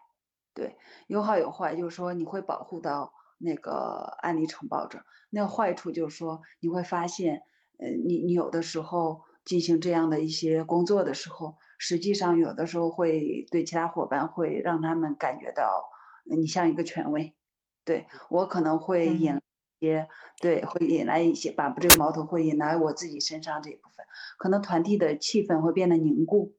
[0.53, 0.77] 对，
[1.07, 5.03] 有好有坏，就是说你会保护到那个案例承包者。
[5.29, 7.41] 那个坏处就是说你会发现，
[7.79, 9.23] 呃，你你有的时候。
[9.45, 15.83] 进行这样的一些工作的时候，实际上有的时候会对其他伙伴会让他们感觉到
[16.23, 17.35] 你像一个权威，
[17.83, 19.39] 对我可能会引
[19.79, 20.07] 些，
[20.41, 24.05] 对，会引来一些，把这个矛头会引来我自己身上这一部分，
[24.37, 26.55] 可能团体的气氛会变得凝固，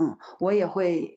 [0.00, 1.14] 嗯，我也会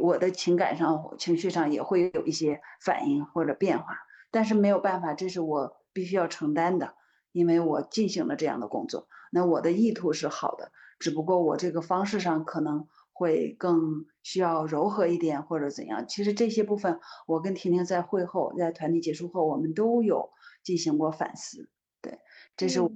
[0.00, 3.98] 我的情感上、情绪上也会有一些反应或者变化，
[4.30, 6.94] 但是没有办法，这是我必须要承担的，
[7.32, 9.08] 因为我进行了这样的工作。
[9.30, 16.06] 那我的意图是好的，只不过我这个方式上可能会更需要柔和一点，或者怎样。
[16.08, 20.30] 其实这些部分，我跟婷婷在会后，在团体结束后，我们都有
[20.66, 21.70] 进行过反思。
[22.02, 22.18] 对，
[22.56, 22.90] 这是我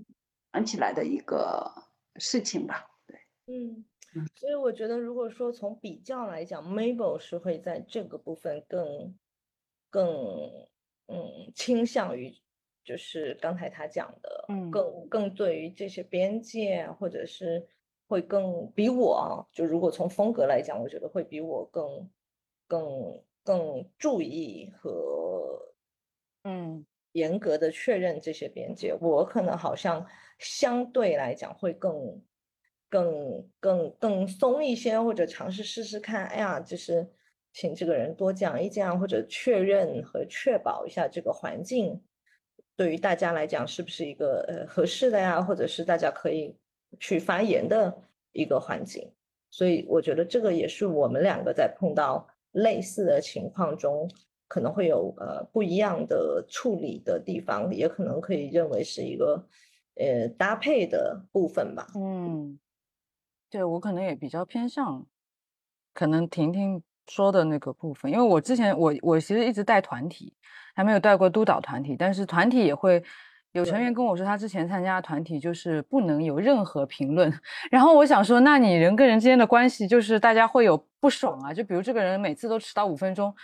[0.53, 1.73] 想起来的一个
[2.17, 2.85] 事情吧。
[3.07, 3.17] 对，
[3.47, 3.85] 嗯，
[4.35, 9.17] 所以我觉得，如果说从比较来讲，Mabel 是会在这个部分更
[9.89, 10.11] 更
[11.07, 12.35] 嗯倾向于。
[12.83, 17.69] 就是刚才他讲的，嗯更更对于这些边界，或者是
[18.09, 22.11] 会更比我，就如果从风格来讲，我觉得会比我更
[22.67, 25.75] 更更注意和
[26.43, 28.95] 嗯严格的确认这些边界。
[29.01, 30.07] 我可能好像
[30.39, 32.23] 相对来讲会更
[32.89, 36.27] 更更更松一些，或者尝试试试看。
[36.27, 37.09] 哎呀，就是
[37.53, 42.03] 请这个人多讲一讲，或者确认和确保一下这个环境。
[42.77, 45.43] 对于大家来讲，是不是一个呃合适的呀？
[45.43, 46.57] 或者是大家可以
[46.99, 49.13] 去发言的一个环境？
[49.51, 54.09] 所以我觉得这个也是我们两个在碰到类似的情况中，
[54.51, 59.47] 可能会有呃不一样的处理的地方，也可能可以认为是一个
[59.95, 61.87] 呃搭配的部分吧。
[61.95, 62.59] 嗯，
[63.49, 65.07] 对我可能也比较偏向，
[65.95, 70.35] 可能婷婷说的那个部分，因为我之前我我其实一直带团体。
[70.73, 73.03] 还没有带过督导团体，但是团体也会
[73.53, 77.31] 有成员跟我说，他之前参加的团体就是不能有任何评论。
[77.71, 83.35] 然后我想说，那你人跟人之间的关系就是大家会有不爽啊，就比如这个人每次都迟到五分钟，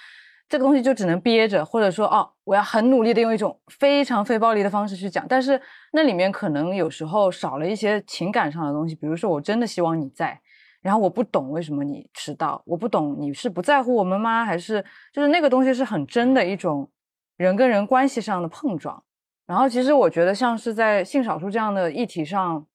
[0.49, 5.61] 这个东西就只能憋着，或者说哦，我要很努力的用一种非常非暴力的方式去讲，但是
[5.93, 10.41] 那里面可能有时候少了一些情感上的东西，比如说我真的希望你在，
[10.83, 14.45] 然后我不懂为什么你迟到，我不懂你是不在乎我们吗？
[14.45, 16.91] 还是就是那个东西是很真的一种。
[17.39, 19.03] 人跟人关系上的碰撞，
[19.47, 22.67] 然后其实我觉得像是在性少数这样的议题上，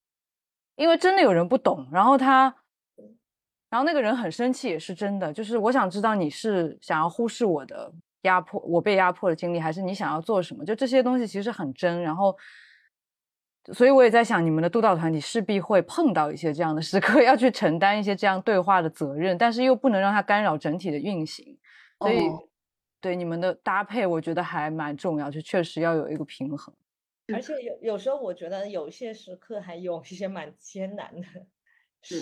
[0.75, 2.53] 因为真的有人不懂，然后他，
[3.71, 7.91] 然后那个人很生气也是真的，就是我想知道你是想要忽视我的
[8.21, 10.63] 压迫，我被压迫的经历，还是你想要做什么？
[10.63, 12.37] 就这些东西其实很真，然后，
[13.73, 21.57] 所以我也在想，你们的督导团体势必会碰到一些这样的时刻， 要去承担一些这样对话的责任，但是又不能让它干扰整体的运行，
[21.99, 22.21] 所以。
[23.03, 26.71] 对你们的搭配，我觉得还蛮重要，就确实要有一个平衡。
[27.33, 31.27] 而且有有时候，我觉得有些时刻还有一些蛮艰难的，
[32.01, 32.19] 是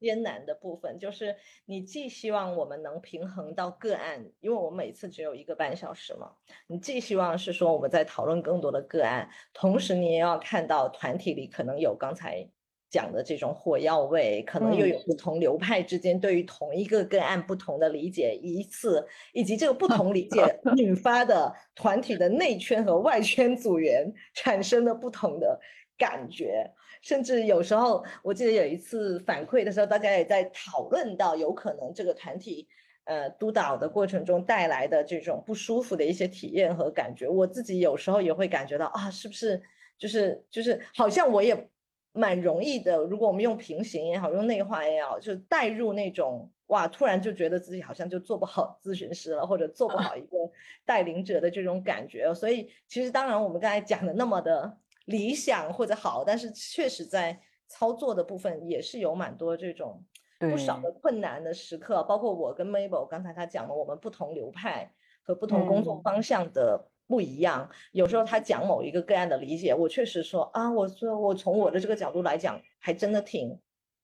[0.00, 1.34] 艰难的部分，就是
[1.66, 6.32] 你既希望我们能平衡到个案，因为我们每次只有一个半小时嘛，
[6.66, 12.48] 你既希望是说我们在讨论更多的个案，同时你也要看到团体里可能有刚才。
[12.92, 20.42] 讲的这种火药味，可能又有不同流派之间对于同一个个案不同的理解，一次以及这个不同理解
[20.76, 25.56] 引发的团体的内圈和外圈组员产生的不同的
[25.96, 26.68] 感觉，
[27.00, 32.66] 甚至有时候我记得有一次反馈的时候，大家也在讨论到有可能这个团体
[33.04, 39.60] 呃督导的过程中带来的这种不舒服的一些体验和感觉，我自己有时候也会感觉到啊，是不是
[39.98, 41.68] 就是就是好像我也。
[42.12, 50.36] 蛮容易的，如果我们用平行也好，用内化也好，就带入那种哇，突然就觉得自己好像就做不好咨询师了，或者做不好一个
[50.84, 52.34] 带领者的这种感觉。
[52.34, 60.04] 所以其实当然我们刚才讲的那么的理想或者好，但是确实在操作的部分也是有蛮多这种
[60.38, 66.02] 不少的困难的时刻，包括我跟 Mabel 刚才他讲了，我们不同流派和不同工作嗯。
[66.02, 73.58] 方向的不一样，有时候他讲某一个个案的理解，我确实说啊，我说我从我的这个角度来讲，还真的挺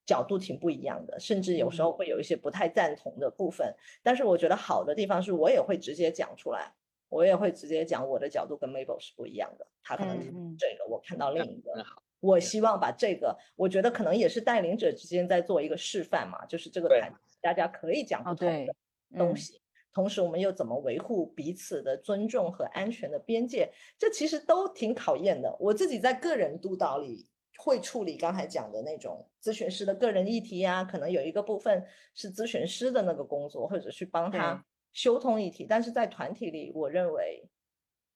[0.04, 3.74] 角度挺不一样的，甚至有时候会有一些不太赞同的部分。
[4.02, 6.72] 但是我觉得好的地方是我也会直接讲出来，
[7.08, 10.18] 我也会直接讲我的角度跟 Mabel 是不一样的，他可能
[10.58, 11.84] 这个，我看到另一个。
[12.20, 17.12] 我希望把这个，我觉得可能也是带领者之间在做一个示范嘛，就是这个对团
[17.42, 18.74] 大家可以讲不哦同的
[19.16, 19.60] 东西，
[19.92, 25.54] 同时我们又怎么维护彼此的尊重和安全的边界，这其实都挺考验的。
[25.60, 27.28] 我自己在个人督导里
[27.58, 31.84] 会处理刚才讲的那种咨询师的个人议题呀、可能有一个部分
[32.14, 34.64] 是咨询师的那个工作，或者去帮他
[34.96, 37.46] 修通一体，但是在团体里，我认为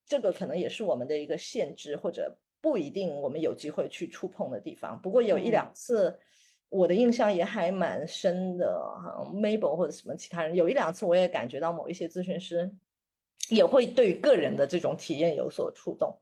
[0.07, 4.98] 这个可能也是我们的一个限制，或者不一定我们有机会去触碰的地方。
[5.02, 6.19] 不过有一嗯两次，
[6.70, 12.74] 我的印象也还蛮深的，好像 Mabel 或者什么其他人，有一两次我也感觉到某一些咨询师
[13.51, 16.19] 也会对个人的这种体验有所触动，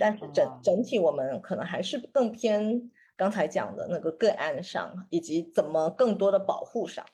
[0.00, 7.06] 但是整哦整体我们可能还是更偏刚才讲的那个个案上，以及怎么更多的保护上，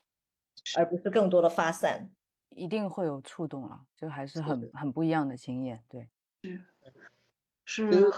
[0.79, 2.11] 而不是更多的发散。
[2.51, 5.83] 一定会有触动了，就还是是很很不一样的经验。
[5.89, 6.09] 对，
[7.65, 8.11] 是是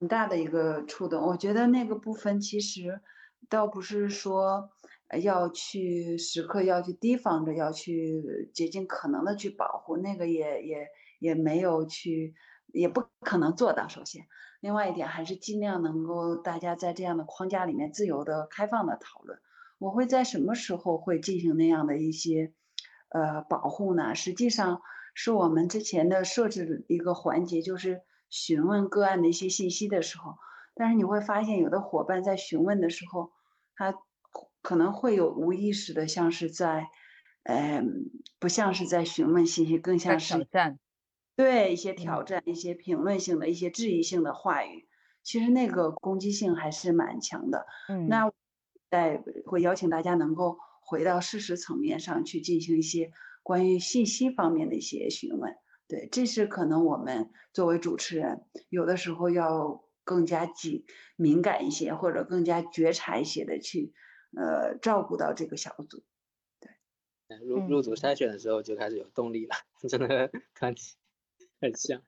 [0.00, 1.22] 很大的一个触动。
[1.22, 3.00] 我觉得那个部分其实
[3.48, 4.70] 倒不是说
[5.08, 10.88] 呃要去时刻要去提防着，要去竭尽可能的去保护，那个也也
[11.18, 12.34] 也没有去，
[12.72, 13.86] 也不可能做到。
[13.88, 14.26] 首先，
[14.60, 19.38] 另外一点还是尽量能够大家在这样的框架里面自由的、开放的讨论。
[19.78, 22.54] 我会在什么时候会进行那样的一些
[23.08, 24.14] 呃保护呢？
[24.14, 24.80] 实际上
[25.14, 30.36] 是我们之前的设置的一个环节，就是询问个案的一些信息的时候，
[30.74, 33.32] 但是你会发现有的伙伴在询问的时候，
[33.74, 33.94] 他
[34.62, 36.88] 可能会有无意识的像是在，
[37.44, 40.78] 嗯、不像是在询问信息，更像是挑战。
[41.36, 44.88] 对一些挑嗯战、一些评论性的一些质疑性的话语，
[45.22, 47.66] 其实那个攻击性还是蛮强的。
[47.88, 48.32] 嗯，那
[48.90, 53.10] 在会邀请大家能够回到事实层面上去进行一些
[53.42, 55.56] 关于信息方面的一些询问。
[55.88, 60.84] 对，这是可能我们作为主持人，有的时候要更加紧
[61.16, 63.92] 敏感一些，或者更加觉察一些的去，
[64.36, 66.04] 呃，照顾到这个小组。
[67.28, 69.54] 对入入组筛选的时候就开始有动力了，
[69.88, 70.94] 真的团体
[71.60, 72.00] 很像。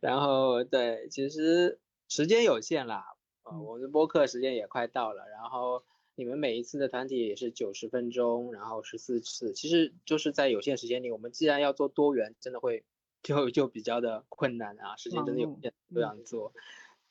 [0.00, 1.78] 然后对，其实
[2.08, 3.04] 时间有限啦，
[3.44, 5.84] 呃，嗯我们的播客时间也快到了，然后
[6.16, 12.84] 你们每一次的团体也是九十分钟，然后十四次，其实就是在有限时间里，我们既然要做多元，真的会
[13.22, 16.52] 就就比较的困难啊，时间真的有限，不想做。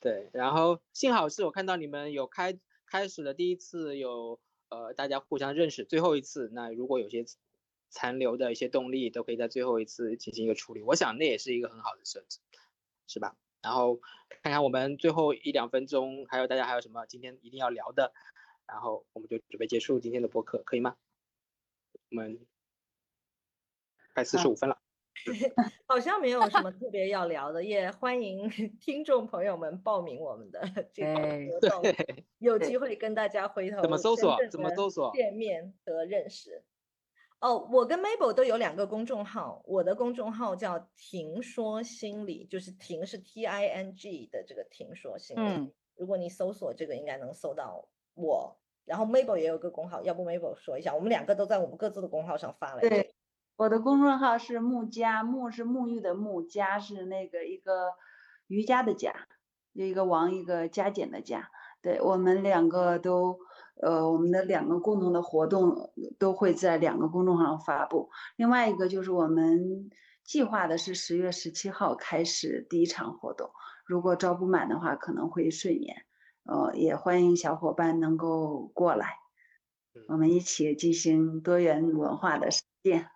[0.00, 7.24] 对，然后幸好是我看到你们有开开始的第一次有呃大家互相认识，最后一次那如果有些
[7.90, 12.40] 残留的一些动力都可以在最后一次进行一个处理，我想那也是一个很好的设置，
[13.06, 13.36] 是吧？
[13.62, 14.00] 然后
[14.42, 18.12] 看看我们最后一两分钟，还有大家还有什么今天一定要聊的，
[18.66, 20.96] 然后我们就准备结束今天的播客，可以吗？
[22.10, 22.46] 我们
[24.14, 24.78] 快四十五分了。
[25.86, 28.48] 好像没有什么特别要聊的，也欢迎
[28.80, 30.60] 听众朋友们报名我们的
[30.92, 36.62] 这个哎活动，对， 有机会跟大家回头怎么搜索怎么搜索见面和认识。
[37.40, 45.40] 哦，我跟 Mabel 都有两个公众号，我的公众号叫“听说心理”，就是“听”是 T I N G 的这个“听说心理”。
[45.44, 47.86] 嗯，如果你搜索这个，应该能搜到
[48.16, 48.58] 我。
[48.84, 52.80] 然后 Mabel 也有个公号，要不 Mabel 说一下，我们两个都在我们各自的公号上发了。
[52.80, 53.14] 对，
[53.56, 57.94] 我的公众号是木家，木是沐浴的木，家是那个一个
[58.46, 59.12] 瑜伽的家，
[59.72, 61.50] 一个王一个加减的加。
[61.82, 63.40] 对我们两个都，
[63.82, 68.10] 呃，我们的两个共同的活动都会在两个公众号上发布。
[68.36, 69.90] 另外一个就是我们
[70.22, 73.50] 计划的是十月十七号开始第一场活动，
[73.84, 76.04] 如果招不满的话，可能会顺延。
[76.46, 79.18] 呃，也欢迎小伙伴能够过来，
[80.08, 83.10] 我们一起进行多元文化的实践。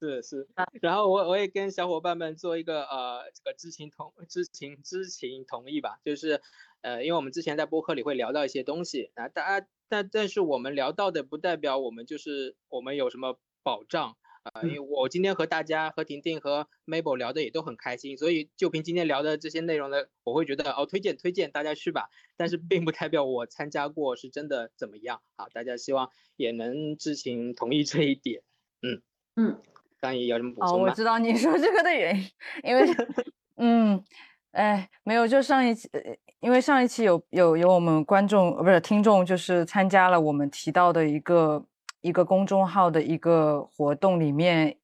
[0.00, 6.42] 是是啊，然后我我也跟小伙伴们做一个呃这个知情同知情知情同意吧，就是
[6.80, 28.42] 呃因为我们之前在播客里会聊到一些东西啊，大家但但是我们聊到的不代表我们就是我们有什么保障啊、呃，因为我今天和大家和婷婷和 Mabel 聊的也都很开心，所以就凭今天聊的这些内容呢，我会觉得哦推荐推荐大家去吧，但是并不代表我参加过是真的怎么样啊，大家希望也能知情同意这一点，
[28.82, 29.02] 嗯
[29.36, 29.58] 嗯。
[30.00, 30.90] 张怡有什么补充哦，我？
[30.90, 32.30] 知道你说这个的原因，
[32.64, 32.82] 因为，
[33.58, 34.04] 嗯，
[34.50, 36.00] 哎，没有，就上一期，呃
[36.40, 41.64] 因为上一期有有有我们观众呃不是听众，就是参加了我们提到的一个
[42.02, 44.76] 一个公众号的一个活动里面，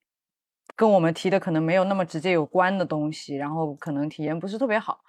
[0.74, 5.00] 跟我们提的可能没有那么直接有关的东西，然后可能体验不是特别好，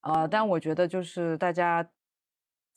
[0.00, 1.88] 呃，但我觉得就是大家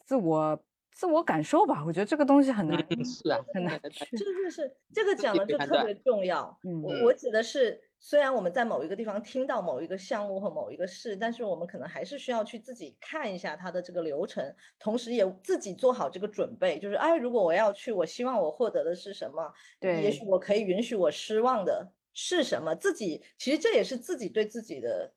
[0.05, 6.57] 自我自我感受吧，我觉得这个东西很难嗯，是啊，很难对对去，是是是，这个讲的就特别重要。
[6.63, 16.77] 嗯我我指的是，虽然我们在某一个地方听到某一个项目和某一个事，但是我们可能还是需要去自己看一下它的这个流程，同时也自己做好这个准备。
[16.79, 19.51] 就是，哎，如果我要去，我希望我获得的是什么？
[19.79, 22.75] 对也许我可以允许我失望的是什么？
[22.75, 25.11] 自己其实这也是自己对自己的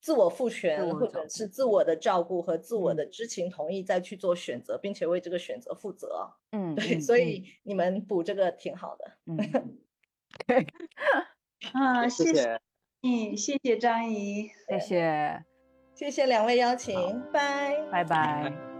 [0.00, 6.30] 自我赋权，或者是自我的照顾和自我嗯的知情同意，再去做选择，并且为这个选择负责。
[6.52, 9.12] 嗯，对，嗯所以你们补这个挺好的。
[9.26, 9.78] 嗯嗯，
[10.46, 10.66] 对，
[11.72, 12.60] 啊，谢谢嗯谢。
[13.00, 14.50] 你，谢谢张怡。
[14.68, 15.44] 谢谢，
[15.94, 17.76] 谢谢两位邀请，拜。
[17.90, 18.73] 拜拜。